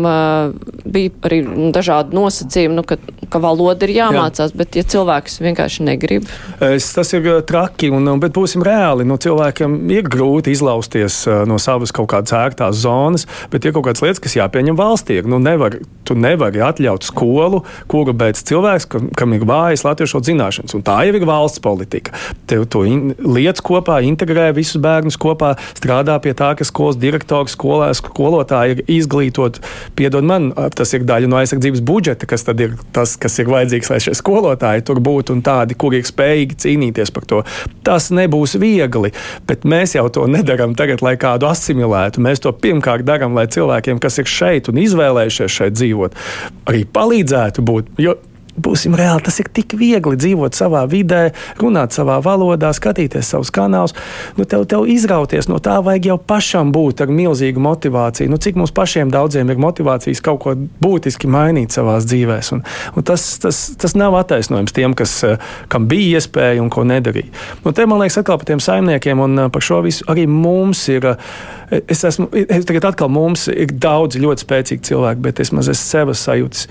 bija 0.91 1.13
arī 1.27 1.41
dažādi 1.75 2.15
nosacījumi, 2.17 2.77
nu, 2.77 2.85
ka, 2.87 2.97
ka 3.31 3.41
valoda 3.43 3.87
ir 3.87 3.95
jāmācās, 3.95 4.53
Jā. 4.53 4.59
bet 4.61 4.77
ja 4.79 4.85
cilvēks 4.93 5.39
vienkārši 5.43 5.85
negrib. 5.87 6.27
Es, 6.63 6.91
tas 6.95 7.13
ir 7.17 7.27
traki, 7.47 7.91
un, 7.93 8.09
bet 8.21 8.35
būsim 8.35 8.63
reāli. 8.65 9.05
Nu, 9.07 9.17
cilvēkam 9.21 9.77
ir 9.93 10.07
grūti 10.11 10.53
izlausties 10.55 11.23
no 11.49 11.59
savas 11.61 11.93
kaut 11.95 12.11
kādas 12.13 12.35
ērtās 12.37 12.81
zonas, 12.83 13.27
bet 13.53 13.65
ir 13.65 13.75
kaut 13.75 13.87
kādas 13.87 14.03
lietas, 14.05 14.21
kas 14.23 14.37
jāpieņem 14.39 14.79
valstī. 14.79 15.21
Nu, 15.27 15.39
nevar, 15.41 15.77
tu 16.07 16.17
nevari 16.17 16.63
atļaut 16.65 17.07
skolu, 17.07 17.63
kuru 17.91 18.15
beidz 18.17 18.43
cilvēks, 18.47 18.89
kam, 18.91 19.09
kam 19.17 19.37
ir 19.37 19.45
vāja 19.47 19.70
vājas 19.71 19.85
latviešu 19.87 20.21
zināšanas. 20.27 20.75
Un 20.75 20.83
tā 20.85 20.97
jau 21.07 21.15
ir 21.15 21.25
valsts 21.27 21.61
politika. 21.63 22.13
Tev 22.49 22.65
to 22.71 22.83
in, 22.87 23.13
lietas 23.19 23.63
kopā, 23.63 24.01
integrē 24.05 24.51
visus 24.55 24.81
bērnus 24.81 25.17
kopā, 25.21 25.55
strādā 25.77 26.17
pie 26.21 26.33
tā, 26.37 26.51
ka 26.57 26.67
skolas 26.67 26.99
direktors, 26.99 27.55
skolēs, 27.55 28.01
skolotāji 28.03 28.77
ir 28.77 28.83
izglītot. 28.99 29.61
Piedod 29.95 30.27
man, 30.27 30.51
tas 30.75 30.93
ir 30.93 31.05
daļa 31.07 31.29
no 31.31 31.39
aizsardzības 31.41 31.83
budžeta, 31.87 32.27
kas 32.29 32.45
tad 32.47 32.61
ir 32.63 32.75
tas, 32.95 33.15
kas 33.21 33.39
ir 33.41 33.51
vajadzīgs, 33.51 33.91
lai 33.91 34.01
šie 34.03 34.15
skolotāji 34.17 34.85
tur 34.87 35.01
būtu 35.03 35.37
un 35.37 35.43
tādi, 35.45 35.77
kuri 35.79 36.01
ir 36.01 36.09
spējīgi 36.09 36.59
cīnīties 36.65 37.13
par 37.15 37.27
to. 37.29 37.43
Tas 37.87 38.11
nebūs 38.13 38.57
viegli, 38.61 39.13
bet 39.49 39.65
mēs 39.67 39.95
jau 39.97 40.07
to 40.13 40.27
nedaram 40.29 40.75
tagad, 40.77 41.03
lai 41.05 41.15
kādu 41.21 41.49
asimilētu. 41.49 42.23
Mēs 42.23 42.43
to 42.43 42.53
pirmkārt 42.53 43.07
darām, 43.07 43.37
lai 43.37 43.47
cilvēkiem, 43.51 44.01
kas 44.03 44.19
ir 44.21 44.29
šeit 44.29 44.71
un 44.71 44.81
izvēlējušies 44.81 45.61
šeit 45.61 45.77
dzīvot, 45.77 46.19
arī 46.69 46.83
palīdzētu 46.91 47.65
būt. 47.65 47.95
Jo 48.01 48.17
Būsim 48.61 48.95
reāli, 48.97 49.23
tas 49.25 49.39
ir 49.41 49.49
tik 49.53 49.75
viegli 49.79 50.17
dzīvot 50.19 50.57
savā 50.57 50.83
vidē, 50.89 51.31
runāt 51.61 51.95
savā 51.95 52.19
valodā, 52.23 52.71
skatīties 52.75 53.31
savus 53.33 53.51
kanālus. 53.53 53.95
Nu, 54.37 54.45
tev, 54.49 54.65
tev 54.69 54.87
izrauties 54.91 55.49
no 55.49 55.59
tā 55.63 55.79
vajag 55.83 56.11
jau 56.11 56.17
pašam 56.31 56.73
būt 56.75 57.03
ar 57.05 57.13
milzīgu 57.13 57.61
motivāciju. 57.63 58.31
Nu, 58.31 58.39
cik 58.41 58.59
mums 58.59 58.73
pašiem 58.75 59.11
daudziem 59.13 59.49
ir 59.51 59.61
motivācijas 59.61 60.23
kaut 60.25 60.41
ko 60.43 60.55
būtiski 60.83 61.29
mainīt 61.31 61.75
savā 61.75 61.97
dzīvē. 62.03 62.39
Tas, 63.07 63.25
tas, 63.41 63.61
tas 63.81 63.97
nav 63.97 64.15
attaisnojums 64.19 64.75
tiem, 64.75 64.95
kas, 64.97 65.15
eh, 65.27 65.41
kam 65.71 65.87
bija 65.91 66.19
iespēja 66.19 66.61
un 66.61 66.69
ko 66.73 66.85
nedarīja. 66.87 67.31
Nu, 67.65 67.73
te 67.75 67.85
man 67.89 68.01
liekas, 68.03 68.21
atkal 68.21 68.39
par 68.41 68.49
tiem 68.49 68.61
saimniekiem 68.63 69.21
un 69.23 69.45
eh, 69.45 69.51
par 69.53 69.65
šo 69.65 69.81
visu 69.85 70.07
arī 70.11 70.27
mums 70.29 70.87
ir. 70.91 71.13
Eh, 71.13 71.81
es 71.87 72.03
esmu, 72.07 72.29
es 72.35 72.67
tagad 72.69 72.91
atkal 72.91 73.11
mums 73.11 73.47
ir 73.51 73.71
daudz 73.71 74.19
ļoti 74.19 74.45
spēcīgi 74.45 74.91
cilvēki, 74.91 75.23
bet 75.23 75.39
es 75.39 75.53
maz 75.55 75.71
esmu 75.71 75.87
sevi 75.91 76.17
sajūtis 76.17 76.67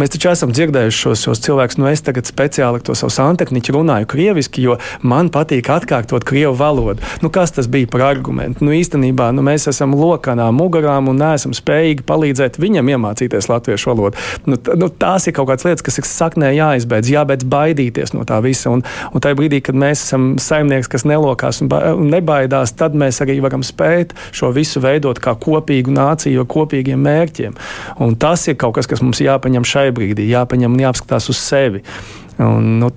Mēs 0.00 0.14
taču 0.14 0.30
esam 0.30 0.52
dzirdējuši 0.56 0.96
šos, 0.96 1.22
šos 1.26 1.40
cilvēkus. 1.44 1.76
Nu, 1.76 1.86
es 1.90 2.00
tagad 2.04 2.24
speciāli 2.24 2.80
ar 2.80 2.84
to 2.86 2.94
savu 2.96 3.12
santehniķu 3.12 3.74
runāju 3.76 4.08
krieviski, 4.08 4.64
jo 4.64 4.78
man 5.04 5.28
patīk 5.32 5.68
atkārtot 5.68 6.24
krievu 6.24 6.54
valodu. 6.56 7.04
Nu, 7.20 7.28
kas 7.32 7.52
tas 7.52 7.68
bija 7.68 7.90
par 7.92 8.06
argumentu? 8.06 8.64
Nu, 8.64 8.72
īstenībā 8.72 9.28
nu, 9.36 9.44
mēs 9.44 9.68
esam 9.68 9.92
lokanā 9.98 10.46
mugurām 10.56 11.10
un 11.12 11.20
neesam 11.20 11.52
spējīgi 11.56 12.06
palīdzēt 12.08 12.56
viņam 12.62 12.88
iemācīties 12.94 13.50
latviešu 13.52 13.90
valodu. 13.92 14.24
Nu, 14.48 14.56
nu, 14.80 14.88
tās 14.88 15.28
ir 15.28 15.36
kaut 15.36 15.50
kādas 15.50 15.68
lietas, 15.68 15.84
kas 15.84 16.00
ir 16.00 16.08
saknē 16.08 16.54
jāizbeidz, 16.56 17.12
jābeidz 17.12 17.46
baidīties 17.52 18.16
no 18.16 18.24
tā 18.28 18.40
visa. 18.44 18.72
Un, 18.72 18.86
un 19.12 19.22
tajā 19.22 19.38
brīdī, 19.38 19.60
kad 19.68 19.76
mēs 19.76 20.06
esam 20.06 20.32
saimnieks, 20.40 20.88
kas 20.90 21.04
nelokās 21.08 21.60
un, 21.60 21.68
un 21.68 22.08
nebaidās, 22.12 22.72
tad 22.80 22.96
mēs 22.96 23.20
arī 23.26 23.38
varam 23.44 23.62
spēt 23.66 24.16
šo 24.32 24.54
visu 24.56 24.80
veidot 24.82 25.20
kā 25.20 25.36
kopīgu 25.36 25.92
nāciju 25.92 26.42
ar 26.42 26.50
kopīgiem 26.56 27.04
mērķiem. 27.04 27.60
Un 28.02 28.16
tas 28.16 28.48
ir 28.48 28.56
kaut 28.56 28.80
kas, 28.80 28.88
kas 28.88 29.04
mums 29.04 29.20
jāpaņem 29.22 29.68
šai 29.68 29.91
šai 29.92 29.96
brīdī, 29.96 30.28
jāpaņem 30.32 30.72
un 30.72 30.82
jāapskatās 30.86 31.28
uz 31.28 31.38
sevi. 31.38 31.82
Un, 32.38 32.78
nu, 32.80 32.90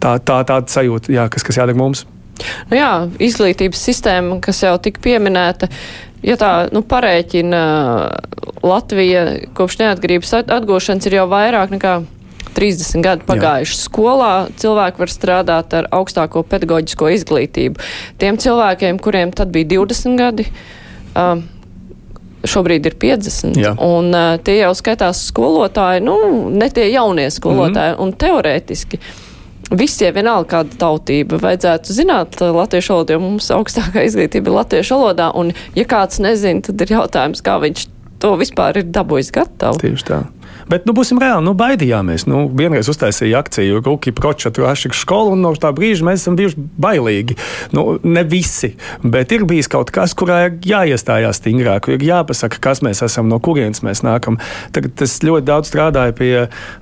tā 0.00 0.18
tā 0.22 0.42
tāda 0.46 0.68
sajūta, 0.70 1.12
jā, 1.12 1.28
kas, 1.28 1.42
kas 1.42 1.58
jādara 1.58 1.78
mums. 1.78 2.06
Nu 2.70 2.78
jā, 2.78 3.08
izglītības 3.18 3.80
sistēma, 3.82 4.38
kas 4.40 4.62
jau 4.62 4.76
tika 4.78 5.00
pieminēta, 5.02 5.68
ja 6.22 6.36
tā 6.38 6.68
nu, 6.70 6.84
parēķina 6.86 7.62
Latvija 8.62 9.24
kopš 9.54 9.80
neatkarības 9.80 10.36
atgūšanas 10.46 11.08
ir 11.10 11.18
jau 11.18 11.26
vairāk 11.30 11.74
nekā 11.74 11.96
30 12.54 13.02
gadi 13.02 13.26
pagājuši 13.26 13.74
Jā. 13.74 13.82
skolā, 13.84 14.32
cilvēki 14.58 15.02
var 15.02 15.12
strādāt 15.12 15.74
ar 15.78 15.90
augstāko 15.94 16.42
pedagoģisko 16.46 17.10
izglītību. 17.18 17.82
Tiem 18.18 18.38
cilvēkiem, 18.38 18.98
kuriem 19.02 19.34
tad 19.34 19.52
bija 19.54 19.68
20 19.76 20.18
gadi, 20.18 20.46
um, 21.14 21.44
šobrīd 22.46 22.86
ir 22.86 22.96
50. 23.00 23.58
Jā. 23.58 23.72
Un 23.82 24.12
uh, 24.14 24.36
tie 24.44 24.60
jau 24.60 24.74
skaitās 24.78 25.24
skolotāji, 25.30 26.04
nu, 26.06 26.18
ne 26.54 26.70
tie 26.74 26.88
jaunie 26.92 27.28
skolotāji, 27.34 27.96
mm. 27.96 28.02
un 28.04 28.14
teorētiski. 28.18 29.00
Visiem 29.68 30.14
vienalga 30.16 30.48
kāda 30.48 30.78
tautība 30.80 31.40
vajadzētu 31.42 31.92
zināt 31.92 32.38
latviešu 32.40 32.94
valodu, 32.94 33.16
jo 33.16 33.20
mums 33.20 33.50
augstākā 33.52 34.06
izglītība 34.08 34.48
ir 34.48 34.58
latviešu 34.62 34.96
valodā, 34.96 35.28
un 35.36 35.52
ja 35.76 35.84
kāds 35.88 36.22
nezina, 36.24 36.64
tad 36.64 36.86
ir 36.86 36.94
jautājums, 36.94 37.44
kā 37.44 37.58
viņš 37.66 37.88
to 38.22 38.32
vispār 38.40 38.80
ir 38.80 38.88
dabūjis 38.94 39.30
gatavu. 39.34 39.82
Tieši 39.82 40.08
tā. 40.08 40.22
Bet, 40.68 40.84
nu, 40.88 40.92
būsim 40.96 41.20
reāli, 41.20 41.44
nu, 41.46 41.54
baidījāmies. 41.56 42.26
Nu, 42.28 42.44
vienreiz 42.52 42.90
uztaisīja 42.92 43.40
akciju, 43.40 43.80
Ruki 43.84 44.12
Proča, 44.16 44.52
tur 44.54 44.68
ašķik 44.68 44.96
skolu, 44.96 45.32
un 45.36 45.44
no 45.46 45.54
tā 45.56 45.70
brīža 45.74 46.04
mēs 46.04 46.24
esam 46.24 46.36
bijuši 46.38 46.64
bailīgi. 46.80 47.38
Nu, 47.76 47.86
ne 48.04 48.24
visi, 48.28 48.74
bet 49.00 49.32
ir 49.32 49.46
bijis 49.48 49.70
kaut 49.72 49.92
kas, 49.94 50.12
kurā 50.18 50.42
ir 50.48 50.58
jāiestājās 50.68 51.40
stingrāk, 51.40 51.88
ir 51.94 52.04
jāpasaka, 52.04 52.60
kas 52.68 52.84
mēs 52.84 53.00
esam, 53.06 53.30
no 53.32 53.40
kurienes 53.40 53.80
mēs 53.86 54.04
nākam. 54.04 54.36
Tagad 54.76 55.06
es 55.08 55.16
ļoti 55.24 55.48
daudz 55.48 55.72
strādāju 55.72 56.18
pie, 56.20 56.34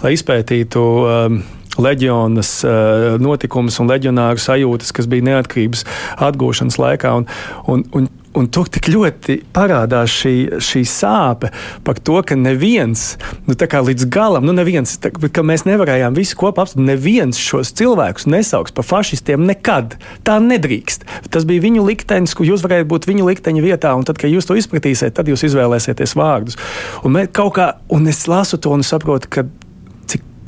lai 0.02 0.16
izpētītu. 0.18 0.88
Um, 1.06 1.44
leģionas 1.76 2.50
uh, 2.64 3.16
notikumus 3.20 3.76
un 3.82 3.90
leģionāru 3.90 4.40
sajūtas, 4.40 4.94
kas 4.96 5.08
bija 5.12 5.26
neatkarības 5.26 5.84
atgūšanas 6.24 6.78
laikā. 6.80 7.12
Un, 7.20 7.26
un, 7.68 7.82
un 7.92 8.08
un 8.36 8.48
tur 8.52 8.68
tik 8.72 8.88
ļoti 8.92 9.38
parādās 9.56 10.12
šī, 10.12 10.34
šī 10.62 10.82
sāpe 10.88 11.50
par 11.86 12.00
to, 12.04 12.18
ka 12.26 12.36
neviens, 12.38 13.16
nu, 13.48 13.56
tā 13.58 13.68
kā 13.70 13.80
līdz 13.84 14.08
galam, 14.12 14.46
nu, 14.46 14.54
neviens, 14.56 14.96
tā, 15.02 15.10
ka 15.10 15.44
mēs 15.46 15.66
nevarējām 15.68 16.16
visu 16.16 16.38
kopā 16.38 16.66
apstiprināt, 16.66 16.94
neviens 16.96 17.40
šos 17.40 17.72
cilvēkus 17.76 18.28
nesauks 18.30 18.74
par 18.76 18.86
fašistiem 18.86 19.46
nekad. 19.48 19.96
Tā 20.26 20.38
nedrīkst. 20.42 21.06
Tas 21.32 21.46
bija 21.48 21.64
viņu 21.64 21.84
liktenis, 21.86 22.36
kur 22.36 22.48
jūs 22.48 22.64
varētu 22.64 22.88
būt 22.92 23.08
viņu 23.10 23.28
likteņa 23.30 23.64
vietā, 23.64 23.94
un 23.96 24.06
tad, 24.06 24.20
kad 24.20 24.32
jūs 24.32 24.48
to 24.48 24.56
izpratīsiet, 24.58 25.16
tad 25.16 25.30
jūs 25.30 25.46
izvēlēsieties 25.48 26.16
vārdus. 26.18 26.60
Un, 27.04 27.16
mē, 27.16 27.28
kā, 27.32 27.70
un 27.92 28.10
es 28.10 28.26
lasu 28.30 28.60
to 28.60 28.74
un 28.74 28.84
saprotu, 28.86 29.32
ka 29.32 29.48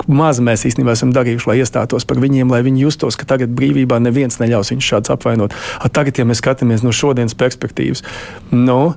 maz 0.07 0.39
mēs 0.43 0.65
īstenībā 0.69 0.95
esam 0.95 1.13
darījuši, 1.15 1.49
lai 1.49 1.59
iestātos 1.63 2.07
par 2.07 2.21
viņiem, 2.23 2.51
lai 2.53 2.63
viņi 2.65 2.85
justos, 2.85 3.19
ka 3.19 3.27
tagad 3.29 3.53
brīvībā 3.55 3.99
neviens 4.03 4.39
neļaus 4.41 4.73
viņus 4.73 4.89
šādus 4.93 5.15
apvainot. 5.15 5.55
A, 5.79 5.91
tagad, 5.91 6.19
ja 6.19 6.27
mēs 6.29 6.43
skatāmies 6.43 6.85
no 6.85 6.95
šodienas 6.95 7.37
perspektīvas, 7.39 8.05
nu, 8.53 8.93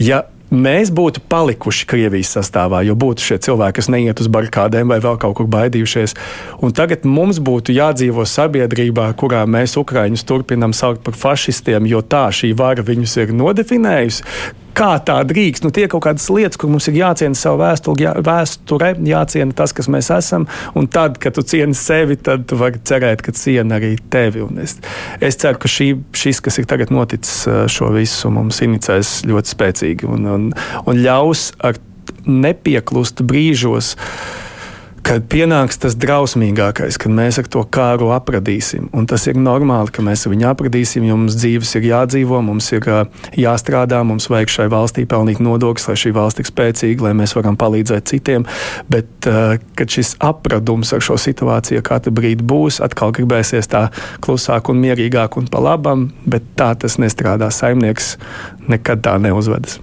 ja 0.00 0.24
mēs 0.50 0.90
būtu 0.94 1.22
palikuši 1.30 1.86
Krievijas 1.90 2.32
sastāvā, 2.36 2.82
jo 2.86 2.96
būtu 2.98 3.24
šie 3.24 3.38
cilvēki, 3.46 3.76
kas 3.78 3.90
neiet 3.92 4.22
uz 4.22 4.30
barikādēm 4.32 4.90
vai 4.90 4.98
vēl 5.02 5.18
kaut 5.22 5.36
kur 5.38 5.50
baidījušies. 5.50 6.16
Un 6.64 6.74
tagad 6.76 7.06
mums 7.06 7.38
būtu 7.42 7.74
jādzīvo 7.76 8.26
sabiedrībā, 8.26 9.10
kurā 9.20 9.44
mēs 9.46 9.78
Ukraiņus 9.80 10.26
turpinām 10.26 10.74
saukt 10.76 11.04
par 11.06 11.18
fašistiem, 11.18 11.86
jo 11.90 12.02
tā 12.02 12.28
šī 12.34 12.52
vara 12.58 12.84
viņus 12.86 13.16
ir 13.22 13.36
nodefinējusi. 13.36 14.26
Kā 14.76 14.90
tā 15.02 15.16
drīkst? 15.26 15.64
Nu, 15.64 15.72
tie 15.74 15.84
ir 15.86 15.90
kaut 15.92 16.04
kādas 16.06 16.28
lietas, 16.32 16.58
kur 16.60 16.70
mums 16.72 16.86
ir 16.90 16.98
jāciena 17.00 17.38
savu 17.38 17.60
vēstuli, 17.62 18.04
jā, 18.06 18.14
vēsture, 18.26 18.92
jāciena 19.08 19.56
tas, 19.56 19.74
kas 19.76 19.90
mēs 19.92 20.10
esam. 20.14 20.46
Un 20.78 20.88
tad, 20.92 21.18
kad 21.22 21.34
tu 21.36 21.44
cieni 21.46 21.76
sevi, 21.76 22.16
tad 22.20 22.46
tu 22.50 22.58
vari 22.60 22.80
cerēt, 22.86 23.24
ka 23.26 23.34
ciena 23.36 23.80
arī 23.80 23.96
tevi. 24.12 24.44
Un 24.46 24.62
es, 24.62 24.76
es 25.20 25.40
ceru, 25.40 25.60
ka 25.62 25.70
šī, 25.70 25.90
šis, 26.16 26.42
kas 26.44 26.60
ir 26.62 26.68
tagad 26.70 26.94
noticis, 26.94 27.44
šo 27.72 27.90
visu 27.96 28.30
mums 28.34 28.62
inicēs 28.64 29.20
ļoti 29.30 29.56
spēcīgi 29.56 30.10
un, 30.10 30.28
un, 30.36 30.46
un 30.86 31.02
ļaus 31.02 31.50
ar 31.66 31.80
nepieklust 32.26 33.24
brīžos 33.26 33.96
kad 35.10 35.24
pienāks 35.26 35.80
tas 35.82 35.96
drausmīgākais, 35.98 36.94
kad 37.02 37.10
mēs 37.10 37.40
ar 37.40 37.48
to 37.50 37.64
kāru 37.74 38.12
apradīsim. 38.14 38.86
Un 38.94 39.08
tas 39.10 39.24
ir 39.26 39.38
normāli, 39.40 39.90
ka 39.90 40.04
mēs 40.06 40.22
viņu 40.30 40.46
apradīsim, 40.52 41.02
jo 41.08 41.16
mums 41.18 41.34
dzīves 41.40 41.72
ir 41.80 41.88
jādzīvo, 41.88 42.38
mums 42.46 42.68
ir 42.76 42.86
jāstrādā, 43.34 44.04
mums 44.06 44.28
vajag 44.30 44.52
šai 44.54 44.68
valstī 44.70 45.06
pelnīt 45.10 45.42
nodokļus, 45.42 45.88
lai 45.90 45.96
šī 45.98 46.12
valsts 46.14 46.44
ir 46.44 46.50
spēcīga, 46.52 47.08
lai 47.08 47.14
mēs 47.18 47.34
varam 47.34 47.58
palīdzēt 47.58 48.06
citiem. 48.12 48.46
Bet, 48.92 49.10
kad 49.74 49.90
šis 49.90 50.14
apradums 50.22 50.94
ar 50.94 51.02
šo 51.02 51.18
situāciju 51.18 51.82
katru 51.90 52.14
brīdi 52.14 52.46
būs, 52.46 52.78
atkal 52.86 53.10
gribēsies 53.16 53.66
tā 53.72 53.88
klusāk 54.22 54.70
un 54.70 54.78
mierīgāk 54.84 55.40
un 55.42 55.50
pa 55.50 55.64
labam, 55.72 56.12
bet 56.22 56.54
tā 56.60 56.70
tas 56.78 57.00
nestrādā. 57.02 57.50
Saimnieks 57.50 58.14
nekad 58.70 59.02
tā 59.04 59.16
neuzvedas. 59.22 59.78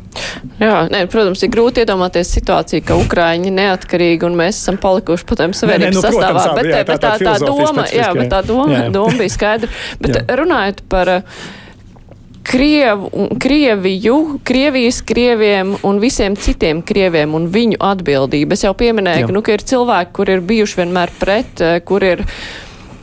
Jā, 0.58 0.88
ne, 0.92 1.04
protams, 1.12 1.44
ir 1.46 1.52
grūti 1.54 1.84
iedomāties 1.84 2.32
situāciju, 2.38 2.86
ka 2.88 2.98
Ukraiņi 2.98 3.52
neatkarīgi 3.54 4.26
un 4.28 4.38
mēs 4.40 4.62
esam 4.64 4.80
palikuši 4.82 5.28
padomju 5.30 5.60
savienības 5.60 6.00
nu, 6.00 6.04
sastāvā. 6.08 6.34
Protams, 6.34 6.58
bet, 6.58 6.72
jā, 6.72 6.82
bet 6.88 7.04
tā, 7.04 7.14
tā, 7.22 7.38
tā 7.38 7.38
doma, 7.44 7.86
jā, 7.94 8.10
bet 8.18 8.34
tā 8.34 8.42
doma, 8.48 8.82
jā. 8.82 8.90
doma 8.94 9.16
bija 9.20 9.34
skaidra. 9.36 9.72
Bet 10.02 10.18
jā. 10.18 10.26
runājot 10.40 10.84
par 10.90 11.14
uh, 11.20 11.40
Krievu, 12.48 13.28
Krieviju, 13.44 14.40
Krievijas 14.48 15.02
krieviem 15.06 15.76
un 15.84 16.00
visiem 16.00 16.38
citiem 16.40 16.80
krieviem 16.82 17.36
un 17.36 17.50
viņu 17.52 17.82
atbildību. 17.84 18.56
Es 18.56 18.64
jau 18.64 18.72
pieminēju, 18.78 19.28
ka, 19.28 19.36
nu, 19.36 19.44
ka 19.44 19.58
ir 19.58 19.66
cilvēki, 19.68 20.14
kur 20.16 20.32
ir 20.32 20.44
bijuši 20.48 20.82
vienmēr 20.82 21.12
pret, 21.20 21.60
uh, 21.60 21.78
kur 21.84 22.06
ir, 22.08 22.24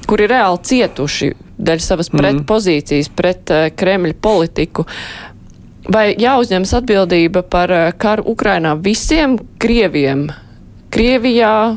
kur 0.09 0.25
ir 0.25 0.33
reāli 0.33 0.63
cietuši 0.71 1.31
dēļ 1.55 1.85
savas 1.85 2.11
mm. 2.11 2.23
pretpozīcijas 2.23 3.13
pret 3.15 3.53
uh, 3.53 3.69
Kremļa 3.77 4.17
politiku. 4.25 4.87
Vai 5.93 6.15
jāuzņemas 6.17 6.73
atbildība 6.81 7.45
par 7.45 7.73
eh, 7.73 7.91
karu 8.01 8.25
Ukrainā 8.33 8.75
visiem 8.81 9.37
krieviem? 9.61 10.31
Krievijā, 10.95 11.77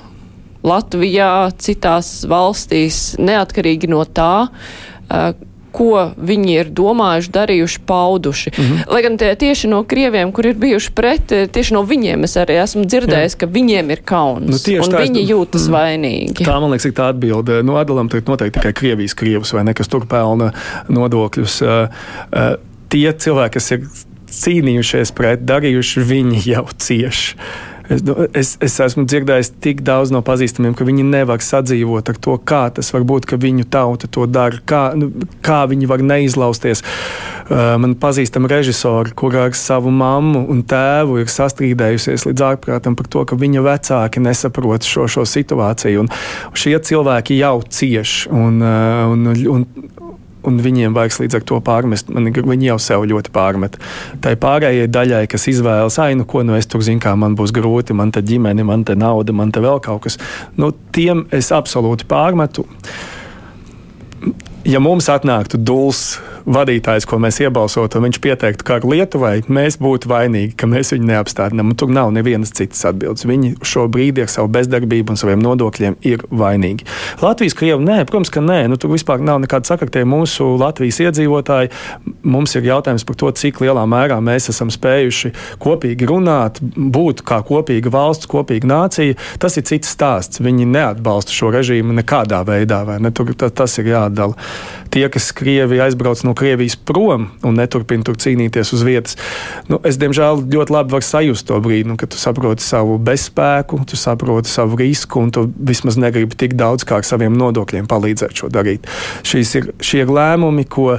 Latvijā, 0.67 1.49
citās 1.57 2.21
valstīs, 2.29 3.17
neatkarīgi 3.17 3.89
no 3.89 4.03
tā, 4.05 4.45
uh, 4.45 5.31
ko 5.77 6.03
viņi 6.17 6.53
ir 6.61 6.69
domājuši, 6.75 7.31
darījuši, 7.33 7.81
pauduši. 7.89 8.51
Mm 8.53 8.63
-hmm. 8.63 8.93
Lai 8.93 9.01
gan 9.05 9.17
tie, 9.17 9.35
tieši 9.35 9.67
no 9.67 9.83
krieviem, 9.83 10.31
kur 10.31 10.45
ir 10.45 10.55
bijuši 10.55 10.91
pret, 10.91 11.31
eh, 11.31 11.47
tieši 11.47 11.73
no 11.73 11.81
viņiem 11.83 12.23
es 12.23 12.37
arī 12.37 12.61
esmu 12.63 12.85
dzirdējis, 12.85 13.35
Jā. 13.35 13.39
ka 13.39 13.45
viņiem 13.45 13.91
ir 13.91 14.01
kauns. 14.05 14.67
Nu, 14.67 14.77
un 14.83 14.91
tā, 14.91 15.01
viņi 15.01 15.25
jūtas 15.29 15.67
mm, 15.67 15.73
vainīgi. 15.73 16.45
Tā 16.45 16.59
man 16.61 16.71
liekas, 16.71 16.85
ir 16.85 16.93
tā 16.93 17.09
atbilde. 17.09 17.63
Nu, 17.63 17.77
atdalam 17.77 18.09
noteikti 18.27 18.59
tikai 18.59 18.73
Krievijas 18.73 19.13
krievus 19.13 19.53
vai 19.53 19.63
ne, 19.63 19.73
kas 19.73 19.87
tur 19.87 20.05
pelna 20.05 20.51
nodokļus. 20.89 21.61
Uh, 21.61 21.89
uh, 22.33 22.66
tie 22.91 23.07
cilvēki, 23.13 23.57
kas 23.59 23.71
ir 23.75 23.87
cīnījušies 24.37 25.15
pret, 25.17 25.47
darījuši, 25.47 26.05
viņi 26.07 26.45
jau 26.51 26.67
cieši. 26.77 27.35
Es, 27.87 28.01
es, 28.35 28.49
es 28.59 28.73
esmu 28.83 29.05
dzirdējis 29.07 29.53
tik 29.63 29.81
daudz 29.87 30.11
no 30.11 30.19
pazīstamiem, 30.25 30.73
ka 30.75 30.83
viņi 30.87 31.05
nevar 31.07 31.39
sadzīvot 31.43 32.09
ar 32.11 32.17
to, 32.19 32.35
kā 32.43 32.65
tas 32.75 32.91
var 32.91 33.05
būt, 33.07 33.27
ka 33.29 33.39
viņu 33.39 33.63
tauta 33.71 34.09
to 34.11 34.25
dara, 34.27 34.59
kā, 34.67 34.81
nu, 34.99 35.07
kā 35.45 35.61
viņi 35.71 35.87
var 35.87 36.03
neizlausties. 36.03 36.83
Uh, 37.47 37.77
man 37.79 37.95
pazīstama 37.95 38.49
režisora, 38.51 39.13
kur 39.15 39.37
ar 39.39 39.55
savu 39.55 39.93
mammu 39.95 40.43
un 40.51 40.65
tēvu 40.67 41.21
ir 41.21 41.31
sastrīdējusies 41.31 42.27
līdz 42.27 42.43
ārprātam 42.49 42.97
par 42.99 43.07
to, 43.07 43.23
ka 43.23 43.39
viņa 43.39 43.63
vecāki 43.63 44.23
nesaprot 44.25 44.83
šo, 44.83 45.07
šo 45.07 45.23
situāciju. 45.23 46.03
Un 46.03 46.59
šie 46.59 46.75
cilvēki 46.89 47.39
jau 47.39 47.61
cieš. 47.63 48.17
Un, 48.35 48.59
uh, 48.59 49.07
un, 49.13 49.31
un, 49.53 49.67
un 50.47 50.61
viņiem 50.63 50.95
vairs 50.95 51.19
līdz 51.21 51.39
ar 51.39 51.45
to 51.47 51.59
pārmest. 51.63 52.11
Man, 52.13 52.29
viņi 52.31 52.69
jau 52.71 52.77
sev 52.81 53.05
ļoti 53.09 53.33
pārmet. 53.35 53.77
Tai 54.23 54.33
pārējai 54.39 54.87
daļai, 54.91 55.25
kas 55.31 55.47
izvēlas, 55.51 55.99
ah, 56.03 56.13
nu, 56.17 56.27
ko 56.29 56.43
nu 56.47 56.57
es 56.57 56.69
tur 56.69 56.83
zinu, 56.85 57.01
kā 57.03 57.13
man 57.19 57.35
būs 57.37 57.53
grūti, 57.55 57.95
man 57.97 58.13
te 58.15 58.23
ģimene, 58.25 58.65
man 58.67 58.85
te 58.87 58.95
nauda, 58.97 59.35
man 59.35 59.51
te 59.51 59.63
vēl 59.63 59.81
kaut 59.83 60.05
kas, 60.07 60.19
nu, 60.57 60.71
tiem 60.95 61.27
es 61.35 61.51
absolūti 61.55 62.07
pārmetu. 62.09 62.67
Ja 64.67 64.81
mums 64.83 65.05
atnāktu 65.07 65.55
dūls 65.63 66.17
vadītājs, 66.43 67.05
ko 67.07 67.15
mēs 67.23 67.37
iebalsotu, 67.39 68.01
un 68.01 68.07
viņš 68.07 68.17
pieteiktu 68.19 68.65
karu 68.67 68.89
Lietuvai, 68.91 69.37
mēs 69.47 69.77
būtu 69.79 70.09
vainīgi, 70.11 70.57
ka 70.59 70.67
mēs 70.67 70.91
viņu 70.91 71.07
neapstādinām. 71.07 71.69
Tur 71.79 71.93
nav 71.95 72.09
nevienas 72.11 72.51
citas 72.51 72.83
atbildes. 72.89 73.23
Viņi 73.27 73.53
šobrīd 73.63 74.19
ar 74.25 74.31
savu 74.31 74.51
bezdarbību 74.51 75.13
un 75.13 75.19
saviem 75.21 75.39
nodokļiem 75.39 75.95
ir 76.07 76.25
vainīgi. 76.27 76.83
Latvijas 77.23 77.55
krievi, 77.55 77.79
nē, 77.87 78.01
protams, 78.09 78.31
ka 78.33 78.43
nē. 78.43 78.57
Nu, 78.67 78.75
tur 78.75 78.91
vispār 78.91 79.23
nav 79.23 79.39
nekāda 79.45 79.71
sakaktie 79.71 80.03
mūsu 80.03 80.49
Latvijas 80.59 80.99
iedzīvotāji. 81.05 81.71
Mums 82.27 82.57
ir 82.59 82.67
jautājums 82.67 83.07
par 83.07 83.19
to, 83.23 83.31
cik 83.39 83.63
lielā 83.63 83.87
mērā 83.87 84.19
mēs 84.19 84.49
esam 84.51 84.67
spējuši 84.73 85.31
kopīgi 85.63 86.11
runāt, 86.11 86.59
būt 86.75 87.23
kā 87.27 87.39
kopīga 87.47 87.95
valsts, 87.95 88.27
kopīga 88.27 88.67
nācija. 88.73 89.15
Tas 89.39 89.55
ir 89.55 89.67
cits 89.71 89.95
stāsts. 89.95 90.43
Viņi 90.43 90.67
neatbalsta 90.75 91.31
šo 91.39 91.55
režīmu 91.55 91.95
nekādā 92.01 92.43
veidā. 92.47 92.83
Ne? 92.99 93.15
Tur, 93.15 93.31
tas 93.31 93.79
ir 93.79 93.93
jādala. 93.95 94.35
Tie, 94.93 95.03
kas 95.11 95.29
Krievijā 95.35 95.87
aizbrauc 95.87 96.21
no 96.23 96.33
Krievijas 96.37 96.77
prom 96.79 97.27
un 97.45 97.57
neturpina 97.59 98.05
tur 98.07 98.15
cīnīties 98.19 98.71
uz 98.73 98.83
vietas. 98.87 99.17
Nu, 99.67 99.81
es, 99.87 99.99
diemžēl, 99.99 100.45
ļoti 100.53 100.73
labi 100.73 100.95
varu 100.95 101.05
sajust 101.05 101.47
to 101.49 101.59
brīdi, 101.63 101.89
nu, 101.91 101.97
kad 101.99 102.13
tu 102.13 102.19
saproti 102.21 102.63
savu 102.63 102.95
bezspēku, 103.03 103.81
tu 103.89 103.99
saproti 103.99 104.51
savu 104.51 104.79
risku 104.79 105.21
un 105.21 105.33
tu 105.35 105.47
vismaz 105.57 105.99
negribi 105.99 106.39
tik 106.39 106.55
daudz 106.57 106.87
kā 106.87 107.01
ar 107.01 107.07
saviem 107.07 107.35
nodokļiem 107.37 107.89
palīdzēt 107.91 108.43
šo 108.43 108.51
darīt. 108.53 108.87
Šīs 109.27 109.55
ir, 109.59 109.73
šie 109.83 110.05
ir 110.05 110.13
lēmumi, 110.13 110.67
ko 110.71 110.93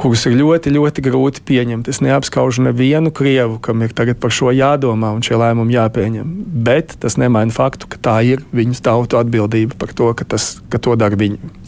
kurus 0.00 0.24
ir 0.26 0.36
ļoti, 0.38 0.72
ļoti 0.74 1.04
grūti 1.06 1.42
pieņemt. 1.46 1.88
Es 1.90 2.00
neapskaužu 2.04 2.64
nevienu 2.66 3.12
krievu, 3.14 3.60
kam 3.62 3.84
ir 3.86 3.94
tagad 3.96 4.18
par 4.22 4.34
šo 4.34 4.50
jādomā 4.54 5.12
un 5.14 5.22
šie 5.24 5.38
lēmumi 5.38 5.76
jāpieņem. 5.76 6.32
Bet 6.66 6.96
tas 7.02 7.18
nemaina 7.20 7.54
faktu, 7.54 7.90
ka 7.90 8.00
tā 8.02 8.16
ir 8.26 8.42
viņu 8.54 8.80
tautu 8.84 9.20
atbildība 9.20 9.78
par 9.78 9.94
to, 9.94 10.10
ka, 10.18 10.26
tas, 10.34 10.56
ka 10.72 10.82
to 10.82 10.98
dara 10.98 11.18
viņi. 11.18 11.63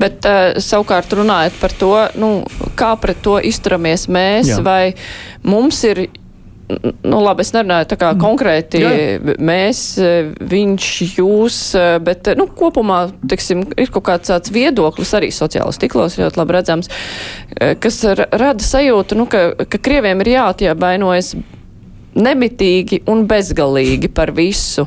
Bet 0.00 0.26
uh, 0.28 0.58
savukārt 0.62 1.12
runājot 1.16 1.58
par 1.60 1.74
to, 1.80 1.94
nu, 2.20 2.30
kā 2.78 2.92
pret 3.00 3.22
to 3.24 3.38
izturamies 3.40 4.06
mēs, 4.12 4.56
Jā. 4.56 4.62
vai 4.64 4.94
mums 5.46 5.82
ir 5.88 6.06
nu, 7.06 7.20
labi, 7.22 7.44
es 7.44 7.52
nerunāju 7.54 7.88
tā 7.92 7.98
kā 8.00 8.10
mm. 8.12 8.20
konkrēti 8.22 8.80
jā. 8.82 8.92
mēs, 9.38 9.82
eh, 10.02 10.30
viņš, 10.52 10.88
jūs, 11.18 11.58
eh, 11.78 11.96
bet, 12.02 12.32
nu, 12.38 12.48
kopumā, 12.58 13.04
teiksim, 13.30 13.62
ir 13.78 13.92
kaut 13.94 14.06
kāds 14.08 14.32
tāds 14.32 14.52
viedoklis 14.54 15.14
arī 15.18 15.30
sociālos 15.34 15.78
tiklos 15.82 16.18
ļoti 16.18 16.40
labi 16.40 16.56
redzams, 16.56 16.90
kas 17.82 18.00
rada 18.16 18.66
sajūtu, 18.66 19.18
nu, 19.18 19.28
ka, 19.30 19.48
ka 19.62 19.80
Krieviem 19.86 20.24
ir 20.24 20.34
jāatjābainojas 20.34 21.36
nemitīgi 22.16 23.02
un 23.10 23.26
bezgalīgi 23.28 24.10
par 24.14 24.32
visu. 24.36 24.86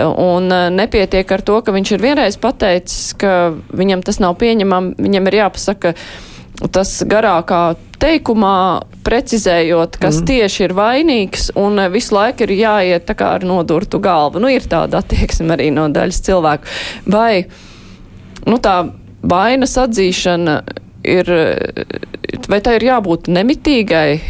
Un 0.00 0.50
eh, 0.54 0.66
nepietiek 0.74 1.36
ar 1.36 1.44
to, 1.46 1.60
ka 1.64 1.74
viņš 1.74 1.94
ir 1.94 2.04
vienreiz 2.04 2.40
pateicis, 2.40 3.12
ka 3.20 3.52
viņam 3.76 4.04
tas 4.06 4.20
nav 4.22 4.38
pieņemam, 4.40 4.94
viņam 5.00 5.30
ir 5.30 5.40
jāpasaka 5.42 5.94
tas 6.74 6.90
garākā 7.08 7.62
teikumā, 8.00 8.82
precizējot, 9.06 9.96
kas 10.00 10.18
mm. 10.18 10.26
tieši 10.28 10.64
ir 10.66 10.74
vainīgs, 10.76 11.50
un 11.60 11.80
eh, 11.80 11.90
visu 11.92 12.16
laiku 12.16 12.46
ir 12.46 12.56
jāiet 12.58 13.08
tā 13.08 13.16
kā 13.18 13.34
ar 13.38 13.46
nodurtu 13.48 14.00
galvu. 14.02 14.42
Nu, 14.42 14.50
ir 14.52 14.68
tāda 14.68 15.04
attieksme 15.04 15.56
arī 15.56 15.70
no 15.74 15.88
daļas 15.92 16.24
cilvēku. 16.28 16.76
Vai, 17.12 17.44
nu, 18.48 18.60
tā 18.60 18.76
vainas 19.20 19.76
atzīšana 19.80 20.60
ir, 21.04 21.32
vai 22.48 22.60
tā 22.64 22.76
ir 22.78 22.88
jābūt 22.88 23.28
nemitīgai? 23.32 24.20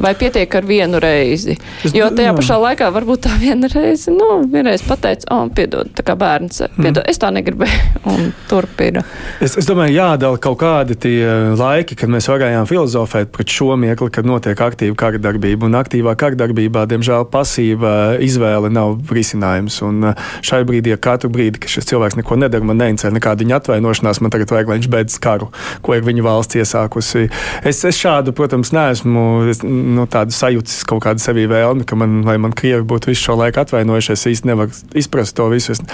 Vai 0.00 0.14
pietiek 0.16 0.54
ar 0.56 0.64
vienu 0.66 1.00
reizi? 1.02 1.56
Es, 1.84 1.92
jo 1.96 2.08
tajā 2.16 2.30
jā. 2.30 2.36
pašā 2.36 2.56
laikā 2.60 2.88
varbūt 2.94 3.24
tā 3.26 3.34
viena 3.40 3.68
reize, 3.68 4.12
nu, 4.14 4.40
vienreiz 4.50 4.82
pateica, 4.86 5.26
o, 5.28 5.42
oh, 5.44 5.50
piedod, 5.54 5.90
tā 5.96 6.04
kā 6.06 6.16
bērns, 6.18 6.62
mm. 6.64 6.78
piedod, 6.80 7.02
mm. 7.04 7.10
es 7.12 7.20
tā 7.20 7.30
negribēju, 7.36 7.90
un 8.14 8.30
turpina. 8.48 9.04
Es, 9.44 9.58
es 9.60 9.68
domāju, 9.68 9.94
jādala 9.98 10.40
kaut 10.40 10.60
kādi 10.62 10.96
tie 11.00 11.18
laiki, 11.58 11.98
kad 12.00 12.12
mēs 12.12 12.30
varējām 12.32 12.68
filozofēt 12.70 13.32
pret 13.34 13.52
šo 13.52 13.76
miekli, 13.80 14.08
kad 14.14 14.28
notiek 14.28 14.64
aktīva 14.64 14.96
kardarbība, 15.04 15.68
un 15.68 15.78
aktīvā 15.80 16.16
kardarbībā, 16.20 16.86
diemžēl, 16.90 17.28
pasīva 17.32 17.94
izvēle 18.24 18.72
nav 18.72 19.12
risinājums, 19.12 19.80
un 19.86 20.10
uh, 20.10 20.30
šai 20.46 20.62
brīdī, 20.68 20.94
ja 20.94 21.00
katru 21.00 21.30
brīdi, 21.32 21.60
kad 21.60 21.72
šis 21.76 21.90
cilvēks 21.92 22.18
neko 22.20 22.40
nedara, 22.40 22.66
man 22.66 22.80
neincerē 22.80 23.12
nekāda 23.16 23.44
viņa 23.44 23.60
atvainošanās, 23.60 24.22
man 24.24 24.32
tagad 24.32 24.52
vajag, 24.54 24.70
lai 24.70 24.80
viņš 24.80 24.90
beidz 24.92 25.18
karu, 25.22 25.50
ko 25.84 25.96
ir 25.96 26.06
viņa 26.06 26.24
valsts 26.24 26.58
iesākusi. 26.60 27.26
Es, 27.66 27.82
es 27.84 28.00
šādu, 28.00 28.34
protams, 28.36 28.72
neesmu. 28.76 29.26
Es, 29.52 29.62
nu, 29.92 30.06
tādu 30.10 30.34
sajūtas, 30.36 30.80
kaut 30.88 31.04
kādu 31.06 31.22
sevī 31.22 31.46
vēlmi, 31.50 31.86
ka 31.88 31.98
man, 31.98 32.20
lai 32.26 32.38
man 32.42 32.56
krievi 32.56 32.86
būtu 32.86 33.12
visu 33.12 33.28
šo 33.28 33.38
laiku 33.42 33.64
atvainojušies, 33.64 34.26
īsti 34.32 34.50
nevar 34.52 34.74
izprast 34.98 35.36
to 35.38 35.50
visu. 35.52 35.76
Es, 35.76 35.84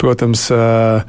protams, 0.00 0.48
uh, 0.54 1.06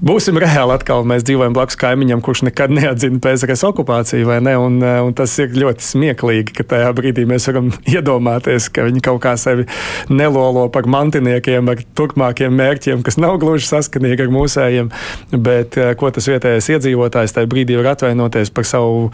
Būsim 0.00 0.38
reāli 0.40 0.72
atkal. 0.72 1.02
Mēs 1.04 1.26
dzīvojam 1.28 1.52
blakus 1.52 1.76
kaimiņam, 1.80 2.22
kurš 2.24 2.40
nekad 2.46 2.72
neatzina 2.72 3.20
PSRS 3.20 3.66
okupāciju, 3.68 4.24
vai 4.30 4.38
ne? 4.40 4.54
Un, 4.56 4.78
un 4.80 5.12
tas 5.16 5.34
ir 5.42 5.52
ļoti 5.52 5.84
smieklīgi, 5.84 6.54
ka 6.56 6.64
tajā 6.70 6.94
brīdī 6.96 7.26
mēs 7.28 7.50
varam 7.50 7.68
iedomāties, 7.94 8.70
ka 8.72 8.86
viņi 8.88 9.04
kaut 9.04 9.20
kā 9.26 9.34
sevi 9.40 9.66
nelolo 10.08 10.64
par 10.72 10.88
mantiniekiem 10.88 11.68
ar 11.68 11.84
turpmākiem 12.00 12.56
mērķiem, 12.56 13.04
kas 13.04 13.20
nav 13.20 13.36
gluži 13.44 13.68
saskanīgi 13.68 14.24
ar 14.24 14.32
mūsējiem. 14.32 14.88
Bet 15.36 15.76
ko 16.00 16.12
tas 16.16 16.32
vietējais 16.32 16.72
iedzīvotājs 16.78 17.36
tajā 17.36 17.52
brīdī 17.52 17.76
var 17.76 17.92
atvainoties 17.92 18.56
par 18.56 18.72
savu 18.72 19.10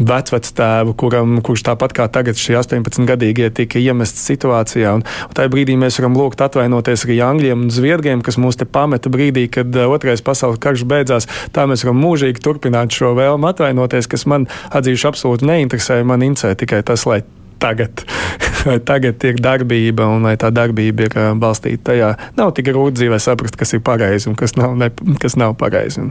vecvectēvu, 0.00 0.94
kuram, 0.98 1.38
kurš 1.44 1.64
tāpat 1.68 1.94
kā 1.96 2.06
tagad 2.12 2.38
šie 2.40 2.56
18-gadīgie 2.60 3.50
tika 3.54 3.80
iemests 3.80 4.24
situācijā. 4.30 4.94
Un, 4.98 5.04
un 5.04 5.36
tajā 5.36 5.52
brīdī 5.52 5.76
mēs 5.80 6.00
varam 6.00 6.16
lūgt 6.18 6.42
atvainoties 6.44 7.04
arī 7.06 7.20
Angļiem 7.26 7.66
un 7.66 7.74
Zviedriem, 7.74 8.24
kas 8.24 8.40
mūs 8.40 8.60
te 8.60 8.68
pameta 8.68 9.12
brīdī, 9.12 9.46
kad 9.52 9.76
uh, 9.76 9.90
otrais 9.92 10.24
pasaules 10.24 10.60
karš 10.62 10.86
beidzās. 10.88 11.28
Tā 11.54 11.66
mēs 11.70 11.84
varam 11.84 12.00
mūžīgi 12.04 12.42
turpināt 12.44 12.96
šo 12.96 13.12
vēlmu 13.18 13.52
atvainoties, 13.52 14.08
kas 14.10 14.26
man 14.30 14.48
atzīšu 14.72 15.12
absolūti 15.12 15.48
neinteresē. 15.50 16.00
Man 16.06 16.24
interesē 16.26 16.56
tikai 16.58 16.82
tas, 16.86 17.04
lai 17.08 17.22
tagad, 17.60 18.04
tagad 18.90 19.24
ir 19.28 19.40
darbība, 19.42 20.08
un 20.08 20.24
vai 20.24 20.36
tā 20.40 20.48
darbība 20.54 21.08
ir 21.08 21.16
uh, 21.18 21.32
balstīta 21.38 21.90
tajā. 21.92 22.12
Nav 22.40 22.54
tik 22.56 22.72
grūti 22.72 23.02
dzīvē 23.02 23.20
saprast, 23.20 23.60
kas 23.60 23.76
ir 23.76 23.84
pareizi 23.84 24.30
un 24.32 24.38
kas 24.40 24.56
nav, 24.56 24.76
ne, 24.80 24.90
kas 25.20 25.36
nav 25.40 25.58
pareizi. 25.60 26.08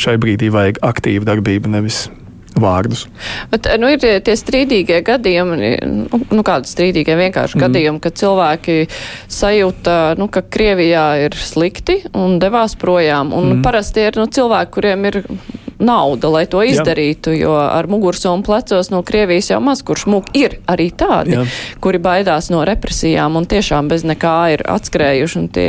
Šai 0.00 0.16
brīdī 0.22 0.48
vajag 0.54 0.80
aktīvu 0.86 1.28
darbību, 1.28 1.76
nevis 1.76 2.06
vārdus. 2.60 3.06
Bet, 3.52 3.68
nu, 3.80 3.90
ir 3.92 4.00
tie 4.00 4.36
strīdīgie 4.38 5.02
gadījumi, 5.06 5.70
nu, 5.86 6.20
nu 6.32 6.46
kādi 6.46 6.70
strīdīgie 6.70 7.18
vienkārši 7.18 7.58
mm. 7.58 7.64
gadījumi, 7.66 8.02
kad 8.04 8.18
cilvēki 8.22 8.78
sajūta, 9.32 9.98
nu, 10.20 10.30
ka 10.32 10.44
Krievijā 10.56 11.06
ir 11.26 11.36
slikti 11.38 12.00
un 12.16 12.40
devās 12.42 12.76
projām. 12.80 13.34
Un 13.36 13.56
mm. 13.56 13.62
parasti 13.66 14.08
ir 14.08 14.20
nu, 14.20 14.28
cilvēki, 14.32 14.74
kuriem 14.78 15.08
ir 15.10 15.22
nauda, 15.78 16.28
lai 16.32 16.44
to 16.48 16.62
izdarītu, 16.64 17.32
Jā. 17.36 17.40
jo 17.44 17.56
ar 17.60 17.88
mugursomu 17.90 18.44
plecos 18.46 18.90
no 18.92 19.02
Krievijas 19.06 19.50
jau 19.50 19.60
maz 19.60 19.82
kurš 19.86 20.06
mūk 20.08 20.30
ir 20.36 20.58
arī 20.70 20.88
tādi, 20.96 21.36
Jā. 21.36 21.44
kuri 21.84 22.00
baidās 22.02 22.48
no 22.52 22.62
represijām 22.66 23.36
un 23.36 23.48
tiešām 23.48 23.90
bez 23.92 24.06
nekā 24.08 24.36
ir 24.56 24.64
atskrējuši. 24.72 25.44
Tie, 25.56 25.68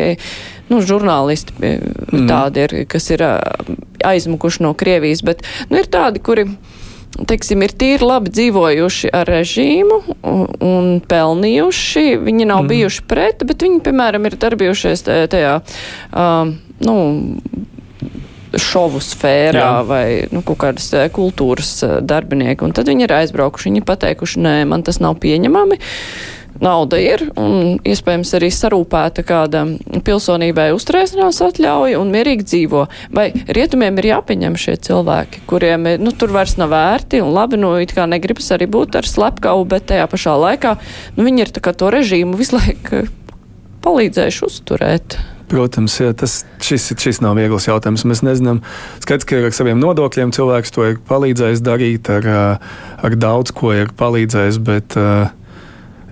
nu, 0.71 0.79
žurnālisti 0.83 1.53
mm. 1.59 2.25
tādi 2.29 2.63
ir, 2.65 2.75
kas 2.91 3.11
ir 3.13 3.23
aizmukuši 4.07 4.63
no 4.65 4.73
Krievijas, 4.77 5.23
bet 5.27 5.43
nu, 5.71 5.79
ir 5.81 5.91
tādi, 5.91 6.23
kuri 6.23 6.47
teiksim, 7.29 7.63
ir 7.65 7.73
tīri 7.77 8.05
labi 8.05 8.31
dzīvojuši 8.33 9.11
ar 9.15 9.29
režīmu 9.31 10.01
un 10.23 10.91
pelnījuši. 11.07 12.05
Viņi 12.27 12.49
nav 12.49 12.63
mm. 12.63 12.71
bijuši 12.73 13.07
pret, 13.09 13.47
bet 13.47 13.65
viņi, 13.65 13.81
piemēram, 13.87 14.27
ir 14.29 14.37
darbījušies 14.41 15.05
tajā, 15.07 15.57
um, 16.11 16.55
nu, 16.85 16.97
šovu 18.57 19.01
sfērā 19.03 19.59
Jā. 19.59 19.83
vai 19.85 20.05
nu, 20.31 20.41
kaut 20.45 20.61
kādas 20.63 20.87
kultūras 21.13 21.73
darbinieki. 22.07 22.63
Un 22.65 22.73
tad 22.77 22.89
viņi 22.89 23.05
ir 23.05 23.17
aizbraukuši, 23.19 23.69
viņi 23.71 23.85
pateikuši, 23.85 24.41
nē, 24.45 24.57
man 24.71 24.85
tas 24.87 25.01
nav 25.03 25.19
pieņemami. 25.21 25.77
Uh, 25.77 26.36
nauda 26.63 26.99
ir 27.01 27.25
un 27.39 27.77
iespējams 27.87 28.33
arī 28.37 28.49
sarūpēta 28.53 29.23
kāda 29.27 29.63
pilsonībai 30.07 30.69
uzturēšanās 30.75 31.41
atļauja 31.49 32.01
un 32.01 32.11
mierīgi 32.13 32.47
dzīvo. 32.47 32.83
Vai 33.15 33.29
rietumiem 33.33 33.99
ir 34.01 34.11
jāpieņem 34.13 34.57
šie 34.59 34.77
cilvēki, 34.89 35.45
kuriem 35.49 35.89
nu, 36.01 36.13
tur 36.15 36.33
vairs 36.35 36.57
nav 36.61 36.73
vērti 36.73 37.21
un 37.23 37.33
labi, 37.35 37.59
nu, 37.61 37.75
it 37.81 37.95
kā 37.95 38.07
negribas 38.09 38.51
arī 38.55 38.69
būt 38.71 38.99
ar 38.99 39.07
slepkavu, 39.07 39.65
bet 39.69 39.89
tajā 39.91 40.09
pašā 40.11 40.35
laikā 40.47 40.75
nu, 41.17 41.25
viņi 41.27 41.45
ir 41.45 41.55
tā 41.55 41.63
kā 41.63 41.75
to 41.77 41.91
režīmu 41.93 42.37
visu 42.39 42.57
laiku 42.57 43.07
palīdzējuši 43.85 44.45
uzturēt. 44.47 45.17
Protams, 45.47 45.93
jā, 46.01 46.11
tas 46.17 46.41
šis, 46.59 46.89
šis 46.99 47.21
nav 47.23 47.37
viegls 47.39 47.69
jautājums. 47.69 48.03
Mēs 48.09 48.19
nezinām, 48.25 48.59
skaidrs, 48.99 49.27
ka 49.29 49.39
ar 49.47 49.53
saviem 49.55 49.79
nodokļiem 49.79 50.33
cilvēks 50.35 50.73
to 50.75 50.83
ir 50.89 50.97
palīdzējis 51.07 51.63
darīt, 51.63 52.09
ar, 52.11 52.27
ar 52.99 53.15
daudz 53.15 53.53
ko 53.55 53.71
ir 53.71 53.93
palīdzējis, 53.95 54.59
bet 54.67 54.97
uh, 54.99 55.29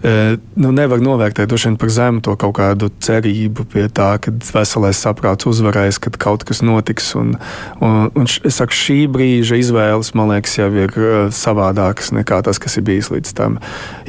nu, 0.06 0.72
nevar 0.76 1.01
novērtēt 1.01 1.53
par 1.80 1.89
zemu 1.89 2.22
to 2.22 2.36
kaut 2.38 2.56
kādu 2.60 2.91
cerību 3.01 3.66
pie 3.72 3.88
tā, 3.89 4.16
ka 4.22 4.34
veselais 4.53 4.99
saprāts 5.01 5.47
uzvarēs, 5.49 5.97
kad 6.03 6.18
kaut 6.22 6.45
kas 6.45 6.62
notiks. 6.62 7.14
Un, 7.18 7.36
un, 7.82 8.12
un 8.14 8.30
es 8.30 8.60
saku, 8.60 8.76
šī 8.76 8.99
brīža 9.12 9.58
izvēles, 9.62 10.14
man 10.18 10.34
liekas, 10.34 10.58
jau 10.60 10.70
ir 10.70 10.95
savādākas 11.34 12.14
nekā 12.16 12.41
tas, 12.45 12.62
kas 12.62 12.78
ir 12.78 12.86
bijis 12.88 13.12
līdz 13.14 13.36
tam. 13.38 13.60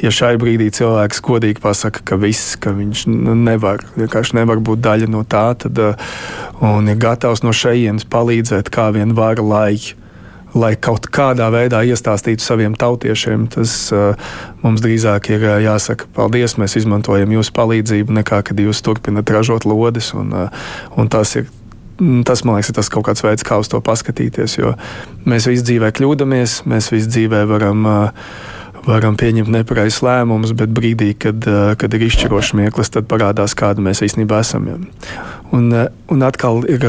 Ja 0.03 0.13
šai 0.13 0.35
brīdī 0.41 0.69
cilvēks 0.75 1.23
godīgi 1.25 1.63
pasaka, 1.63 2.03
ka 2.05 2.19
viss, 2.21 2.55
ka 2.61 2.75
viņš 2.77 3.07
nu, 3.11 3.37
nevar, 3.47 3.85
vienkārši 3.97 4.37
nevar 4.37 4.61
būt 4.61 4.83
daļa 4.85 5.11
no 5.11 5.23
tā, 5.25 5.49
tad 5.57 5.81
un 6.61 6.91
ir 6.91 6.99
gatavs 7.01 7.45
no 7.45 7.55
šejienes 7.55 8.05
palīdzēt, 8.11 8.69
kā 8.73 8.91
vien 8.95 9.17
var, 9.17 9.41
lai 9.41 9.79
lai 10.55 10.73
kaut 10.79 11.09
kādā 11.13 11.49
veidā 11.51 11.81
iestāstītu 11.87 12.43
saviem 12.43 12.75
tautiešiem. 12.79 13.47
Tas 13.51 13.75
uh, 13.95 14.15
mums 14.63 14.83
drīzāk 14.83 15.31
ir 15.33 15.45
uh, 15.45 15.55
jāsaka 15.63 16.07
paldies, 16.15 16.57
mēs 16.61 16.77
izmantojam 16.79 17.33
jūsu 17.35 17.53
palīdzību, 17.57 18.17
nekā 18.21 18.41
kad 18.47 18.59
jūs 18.61 18.83
turpināt 18.85 19.29
ražot 19.33 19.67
lodes. 19.67 20.13
Un, 20.17 20.33
uh, 20.33 20.67
un 20.97 21.11
tas 21.11 21.35
ir 21.39 21.47
mm, 21.99 22.23
Tas, 22.27 22.45
man 22.45 22.57
liekas, 22.57 22.71
ir 22.71 22.79
tas 22.79 22.91
kaut 22.93 23.07
kāds 23.09 23.25
veids, 23.25 23.45
kā 23.47 23.59
uz 23.59 23.71
to 23.71 23.81
paskatīties. 23.83 24.59
Jo 24.59 24.75
mēs 25.27 25.49
visi 25.49 25.65
dzīvē 25.67 25.91
kļūdāmies, 25.97 26.61
mēs 26.69 26.91
visi 26.93 27.11
dzīvē 27.11 27.43
varam, 27.49 27.87
varam 28.87 29.17
pieņemt 29.19 29.51
nepareizus 29.51 30.03
lēmumus, 30.05 30.53
bet 30.57 30.71
brīdī, 30.71 31.11
kad, 31.19 31.47
kad 31.81 31.97
ir 31.97 32.05
izšķirošs 32.07 32.53
mieklis, 32.59 32.93
tad 32.93 33.09
parādās, 33.09 33.57
kāda 33.57 33.83
mēs 33.83 34.03
īstenībā 34.05 34.43
esam. 34.45 34.69
Un, 35.55 35.71
un 36.13 36.27
atkal 36.27 36.61
ir 36.69 36.85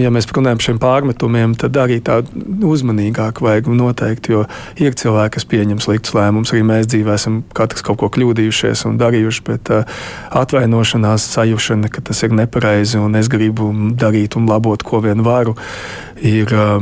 ja 0.00 0.10
mēs 0.12 0.28
runājam 0.30 0.58
par 0.58 0.66
šiem 0.66 0.78
pārmetumiem, 0.82 1.54
tad 1.58 1.76
arī 1.80 1.98
tādu 2.04 2.66
uzmanīgāk 2.68 3.40
vajag 3.44 3.70
noteikti, 3.72 4.34
jo 4.34 4.44
ir 4.82 4.96
cilvēki, 4.98 5.34
kas 5.36 5.48
pieņem 5.48 5.80
sliktus 5.82 6.14
lēmumus. 6.16 6.52
Arī 6.54 6.62
mēs 6.68 6.90
dzīvē 6.92 7.16
esam 7.16 7.40
katrs 7.56 7.84
kaut 7.86 8.00
ko 8.02 8.10
kļūdījušies 8.16 8.86
un 8.90 9.00
darījuši, 9.00 9.44
bet 9.48 9.72
uh, 9.74 9.96
atvainošanās 10.42 11.28
sajūšana, 11.36 11.90
ka 11.92 12.04
tas 12.06 12.22
ir 12.26 12.36
nepareizi 12.36 13.00
un 13.02 13.16
es 13.18 13.30
gribu 13.32 13.70
darīt 13.98 14.38
un 14.38 14.48
labot, 14.50 14.84
ko 14.86 15.02
vien 15.04 15.24
varu, 15.26 15.56
ir, 16.20 16.52
uh, 16.52 16.78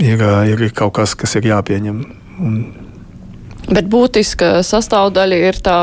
ir, 0.00 0.22
uh, 0.22 0.44
ir 0.48 0.68
kaut 0.76 0.96
kas, 1.00 1.16
kas 1.18 1.38
ir 1.40 1.50
jāpieņem. 1.52 2.04
Un... 2.38 2.58
Bet 3.68 3.88
būtiska 3.92 4.62
sastāvdaļa 4.64 5.44
ir 5.50 5.58
tā 5.64 5.78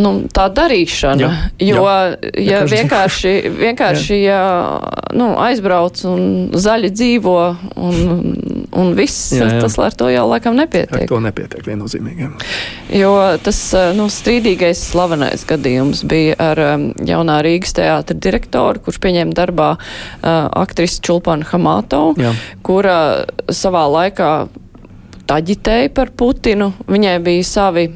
nu, 0.00 0.12
tā 0.32 0.46
darīšana. 0.52 1.22
Jā, 1.22 1.30
jo, 1.62 1.84
jā. 1.86 2.42
ja 2.44 2.60
vienkārši, 2.68 3.34
vienkārši 3.64 4.20
jā. 4.22 4.36
Ja, 4.36 4.96
nu, 5.16 5.30
aizbrauc 5.40 6.00
un 6.08 6.22
zaļi 6.56 6.90
dzīvo 6.92 7.36
un, 7.80 8.20
un 8.76 8.92
viss, 8.98 9.30
jā, 9.36 9.46
jā. 9.48 9.60
tas 9.64 9.78
ar 9.82 9.96
to 9.96 10.08
jau 10.12 10.26
laikam 10.30 10.56
nepietiek. 10.58 11.04
Ar 11.04 11.10
to 11.10 11.20
nepietiek 11.24 11.66
viennozīmīgi. 11.66 12.30
Jo 12.96 13.12
tas 13.44 13.60
nu, 13.96 14.08
strīdīgais 14.12 14.82
slavenais 14.90 15.46
gadījums 15.48 16.04
bija 16.08 16.36
ar 16.50 16.62
jaunā 17.06 17.40
Rīgas 17.46 17.76
teātra 17.76 18.16
direktoru, 18.16 18.82
kurš 18.86 19.00
pieņēma 19.04 19.36
darbā 19.36 19.72
uh, 19.76 20.28
aktrisi 20.62 21.02
Čulpanu 21.06 21.46
Hamātovu, 21.50 22.34
kura 22.66 22.98
savā 23.52 23.86
laikā 23.92 24.32
aģitēja 25.26 25.92
par 25.94 26.12
Putinu. 26.16 26.72
Viņai 26.90 27.16
bija 27.24 27.46
savi 27.46 27.88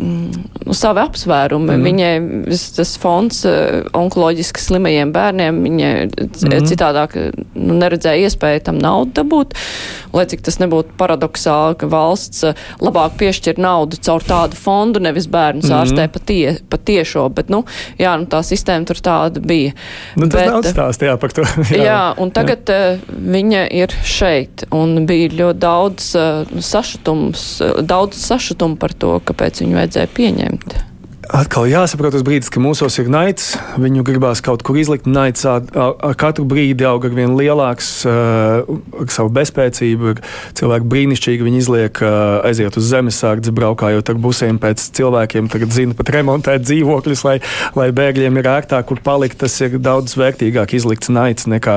nu, 0.00 0.74
savi 0.76 1.02
apsvērumi. 1.02 1.74
Mm. 1.76 1.86
Viņai 1.86 2.58
tas 2.76 2.92
fonds 3.00 3.42
uh, 3.48 3.80
onkoloģiski 3.96 4.62
slimajiem 4.62 5.12
bērniem, 5.14 5.60
viņa 5.66 5.90
mm. 6.06 6.68
citādāk 6.70 7.16
nu, 7.54 7.76
neredzēja 7.80 8.28
iespēju 8.28 8.64
tam 8.68 8.80
naudu 8.80 9.14
dabūt, 9.20 9.56
lai 10.14 10.26
cik 10.30 10.44
tas 10.46 10.60
nebūtu 10.62 10.96
paradoxāli, 11.00 11.78
ka 11.80 11.90
valsts 11.90 12.44
uh, 12.48 12.64
labāk 12.82 13.18
piešķir 13.20 13.60
naudu 13.60 14.00
caur 14.00 14.24
tādu 14.26 14.58
fondu, 14.58 15.02
nevis 15.02 15.28
bērnu 15.30 15.64
mm. 15.64 15.76
ārstē 15.80 16.08
pa, 16.12 16.22
tie, 16.30 16.56
pa 16.70 16.80
tiešo, 16.80 17.26
bet, 17.34 17.52
nu, 17.52 17.64
jā, 18.00 18.14
nu, 18.20 18.28
tā 18.30 18.42
sistēma 18.46 18.88
tur 18.88 19.02
tāda 19.04 19.42
bija. 19.42 19.74
Nu, 20.16 20.28
tas 20.28 20.38
bet, 20.38 20.52
daudz 20.54 20.72
stāst, 20.72 21.06
jā, 21.06 21.16
par 21.20 21.34
to. 21.36 21.46
jā, 21.74 21.84
jā 21.84 22.00
un 22.20 22.32
tagad 22.34 22.70
jā. 22.70 22.80
Viņa 23.30 23.64
ir 23.76 23.92
šeit, 24.06 24.64
un 24.74 25.04
bija 25.08 25.30
ļoti 25.34 25.60
daudz 25.60 26.06
uh, 26.18 26.60
sašutums, 26.64 27.44
daudz 27.86 28.18
sašutumu 28.20 28.78
par 28.80 28.94
to, 28.96 29.16
kāpēc 29.26 29.62
viņu 29.62 29.76
vajadzēja 29.76 29.89
pieņemt. 29.96 30.89
Atkal 31.30 31.68
jāsaprot 31.70 32.10
tas 32.10 32.24
brīdis, 32.26 32.48
ka 32.50 32.58
mūsos 32.58 32.96
ir 32.98 33.06
naids. 33.06 33.52
Viņu 33.78 34.02
gribās 34.02 34.40
kaut 34.42 34.64
kur 34.66 34.74
izlikt. 34.80 35.04
Naids 35.06 35.44
ar 35.46 35.62
katru 36.18 36.42
brīdi 36.48 36.82
aug 36.88 37.04
ar 37.06 37.12
vien 37.14 37.36
lielāks, 37.38 37.90
ar 38.02 38.64
savu 39.14 39.30
bezspēcību. 39.36 40.16
Cilvēki 40.58 40.88
brīnišķīgi 40.90 41.46
viņi 41.46 41.60
izliek, 41.62 42.00
aiziet 42.48 42.74
uz 42.80 42.88
zemesārdzes, 42.90 43.54
braukājot 43.54 44.10
ar 44.10 44.18
busiem 44.18 44.58
pēc 44.58 44.88
cilvēkiem. 44.98 45.52
Tagad 45.52 45.76
zina 45.76 45.94
pat 45.94 46.10
remontēt 46.16 46.64
dzīvokļus, 46.66 47.22
lai, 47.28 47.36
lai 47.78 47.86
bēgļiem 47.94 48.42
ir 48.42 48.50
ērtāk, 48.50 48.88
kur 48.90 48.98
palikt. 49.06 49.38
Tas 49.44 49.54
ir 49.62 49.78
daudz 49.78 50.16
vērtīgāk 50.18 50.74
izlikts 50.80 51.14
naids 51.14 51.46
nekā 51.46 51.76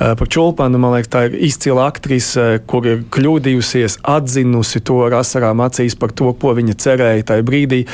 par 0.00 0.32
čulpanu. 0.32 0.80
Man 0.80 0.96
liekas, 0.96 1.12
tā 1.12 1.26
ir 1.28 1.36
izcila 1.50 1.90
aktrise, 1.92 2.62
kur 2.64 2.88
ir 2.88 3.04
kļūdījusies, 3.12 4.00
atzinusi 4.16 4.80
to 4.80 5.02
ar 5.10 5.20
asarām 5.20 5.60
acīs 5.68 5.98
par 6.00 6.16
to, 6.16 6.32
ko 6.40 6.56
viņa 6.56 6.80
cerēja 6.88 7.30
tajā 7.34 7.48
brīdī. 7.52 7.84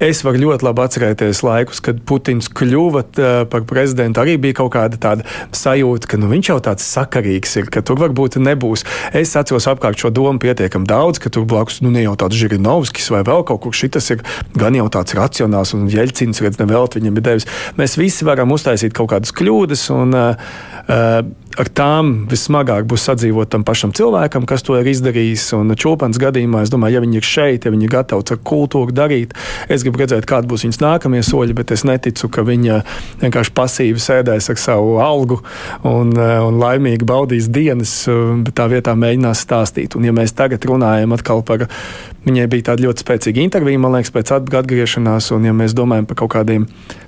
Es 0.00 0.24
varu 0.24 0.37
ļoti 0.40 0.66
labi 0.66 0.84
atcerēties 0.84 1.42
laikus, 1.46 1.82
kad 1.84 2.00
Putins 2.08 2.50
kļuva 2.50 3.04
par 3.50 3.66
prezidentu. 3.68 4.22
Arī 4.22 4.36
bija 4.40 4.60
kaut 4.60 4.72
kāda 4.76 5.00
tāda 5.00 5.26
sajūta, 5.56 6.10
ka 6.10 6.20
nu, 6.20 6.30
viņš 6.32 6.52
jau 6.52 6.58
tāds 6.68 6.86
sakarīgs 6.86 7.56
ir, 7.60 7.70
ka 7.72 7.82
tur 7.86 8.00
varbūt 8.00 8.38
nebūs. 8.42 8.84
Es 9.16 9.34
atceros 9.38 9.68
apkārt 9.70 10.00
šo 10.00 10.12
domu 10.14 10.40
pietiekami 10.42 10.88
daudz, 10.88 11.20
ka 11.22 11.32
tur 11.34 11.46
blakus 11.48 11.82
nu, 11.84 11.92
ne 11.94 12.04
jau 12.06 12.14
tāds 12.20 12.38
Žirinovskis 12.38 13.10
vai 13.14 13.24
vēl 13.26 13.44
kaut 13.48 13.64
kurš 13.66 13.84
šitas 13.86 14.10
ir 14.14 14.24
gan 14.58 14.76
jau 14.78 14.88
tāds 14.92 15.16
racionāls 15.18 15.74
un 15.76 15.88
Jeļcins, 15.92 16.42
redz, 16.44 16.60
nevēlt 16.62 16.98
viņam 16.98 17.18
ir 17.18 17.26
devis. 17.30 17.48
Mēs 17.78 17.98
visi 18.00 18.26
varam 18.28 18.54
uztaisīt 18.54 18.96
kaut 18.96 19.12
kādas 19.14 19.34
kļūdas 19.36 19.88
un 19.94 20.16
uh, 20.16 21.28
ar 21.58 21.70
tām 21.74 22.12
vismagāk 22.30 22.86
būs 22.88 23.06
sadzīvot 23.08 23.50
tam 23.52 23.64
pašam 23.66 23.92
cilvēkam, 23.96 24.46
kas 24.48 24.64
to 24.66 24.76
ir 24.78 24.88
izdarījis. 24.92 25.48
Un 25.58 25.74
čūpans 25.78 26.20
gadījumā, 26.20 26.62
es 26.64 26.72
domāju, 26.72 26.98
ja 26.98 27.04
viņi 27.04 27.20
ir 27.20 27.26
šeit, 27.26 27.66
ja 27.66 27.74
viņi 27.74 27.88
ir 27.88 27.94
gatavi 27.96 28.34
ar 28.34 28.40
kultūru 28.50 28.94
darīt, 28.94 29.34
es 29.68 29.84
gribu 29.86 30.02
redzēt, 30.02 30.27
kādi 30.28 30.50
būs 30.50 30.66
viņas 30.66 30.80
nākamie 30.84 31.22
soļi, 31.26 31.56
bet 31.58 31.72
es 31.76 31.84
neticu, 31.88 32.30
ka 32.32 32.44
viņa 32.46 32.80
vienkārši 33.22 33.54
pasīvi 33.56 34.02
sēdēs 34.02 34.50
ar 34.52 34.60
savu 34.60 34.98
algu 35.02 35.40
un, 35.88 36.12
un 36.16 36.60
laimīgi 36.60 37.08
baudīs 37.08 37.50
dienas, 37.52 37.94
bet 38.44 38.56
tā 38.58 38.68
vietā 38.72 38.94
mēģinās 38.98 39.44
stāstīt. 39.46 39.96
Un 39.98 40.08
ja 40.08 40.14
mēs 40.16 40.36
tagad 40.36 40.64
runājam 40.68 41.16
atkal 41.16 41.44
par 41.46 41.68
Viņai 42.28 42.44
bija 42.52 42.66
tāda 42.66 42.84
ļoti 42.84 43.00
spēcīga 43.06 43.40
intervija, 43.40 43.80
man 43.80 43.94
liekas, 43.96 44.10
pēc 44.12 44.34
atgriešanās. 44.36 45.30
Un, 45.32 45.46
ja 45.48 45.54
mēs 45.56 45.72
domājam 45.76 46.04
par 46.10 46.18
kaut 46.20 46.34
kādiem 46.34 46.66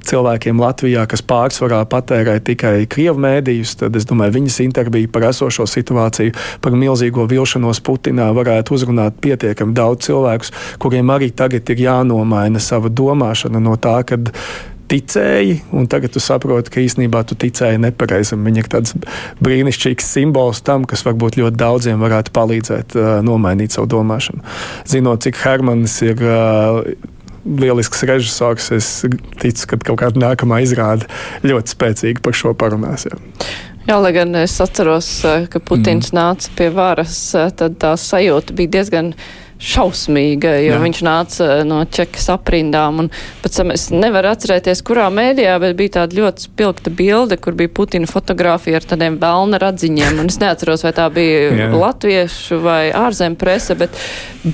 cilvēkiem 0.08 0.62
Latvijā, 0.62 1.02
kas 1.10 1.20
pārsvarā 1.28 1.82
patērē 1.92 2.38
tikai 2.44 2.86
krievu 2.88 3.20
mēdījus, 3.20 3.74
tad 3.82 3.98
es 4.00 4.08
domāju, 4.08 4.38
viņas 4.38 4.56
intervija 4.64 5.10
par 5.12 5.28
esošo 5.28 5.66
situāciju, 5.68 6.32
par 6.64 6.78
milzīgo 6.80 7.26
vilšanos 7.28 7.82
Putinā 7.84 8.30
varētu 8.32 8.78
uzrunāt 8.78 9.20
pietiekami 9.20 9.76
daudz 9.76 10.08
cilvēkus, 10.08 10.54
kuriem 10.80 11.12
arī 11.12 11.28
tagad 11.36 11.68
ir 11.68 11.84
jānomaina 11.84 12.62
sava 12.62 12.88
domāšana 12.88 13.60
no 13.60 13.76
tā, 13.76 13.98
ka 14.08 14.16
ticēji, 14.90 15.60
un 15.76 15.86
tagad 15.90 16.14
tu 16.14 16.22
saproti, 16.22 16.72
ka 16.74 16.82
īsnībā 16.82 17.22
tu 17.28 17.38
ticēji 17.38 17.80
nepareizam. 17.82 18.42
Viņa 18.46 18.64
ir 18.64 18.70
tāds 18.72 18.96
brīnišķīgs 19.44 20.10
simbols 20.16 20.62
tam, 20.66 20.86
kas 20.88 21.04
varbūt 21.06 21.38
ļoti 21.40 21.60
daudziem 21.60 22.02
varētu 22.02 22.34
palīdzēt 22.36 22.98
uh, 22.98 23.08
nomainīt 23.26 23.76
savu 23.76 23.90
domāšanu. 23.94 24.44
Zinot, 24.90 25.24
cik 25.26 25.40
Hermans 25.44 26.00
ir. 26.06 26.20
Uh, 26.20 27.16
Lielisks 27.40 28.02
režisors. 28.04 28.66
Es 28.76 28.88
ticu, 29.40 29.64
ka 29.70 29.78
kaut 29.88 30.02
kāda 30.02 30.20
nākamā 30.20 30.58
izrāde 30.60 31.06
ļoti 31.40 31.72
spēcīga 31.72 32.20
par 32.20 32.36
šo 32.36 32.52
parunās. 32.52 33.06
Jā. 33.08 33.16
Jā, 33.88 33.96
lai 33.96 34.10
gan 34.12 34.36
es 34.36 34.52
atceros, 34.60 35.08
ka 35.50 35.60
Putins 35.64 36.12
mm. 36.12 36.16
nāca 36.18 36.50
pie 36.58 36.68
varas, 36.74 37.14
tad 37.56 37.78
tā 37.80 37.94
sajūta 37.98 38.54
bija 38.58 38.74
diezgan 38.76 39.14
šausmīga, 39.60 40.54
jo 40.64 40.74
Jā. 40.74 40.80
viņš 40.82 41.02
nāca 41.04 41.46
eh, 41.58 41.62
no 41.68 41.82
čekas 41.84 42.30
aprindām. 42.32 43.08
Pēc 43.44 43.60
tam 43.60 43.72
es 43.74 43.88
nevaru 43.92 44.32
atcerēties, 44.32 44.82
kurā 44.86 45.08
mēdījā, 45.12 45.58
bet 45.62 45.76
bija 45.78 45.98
tāda 46.00 46.16
ļoti 46.16 46.46
spilgta 46.48 46.92
bilde, 46.96 47.36
kur 47.40 47.56
bija 47.58 47.72
Putina 47.76 48.08
fotografija 48.10 48.80
ar 48.80 48.88
tādiem 48.88 49.20
velna 49.20 49.60
radziņiem. 49.60 50.20
Un 50.22 50.32
es 50.32 50.40
neatceros, 50.40 50.84
vai 50.86 50.94
tā 50.96 51.06
bija 51.12 51.50
Jā. 51.60 51.70
latviešu 51.76 52.60
vai 52.64 52.82
ārzem 52.96 53.36
prese, 53.40 53.76
bet 53.78 53.96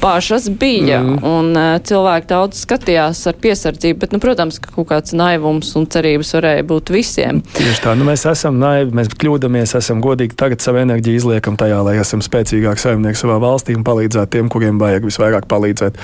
bažas 0.02 0.48
bija. 0.50 0.98
Mm. 1.02 1.18
Un 1.22 1.52
uh, 1.54 1.76
cilvēki 1.86 2.30
daudz 2.32 2.64
skatījās 2.66 3.22
ar 3.30 3.38
piesardzību, 3.42 4.00
bet, 4.02 4.14
nu, 4.14 4.20
protams, 4.22 4.58
ka 4.62 4.72
kaut 4.74 4.90
kāds 4.90 5.14
naivums 5.16 5.70
un 5.78 5.86
cerības 5.90 6.34
varēja 6.34 6.66
būt 6.66 6.90
visiem. 6.94 7.42
Tieši 7.54 7.84
tā, 7.84 7.94
nu, 7.98 8.06
mēs 8.08 8.26
esam 8.26 8.58
naivi, 8.58 8.90
mēs 8.96 9.12
kļūdamies, 9.14 9.76
esam 9.78 10.02
godīgi. 10.04 10.34
Tagad 10.38 10.64
savu 10.64 10.82
enerģiju 10.82 11.22
izliekam 11.22 11.58
tajā, 11.60 11.78
lai 11.86 11.96
esam 12.02 12.24
spēcīgāki 12.24 12.82
saimnieki 12.82 13.22
savā 13.22 13.38
valstī 13.42 13.76
un 13.78 13.86
palīdzētu 13.86 14.34
tiem, 14.36 14.50
kuriem 14.52 14.82
vajag 14.82 14.95
vajag 14.96 15.08
visvairāk 15.10 15.46
palīdzēt. 15.50 15.98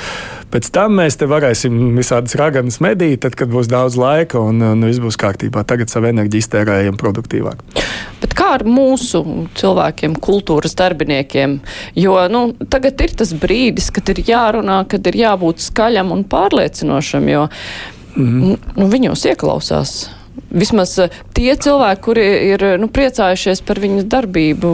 Pēc 0.52 0.68
tam 0.74 0.98
mēs 1.00 1.16
te 1.16 1.26
varēsim 1.30 1.96
visādas 1.96 2.36
raganas 2.38 2.78
medīt, 2.84 3.22
tad, 3.24 3.36
kad 3.38 3.50
būs 3.52 3.70
daudz 3.72 3.96
laika 3.96 4.40
un, 4.40 4.60
un 4.62 4.84
viss 4.84 5.00
būs 5.02 5.18
kārtībā. 5.20 5.64
Tagad 5.64 5.92
savu 5.92 6.10
enerģiju 6.10 6.44
iztērējam 6.44 6.98
produktīvāk. 7.00 7.62
Bet 8.22 8.36
kā 8.38 8.52
ar 8.58 8.66
mūsu 8.68 9.22
cilvēkiem, 9.58 10.18
kultūras 10.22 10.76
darbiniekiem? 10.78 11.58
Jo 11.98 12.18
nu, 12.32 12.44
tagad 12.70 13.00
ir 13.02 13.16
tas 13.18 13.32
brīdis, 13.34 13.90
kad 13.94 14.12
ir 14.12 14.22
jārunā, 14.28 14.82
kad 14.90 15.06
ir 15.10 15.22
jābūt 15.24 15.64
skaļam 15.64 16.12
un 16.14 16.26
pārliecinošam, 16.28 17.28
jo 17.32 17.46
mm 18.16 18.26
-hmm. 18.28 18.74
nu, 18.76 18.90
viņos 18.92 19.24
ieklausās 19.32 19.96
vismaz 20.52 20.94
eh, 21.02 21.12
tie 21.36 21.52
cilvēki, 21.56 22.02
kuri 22.04 22.24
ir 22.52 22.64
nu, 22.80 22.88
priecājušies 22.92 23.62
par 23.66 23.80
viņu 23.82 24.06
darbību 24.12 24.72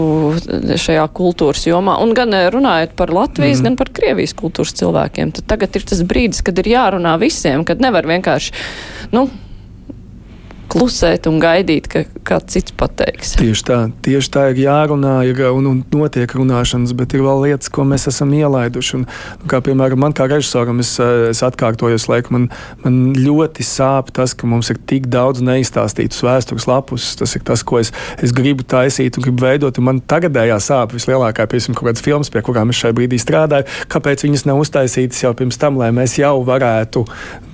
šajā 0.79 1.07
kultūras 1.17 1.67
jomā, 1.69 1.99
un 2.03 2.15
gan 2.19 2.35
eh, 2.37 2.49
runājot 2.55 2.95
par 2.99 3.13
Latvijas, 3.15 3.61
mm. 3.61 3.69
gan 3.69 3.79
par 3.81 3.93
Krievijas 3.95 4.37
kultūras 4.39 4.77
cilvēkiem, 4.79 5.35
tad 5.39 5.51
tagad 5.51 5.79
ir 5.79 5.87
tas 5.89 6.05
brīdis, 6.07 6.45
kad 6.47 6.59
ir 6.63 6.73
jārunā 6.75 7.17
visiem, 7.23 7.67
kad 7.69 7.83
nevar 7.85 8.09
vienkārši, 8.09 8.55
nu, 9.15 9.29
klusēt 10.69 11.27
un 11.31 11.39
gaidīt, 11.43 11.89
ka 11.91 12.03
kāds 12.29 12.55
cits 12.55 12.75
pateiks. 12.77 13.35
Tieši 13.41 13.65
tā, 13.69 13.79
tieši 14.05 14.31
tā 14.35 14.45
ir 14.53 14.61
jārunā, 14.67 15.15
ir, 15.29 15.41
un, 15.51 15.67
un 15.71 15.79
notiek 15.95 16.33
runāšanas, 16.37 16.93
bet 16.99 17.17
ir 17.17 17.25
vēl 17.25 17.45
lietas, 17.47 17.71
ko 17.73 17.87
mēs 17.89 18.09
esam 18.11 18.33
ielaiduši. 18.37 19.01
Un, 19.01 19.07
kā 19.51 19.61
piemēram, 19.65 20.03
man 20.05 20.17
kā 20.17 20.29
režisoram, 20.29 20.83
es, 20.85 20.95
es 21.01 21.43
atkārtojos, 21.47 22.09
laikam, 22.11 22.37
man, 22.37 22.47
man 22.85 22.99
ļoti 23.17 23.67
sāp 23.67 24.13
tas, 24.17 24.37
ka 24.37 24.49
mums 24.51 24.71
ir 24.73 24.81
tik 24.91 25.09
daudz 25.13 25.43
neizstāstītas 25.45 26.23
vēstures 26.25 26.69
lapus. 26.71 27.11
Tas 27.19 27.35
ir 27.39 27.45
tas, 27.49 27.65
ko 27.67 27.81
es, 27.83 27.93
es 28.23 28.35
gribu 28.37 28.67
taisīt 28.69 29.19
un 29.19 29.29
gribu 29.29 29.47
veidot. 29.47 29.81
Un 29.81 29.89
man 29.89 30.03
tagadējā 30.05 30.61
sāp 30.63 30.95
vislielākā, 30.97 31.49
piemēram, 31.49 31.79
kaut 31.79 31.91
kādas 31.91 32.05
filmas, 32.05 32.33
pie 32.33 32.45
kurām 32.45 32.75
es 32.75 32.83
šai 32.83 32.93
brīdī 32.97 33.21
strādāju. 33.23 33.69
Kāpēc 33.93 34.27
viņas 34.27 34.47
nav 34.51 34.61
uztaisītas 34.63 35.25
jau 35.25 35.35
pirms 35.39 35.61
tam, 35.61 35.81
lai 35.81 35.91
mēs 35.97 36.19
jau 36.21 36.37
varētu 36.47 37.07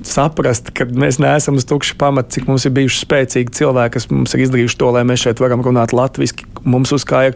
saprast, 0.05 0.71
ka 0.77 0.87
mēs 0.91 1.19
neesam 1.23 1.59
uz 1.61 1.67
tukša 1.69 1.97
pamata, 2.01 2.35
cik 2.37 2.49
mums 2.51 2.67
ir 2.69 2.75
bijušas 2.77 3.03
spēcīgi 3.05 3.55
cilvēki, 3.61 3.94
kas 3.96 4.09
mums 4.11 4.34
ir 4.34 4.44
izdarījuši 4.46 4.78
to, 4.80 4.90
lai 4.94 5.05
mēs 5.07 5.24
šeit 5.26 5.42
varam 5.42 5.62
runāt 5.64 5.94
latviešu. 5.96 6.50
Mums 6.64 6.94
uz 6.96 7.05
kā 7.05 7.26
ir 7.28 7.34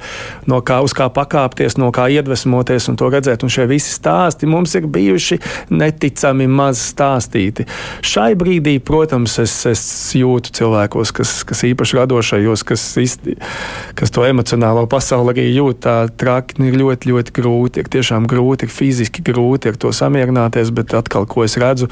no 0.49 0.63
kā, 0.65 0.79
uz 0.81 0.95
kā 0.97 1.11
pakāpties, 1.13 1.77
no 1.81 1.91
kā 1.93 2.07
iedvesmoties 2.13 2.89
un 2.89 2.97
to 2.97 3.11
redzēt. 3.13 3.45
Un 3.45 3.53
šie 3.53 3.67
visi 3.69 3.93
stāsti 3.93 4.49
mums 4.49 4.73
ir 4.79 4.89
bijuši 4.89 5.37
neticami 5.69 6.47
maz 6.49 6.81
stāstīti. 6.95 7.67
Šai 8.01 8.33
brīdī, 8.41 8.79
protams, 8.81 9.37
es, 9.43 9.55
es 9.69 9.83
jūtu 10.17 10.55
cilvēkos, 10.57 11.13
kas, 11.17 11.35
kas 11.49 11.65
īpaši 11.69 12.01
radošajos, 12.01 12.65
kas, 12.69 12.87
izti, 13.03 13.37
kas 13.99 14.15
to 14.15 14.25
emocionālo 14.25 14.87
pasauli 14.91 15.37
arī 15.37 15.47
jūt, 15.59 15.83
tā 15.85 15.99
traki 16.09 16.57
ir 16.65 16.81
ļoti, 16.81 17.13
ļoti 17.13 17.37
grūti. 17.37 17.85
Ir 17.85 17.93
tiešām 17.93 18.27
grūti, 18.31 18.67
ir 18.67 18.75
fiziski 18.75 19.25
grūti 19.27 19.73
ar 19.73 19.79
to 19.81 19.93
samierināties, 19.95 20.73
bet 20.75 20.97
atkal, 20.97 21.29
ko 21.29 21.45
es 21.45 21.59
redzu, 21.61 21.91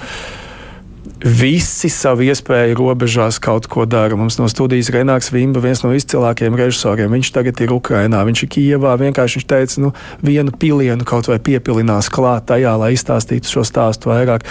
visi 1.26 1.88
savu 1.90 2.22
iespēju 2.26 2.76
robežās 2.78 3.40
kaut 3.42 3.66
ko 3.70 3.84
dara. 3.88 4.14
Mums 4.18 4.36
no 4.38 4.46
studijas 4.50 4.92
Renāks 4.94 5.32
Vimba, 5.34 5.58
viens 5.64 5.82
no 5.82 5.90
izcilākajiem 5.96 6.54
režisoriem, 6.58 7.10
viņš 7.10 7.30
tagad 7.34 7.60
ir 7.64 7.72
Ukrainā, 7.74 8.20
viņš 8.28 8.42
ir 8.44 8.50
Kijevā. 8.54 8.92
Vienkārši 9.00 9.40
viņš 9.40 9.46
teica, 9.50 9.80
nu, 9.82 9.90
vienu 10.22 10.54
pilienu 10.54 11.06
kaut 11.08 11.26
vai 11.30 11.40
piepilinās 11.42 12.10
klāt 12.14 12.46
tajā, 12.52 12.76
lai 12.78 12.92
izstāstītu 12.94 13.50
šo 13.50 13.64
stāstu 13.66 14.12
vairāk. 14.12 14.46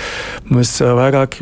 Mums 0.49 0.73
eh, 0.83 0.91
vairāk 0.99 1.37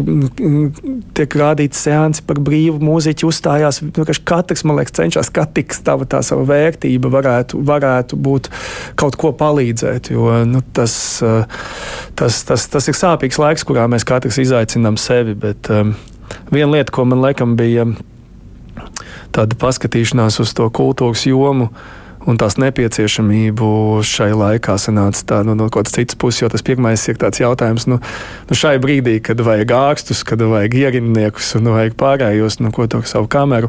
tiek 1.17 1.37
rādīts 1.41 1.81
seansi 1.87 2.25
par 2.27 2.41
brīvu 2.43 2.77
mūziķu 2.83 3.31
uzstājās. 3.31 3.81
Katrs, 4.23 4.65
man 4.67 4.77
liekas, 4.81 4.97
cenšas, 4.99 5.33
ka 5.33 5.47
katrs 5.47 5.81
tava 5.85 6.05
tā 6.09 6.21
sava 6.25 6.45
vērtība 6.51 7.09
varētu, 7.13 7.63
varētu 7.65 8.21
būt 8.21 8.51
kaut 9.01 9.17
ko 9.17 9.33
palīdzēt, 9.39 10.13
jo 10.13 10.29
nu, 10.45 10.61
tas, 10.77 10.95
eh, 11.25 11.65
tas, 12.21 12.43
tas, 12.45 12.69
tas 12.69 12.91
ir 12.91 13.01
sāpīgs 13.01 13.41
laiks, 13.41 13.65
kurā 13.65 13.89
mēs 13.89 14.05
katrs 14.07 14.37
izaicinām 14.45 14.99
sevi 15.01 15.22
sevi. 15.23 15.35
Bet 15.35 15.69
um, 15.69 15.95
viena 16.51 16.71
lieta, 16.71 16.91
ko 16.91 17.05
man 17.05 17.21
laikam 17.23 17.55
bija 17.57 17.87
tāda 19.33 19.57
paskatīšanās 19.57 20.39
uz 20.43 20.53
to 20.53 20.69
kultūras 20.69 21.25
jomu. 21.27 21.71
Un 22.23 22.37
tās 22.39 22.55
nepieciešamību 22.55 23.99
šai 24.07 24.29
laikā 24.31 24.77
sanāca 24.79 25.25
tā, 25.27 25.41
nu, 25.43 25.57
no 25.59 25.65
kaut 25.67 25.83
kādas 25.83 25.97
citas 25.97 26.15
puses, 26.15 26.39
jo 26.39 26.47
tas 26.47 26.63
pirmais 26.63 27.01
ir 27.11 27.17
tāds 27.19 27.41
jautājums, 27.41 27.83
nu, 27.91 27.97
nu 28.47 28.55
šai 28.55 28.77
brīdī, 28.79 29.17
kad 29.19 29.43
vajag 29.43 29.73
ārstus, 29.75 30.21
kad 30.23 30.39
vajag 30.39 30.77
ierindniekus 30.85 31.51
un 31.59 31.67
vajag 31.73 31.97
pārējos, 31.99 32.61
nu, 32.63 32.71
ko 32.71 32.87
to 32.87 33.01
savu 33.03 33.27
kameru. 33.27 33.67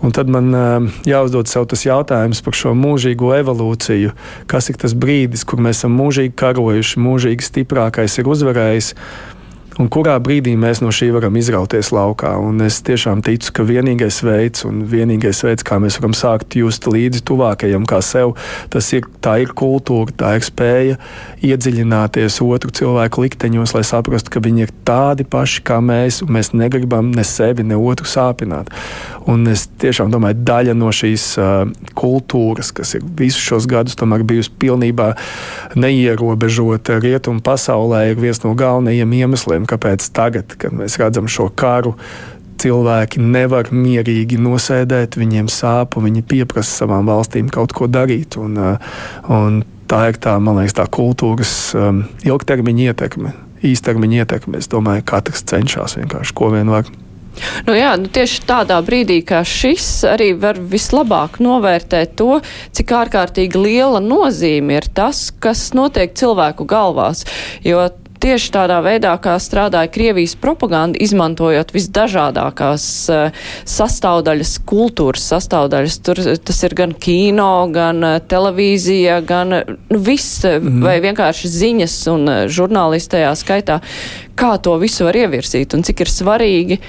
Un 0.00 0.16
tad 0.16 0.32
man 0.32 0.48
uh, 0.56 0.88
jāuzdod 1.04 1.48
sev 1.48 1.68
tas 1.68 1.84
jautājums 1.84 2.40
par 2.44 2.56
šo 2.56 2.72
mūžīgo 2.72 3.34
evolūciju. 3.36 4.16
Kas 4.48 4.72
ir 4.72 4.80
tas 4.80 4.96
brīdis, 4.96 5.44
kur 5.44 5.60
mēs 5.60 5.82
esam 5.82 5.92
mūžīgi 6.00 6.32
karojuši, 6.40 7.04
mūžīgi 7.04 7.52
stiprākais 7.52 8.16
ir 8.20 8.32
uzvarējis, 8.32 8.94
un 9.80 9.88
kurā 9.92 10.14
brīdī 10.22 10.54
mēs 10.60 10.80
no 10.84 10.92
šī 10.94 11.10
varam 11.14 11.36
izrauties 11.38 11.90
laukā. 11.94 12.34
Un 12.42 12.62
es 12.64 12.80
tiešām 12.86 13.22
ticu, 13.26 13.52
ka 13.56 13.66
vienīgais 13.66 14.20
veids, 14.26 14.64
un 14.68 14.84
vienīgais 14.90 15.42
veids, 15.46 15.66
kā 15.66 15.80
mēs 15.82 15.98
varam 16.00 16.14
sākt 16.16 16.56
just 16.58 16.86
līdzi 16.90 17.24
tuvākajam, 17.26 17.86
kā 17.88 18.00
sev, 18.04 18.34
tas 18.72 18.90
ir, 18.94 19.08
ir 19.40 19.54
kultūra, 19.56 20.14
tā 20.14 20.34
ir 20.38 20.46
spēja 20.46 20.98
iedziļināties 21.44 22.40
otru 22.44 22.72
cilvēku 22.74 23.24
likteņos, 23.26 23.74
lai 23.76 23.84
saprastu, 23.86 24.34
ka 24.34 24.44
viņi 24.44 24.66
ir 24.66 24.74
tādi 24.86 25.26
paši 25.28 25.64
kā 25.66 25.80
mēs, 25.84 26.22
un 26.24 26.34
mēs 26.38 26.52
negribam 26.54 27.10
ne 27.14 27.26
sevi, 27.26 27.66
ne 27.66 27.78
otru 27.78 28.08
sāpināt. 28.08 28.72
Un 29.30 29.46
es 29.48 29.64
tiešām 29.80 30.12
domāju, 30.12 30.42
daļa 30.44 30.74
no 30.76 30.90
šīs 30.92 31.26
uh, 31.40 31.64
kultūras, 31.96 32.70
kas 32.76 32.94
ir 32.98 33.04
visus 33.16 33.40
šos 33.40 33.68
gadus 33.70 33.96
bijusi 33.96 34.52
pilnībā 34.60 35.14
neierobežota 35.80 36.98
rietumu 37.00 37.40
pasaulē, 37.44 38.10
ir 38.10 38.20
viens 38.20 38.42
no 38.44 38.52
galvenajiem 38.58 39.16
iemesliem, 39.20 39.63
kāpēc 39.68 40.06
tagad, 40.14 40.56
kad 40.60 40.74
mēs 40.76 40.98
redzam 41.00 41.28
šo 41.30 41.48
karu, 41.54 41.94
cilvēki 42.60 43.22
nevar 43.22 43.70
mierīgi 43.74 44.38
nosēdēt, 44.40 45.18
viņiem 45.20 45.50
sāp, 45.52 45.98
un 45.98 46.08
viņi 46.08 46.24
pieprasa 46.30 46.84
savām 46.84 47.08
valstīm 47.10 47.50
kaut 47.52 47.74
ko 47.76 47.88
darīt. 47.90 48.38
Un, 48.40 48.58
un 49.28 49.62
tā 49.90 50.08
ir 50.12 50.20
tā, 50.22 50.36
man 50.40 50.60
liekas, 50.60 50.76
tā 50.78 50.88
kultūras 50.90 51.54
um, 51.78 52.04
ilgtermiņa 52.26 52.90
ietekme, 52.90 53.34
īstermiņa 53.64 54.20
ietekme. 54.22 54.60
Es 54.62 54.70
domāju, 54.72 55.04
ka 55.04 55.18
katrs 55.18 55.44
cenšas 55.50 55.98
vienkārši 56.00 56.36
ko 56.36 56.52
vien 56.54 56.72
var. 56.72 56.90
Nu 57.66 57.74
jā, 57.74 57.90
nu 57.98 58.06
tieši 58.14 58.44
tādā 58.46 58.76
brīdī, 58.86 59.18
kā 59.26 59.40
šis, 59.46 59.88
arī 60.06 60.30
var 60.38 60.58
vislabāk 60.58 61.40
novērtēt 61.42 62.14
to, 62.20 62.38
cik 62.74 62.94
ārkārtīgi 62.94 63.58
liela 63.58 64.02
nozīme 64.02 64.78
ir 64.78 64.86
tas, 64.94 65.26
kas 65.42 65.72
notiek 65.74 66.14
cilvēku 66.14 66.66
galvās. 66.70 67.24
Jo 67.66 67.88
tieši 68.24 68.50
tādā 68.54 68.78
veidā, 68.84 69.12
kā 69.20 69.36
strādāja 69.42 69.90
Krievijas 69.92 70.34
propaganda, 70.40 70.98
izmantojot 71.04 71.74
visdažādākās 71.74 72.86
uh, 73.12 73.46
sastāvdaļas, 73.68 74.56
kultūras 74.68 75.26
sastāvdaļas. 75.34 75.98
Tur 76.06 76.22
tas 76.44 76.62
ir 76.64 76.76
gan 76.78 76.94
kino, 76.96 77.50
gan 77.74 78.00
uh, 78.04 78.20
televīzija, 78.24 79.20
gan 79.28 79.58
nu, 79.58 80.00
viss, 80.00 80.44
mm. 80.48 80.80
vai 80.84 80.96
vienkārši 81.04 81.52
ziņas 81.58 81.98
un 82.14 82.30
uh, 82.30 82.38
žurnālistējā 82.48 83.34
skaitā, 83.40 83.80
kā 84.38 84.54
to 84.62 84.78
visu 84.80 85.08
var 85.08 85.20
ievirsīt 85.24 85.76
un 85.76 85.84
cik 85.86 86.06
ir 86.06 86.12
svarīgi 86.12 86.80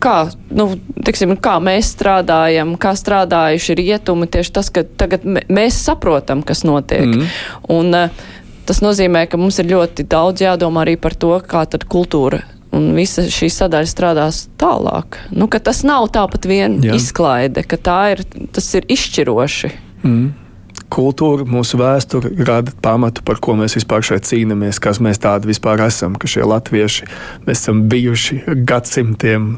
kā, 0.00 0.14
nu, 0.56 0.66
tiksim, 1.04 1.34
kā 1.44 1.58
mēs 1.60 1.92
strādājam, 1.92 2.72
kā 2.80 2.94
strādājuši 2.96 3.76
rietumi, 3.82 4.28
tieši 4.32 4.54
tas, 4.56 4.70
ka 4.72 4.84
tagad 4.84 5.26
mēs 5.26 5.76
saprotam, 5.84 6.40
kas 6.46 6.64
notiek. 6.64 7.04
Mm. 7.04 7.32
Un, 7.76 7.96
uh, 8.06 8.28
tas 8.70 8.82
nozīmē, 8.84 9.26
ka 9.26 9.40
mums 9.40 9.58
ir 9.58 9.70
ļoti 9.72 10.06
daudz 10.10 10.46
jādomā 10.46 10.86
arī 10.86 10.94
par 11.00 11.18
to, 11.18 11.34
kā 11.42 11.66
tad 11.66 11.88
kultūra 11.90 12.44
un 12.70 12.92
visa 12.94 13.24
šī 13.26 13.48
sadaļa 13.50 13.90
strādās 13.90 14.44
tālāk. 14.60 15.18
Nu, 15.34 15.48
tas 15.50 15.82
nav 15.82 16.06
tāpat 16.14 16.46
vien 16.46 16.78
Jā. 16.84 16.94
izklaide, 16.94 17.64
ka 17.66 17.80
tā 17.80 17.98
ir, 18.14 18.22
tas 18.54 18.70
ir 18.78 18.86
izšķiroši. 18.86 19.72
Mm 20.04 20.46
kultūra, 20.90 21.46
mūsu 21.48 21.78
vēsture 21.80 22.32
rada 22.46 22.72
pamatu, 22.82 23.22
par 23.26 23.38
ko 23.42 23.54
mēs 23.58 23.76
vispār 23.78 24.04
šeit 24.04 24.26
cīnāmies, 24.28 24.80
kas 24.82 25.00
mēs 25.02 25.20
tādi 25.22 25.50
vispār 25.50 25.80
esam, 25.86 26.16
ka 26.18 26.28
šie 26.30 26.42
latvieši 26.48 27.06
mēs 27.46 27.62
esam 27.62 27.84
bijuši 27.90 28.40
gadsimtiem, 28.68 29.52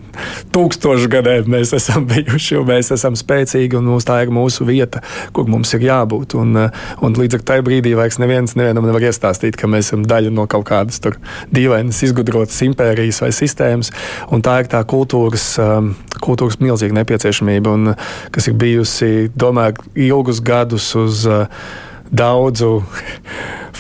tūkstošu 0.55 1.11
gadiem 1.13 1.49
mēs 1.53 1.73
esam 1.77 2.07
bijuši, 2.13 2.59
un 2.61 2.69
mēs 2.69 2.93
esam 2.95 3.17
spēcīgi, 3.19 3.79
un 3.79 3.89
mums 3.93 4.07
tā 4.09 4.21
ir 4.25 4.33
mūsu 4.35 4.67
vieta, 4.69 5.03
kur 5.35 5.49
mums 5.51 5.73
ir 5.77 5.87
jābūt. 5.89 6.37
Un, 6.43 6.59
un 7.03 7.19
līdz 7.19 7.41
ar 7.41 7.47
tai 7.53 7.59
brīdī 7.65 7.95
vairs 7.99 8.21
neviens 8.23 8.57
nevienam 8.59 8.87
nevar 8.89 9.09
iestāstīt, 9.09 9.57
ka 9.59 9.71
mēs 9.71 9.91
esam 9.91 10.05
daļa 10.09 10.33
no 10.35 10.47
kaut 10.51 10.67
kādas 10.69 11.01
tur 11.03 11.19
dīvainas, 11.55 12.03
izgudrotas 12.07 12.61
impērijas 12.67 13.23
vai 13.25 13.33
sistēmas, 13.35 13.93
un 14.33 14.45
tā 14.45 14.61
ir 14.63 14.71
tā 14.73 14.83
kultūras, 14.89 15.47
um, 15.63 15.93
kultūras 16.23 16.61
milzīga 16.63 17.01
nepieciešamība, 17.01 17.73
un 17.73 17.95
kas 18.35 18.49
ir 18.51 18.59
bijusi, 18.59 19.13
domāju, 19.39 19.89
ilgus 20.09 20.43
gadus 20.45 20.93
uz 20.99 21.22
uz 21.23 21.29
uh, 21.31 21.63
daudzu 22.11 22.83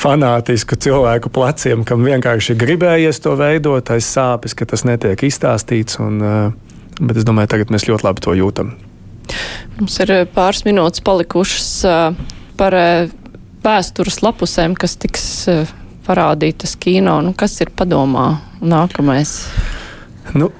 fanātisku 0.02 0.78
cilvēku 0.78 1.30
pleciem, 1.34 1.84
kam 1.86 2.06
vienkārši 2.06 2.56
gribējies 2.58 3.20
to 3.22 3.34
veidot, 3.38 3.90
aiz 3.92 4.08
sāpes, 4.08 4.56
ka 4.56 4.68
tas 4.68 4.86
netiek 4.88 5.26
izstāstīts. 5.28 5.98
Un, 6.02 6.22
uh, 6.22 6.94
bet 7.00 7.18
es 7.18 7.28
domāju, 7.28 7.52
tagad 7.56 7.74
mēs 7.74 7.88
ļoti 7.90 8.08
labi 8.08 8.24
to 8.24 8.36
jūtam. 8.38 8.72
Mums 9.80 9.98
ir 10.04 10.14
uh, 10.14 10.24
pāris 10.30 10.64
minūtes 10.68 11.04
palikušas 11.04 11.68
par 12.58 12.74
vēstures 13.62 14.20
lapusēm, 14.22 14.74
kas 14.78 14.98
tiks 15.00 15.24
parādītas 16.06 16.76
kino. 16.78 17.16
Nu, 17.24 17.32
kas 17.34 17.56
ir 17.64 17.72
padomā 17.74 18.36
nākamais? 18.62 19.32
Nu, 20.36 20.50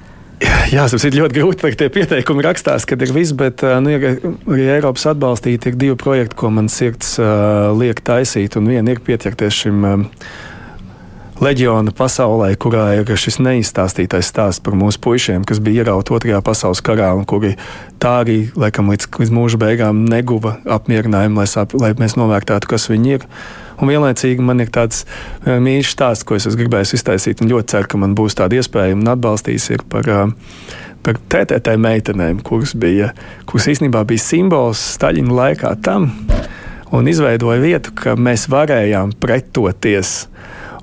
Jā, 0.43 0.87
tas 0.89 1.03
ir 1.05 1.15
ļoti 1.15 1.37
grūti 1.37 1.73
tie 1.79 1.89
pieteikumi 1.93 2.43
rakstās, 2.45 2.87
kad 2.89 3.01
ir 3.05 3.13
viss, 3.15 3.35
bet 3.37 3.61
nu, 3.83 3.91
ja 3.93 4.15
arī 4.15 4.65
Eiropas 4.77 5.05
atbalstīti 5.13 5.71
ir 5.71 5.77
divi 5.79 5.97
projekti, 5.99 6.37
ko 6.39 6.49
man 6.55 6.71
sirds 6.71 7.15
uh, 7.21 7.69
liek 7.77 8.01
taisīt, 8.03 8.57
un 8.59 8.71
viena 8.71 8.95
ir 8.95 9.03
pieķerties 9.05 9.61
šim. 9.63 9.85
Uh, 9.87 10.25
leģiona 11.43 11.91
pasaulē, 11.95 12.53
kurā 12.61 12.85
ir 12.99 13.09
šis 13.19 13.39
neizstāstītais 13.43 14.29
stāsts 14.31 14.61
par 14.63 14.75
mūsu 14.79 14.99
puišiem, 15.03 15.43
kas 15.47 15.59
bija 15.63 15.83
ierauti 15.83 16.13
Otrajā 16.15 16.39
pasaules 16.45 16.81
karā 16.85 17.09
un 17.17 17.25
kuri 17.27 17.55
tā 18.01 18.13
arī, 18.21 18.37
laikam, 18.59 18.91
līdz, 18.93 19.09
līdz 19.19 19.33
mūža 19.33 19.59
beigām 19.59 20.03
neguva 20.09 20.55
apmierinājumu, 20.77 21.41
lai, 21.41 21.47
sap, 21.49 21.75
lai 21.79 21.91
mēs 21.99 22.15
novērtētu, 22.19 22.69
kas 22.69 22.87
viņi 22.91 23.15
ir. 23.17 23.27
Un 23.81 23.89
vienlaicīgi 23.89 24.45
man 24.45 24.63
ir 24.63 24.71
tāds 24.71 25.03
uh, 25.03 25.57
mīļš 25.63 25.93
stāsts, 25.95 26.27
ko 26.27 26.37
es 26.37 26.47
gribēju 26.47 26.95
iztaisīt, 26.99 27.43
un 27.43 27.51
ļoti 27.51 27.73
ceru, 27.75 27.91
ka 27.91 28.01
man 28.03 28.15
būs 28.17 28.37
tāda 28.39 28.61
iespēja 28.61 28.95
un 28.95 29.09
atbalstīs 29.15 29.71
par, 29.91 30.07
uh, 30.07 30.75
par 31.03 31.19
TTT 31.33 31.75
meitenēm, 31.81 32.43
kuras, 32.45 32.75
bija, 32.77 33.11
kuras 33.49 33.71
īstenībā 33.73 34.05
bija 34.07 34.23
simbols 34.23 34.83
Staļina 34.95 35.39
laikā 35.41 35.73
tam 35.83 36.11
un 36.93 37.09
izveidoja 37.09 37.59
vietu, 37.63 37.95
ka 37.97 38.13
mēs 38.19 38.45
varējām 38.53 39.15
pretoties 39.19 40.21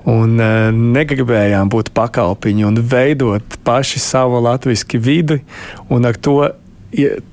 un 0.09 0.39
uh, 0.41 0.71
negribējām 0.71 1.69
būt 1.71 1.91
pakalpiņi 1.97 2.65
un 2.67 2.81
veidot 2.81 3.59
paši 3.65 4.01
savu 4.01 4.41
latviešu 4.41 5.01
vidi 5.01 5.41
un 5.89 6.09
ar 6.09 6.17
to 6.17 6.39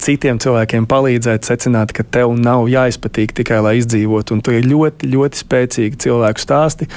citiem 0.02 0.38
cilvēkiem 0.38 0.86
palīdzēt 0.88 1.48
secināt, 1.48 1.92
ka 1.94 2.04
tev 2.06 2.34
nav 2.38 2.68
jāizpatīk 2.70 3.34
tikai 3.40 3.58
lai 3.64 3.78
izdzīvotu. 3.80 4.36
Un 4.36 4.42
tur 4.44 4.58
ir 4.58 4.68
ļoti, 4.68 5.10
ļoti 5.10 5.42
spēcīgi 5.42 5.98
cilvēku 6.04 6.42
stāsti, 6.42 6.88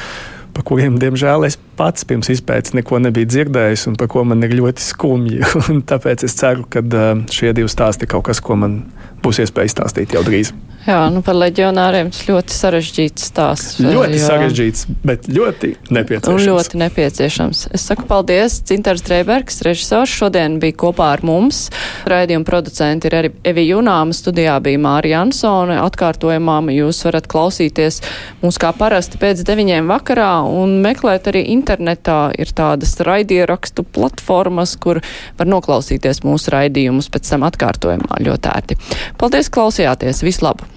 par 0.53 0.65
kuriem, 0.67 0.99
diemžēl, 1.01 1.47
es 1.47 1.57
pats 1.79 2.05
pirms 2.05 2.29
izpētes 2.33 2.75
neko 2.77 2.99
nebiju 3.01 3.29
dzirdējis, 3.31 3.87
un 3.89 3.97
par 3.97 4.11
ko 4.11 4.25
man 4.27 4.45
ir 4.45 4.53
ļoti 4.59 4.85
skumji. 4.85 5.41
tāpēc 5.91 6.27
es 6.27 6.37
ceru, 6.37 6.67
ka 6.69 6.83
uh, 6.85 7.23
šie 7.33 7.55
divi 7.57 7.71
stāsti 7.71 8.05
ir 8.05 8.13
kaut 8.13 8.27
kas, 8.29 8.43
ko 8.43 8.59
man 8.59 8.83
būs 9.23 9.41
iespēja 9.41 9.71
izstāstīt 9.71 10.17
jau 10.17 10.25
drīz. 10.27 10.53
Jā, 10.81 10.97
nu 11.13 11.21
par 11.21 11.35
leģionāriem 11.37 12.09
tas 12.09 12.23
ļoti 12.25 12.55
sarežģīts 12.55 13.25
stāsts. 13.29 13.75
Ļoti 13.83 14.15
jo... 14.17 14.21
sarežģīts, 14.23 14.87
bet 15.05 15.27
ļoti 15.29 15.75
nepieciešams. 15.93 16.31
Un 16.33 16.41
ļoti 16.47 16.79
nepieciešams. 16.81 17.61
Es 17.77 17.85
saku 17.85 18.07
paldies, 18.09 18.57
Cintars 18.65 19.03
Dreibergs, 19.05 19.61
režisors, 19.67 20.09
šodien 20.09 20.57
bija 20.63 20.79
kopā 20.81 21.11
ar 21.13 21.21
mums. 21.27 21.67
Raidījuma 22.09 22.47
producenti 22.49 23.11
ir 23.11 23.17
arī 23.19 23.31
Evi 23.51 23.67
Junāma, 23.67 24.15
studijā 24.17 24.57
bija 24.65 24.81
Mārija 24.81 25.21
Ansone. 25.21 25.77
Atkārtojumā 25.83 26.57
jūs 26.73 27.03
varat 27.05 27.29
klausīties 27.29 28.01
mūs 28.41 28.57
kā 28.61 28.73
parasti 28.73 29.21
pēc 29.21 29.45
deviņiem 29.45 29.89
vakarā 29.91 30.31
un 30.49 30.79
meklēt 30.81 31.29
arī 31.29 31.45
internetā. 31.53 32.19
Ir 32.41 32.55
tādas 32.57 32.95
raidierakstu 33.05 33.85
platformas, 33.85 34.73
kur 34.81 35.03
var 35.37 35.53
noklausīties 35.53 36.25
mūsu 36.25 36.57
raidījumus 36.57 37.13
pēc 37.13 37.35
tam 37.35 37.45
atkārtojumā 37.51 38.21
ļoti 38.25 38.53
ērti. 38.57 38.81
Paldies, 39.21 39.53
klausījāties! 39.53 40.25
Vislabāk! 40.25 40.70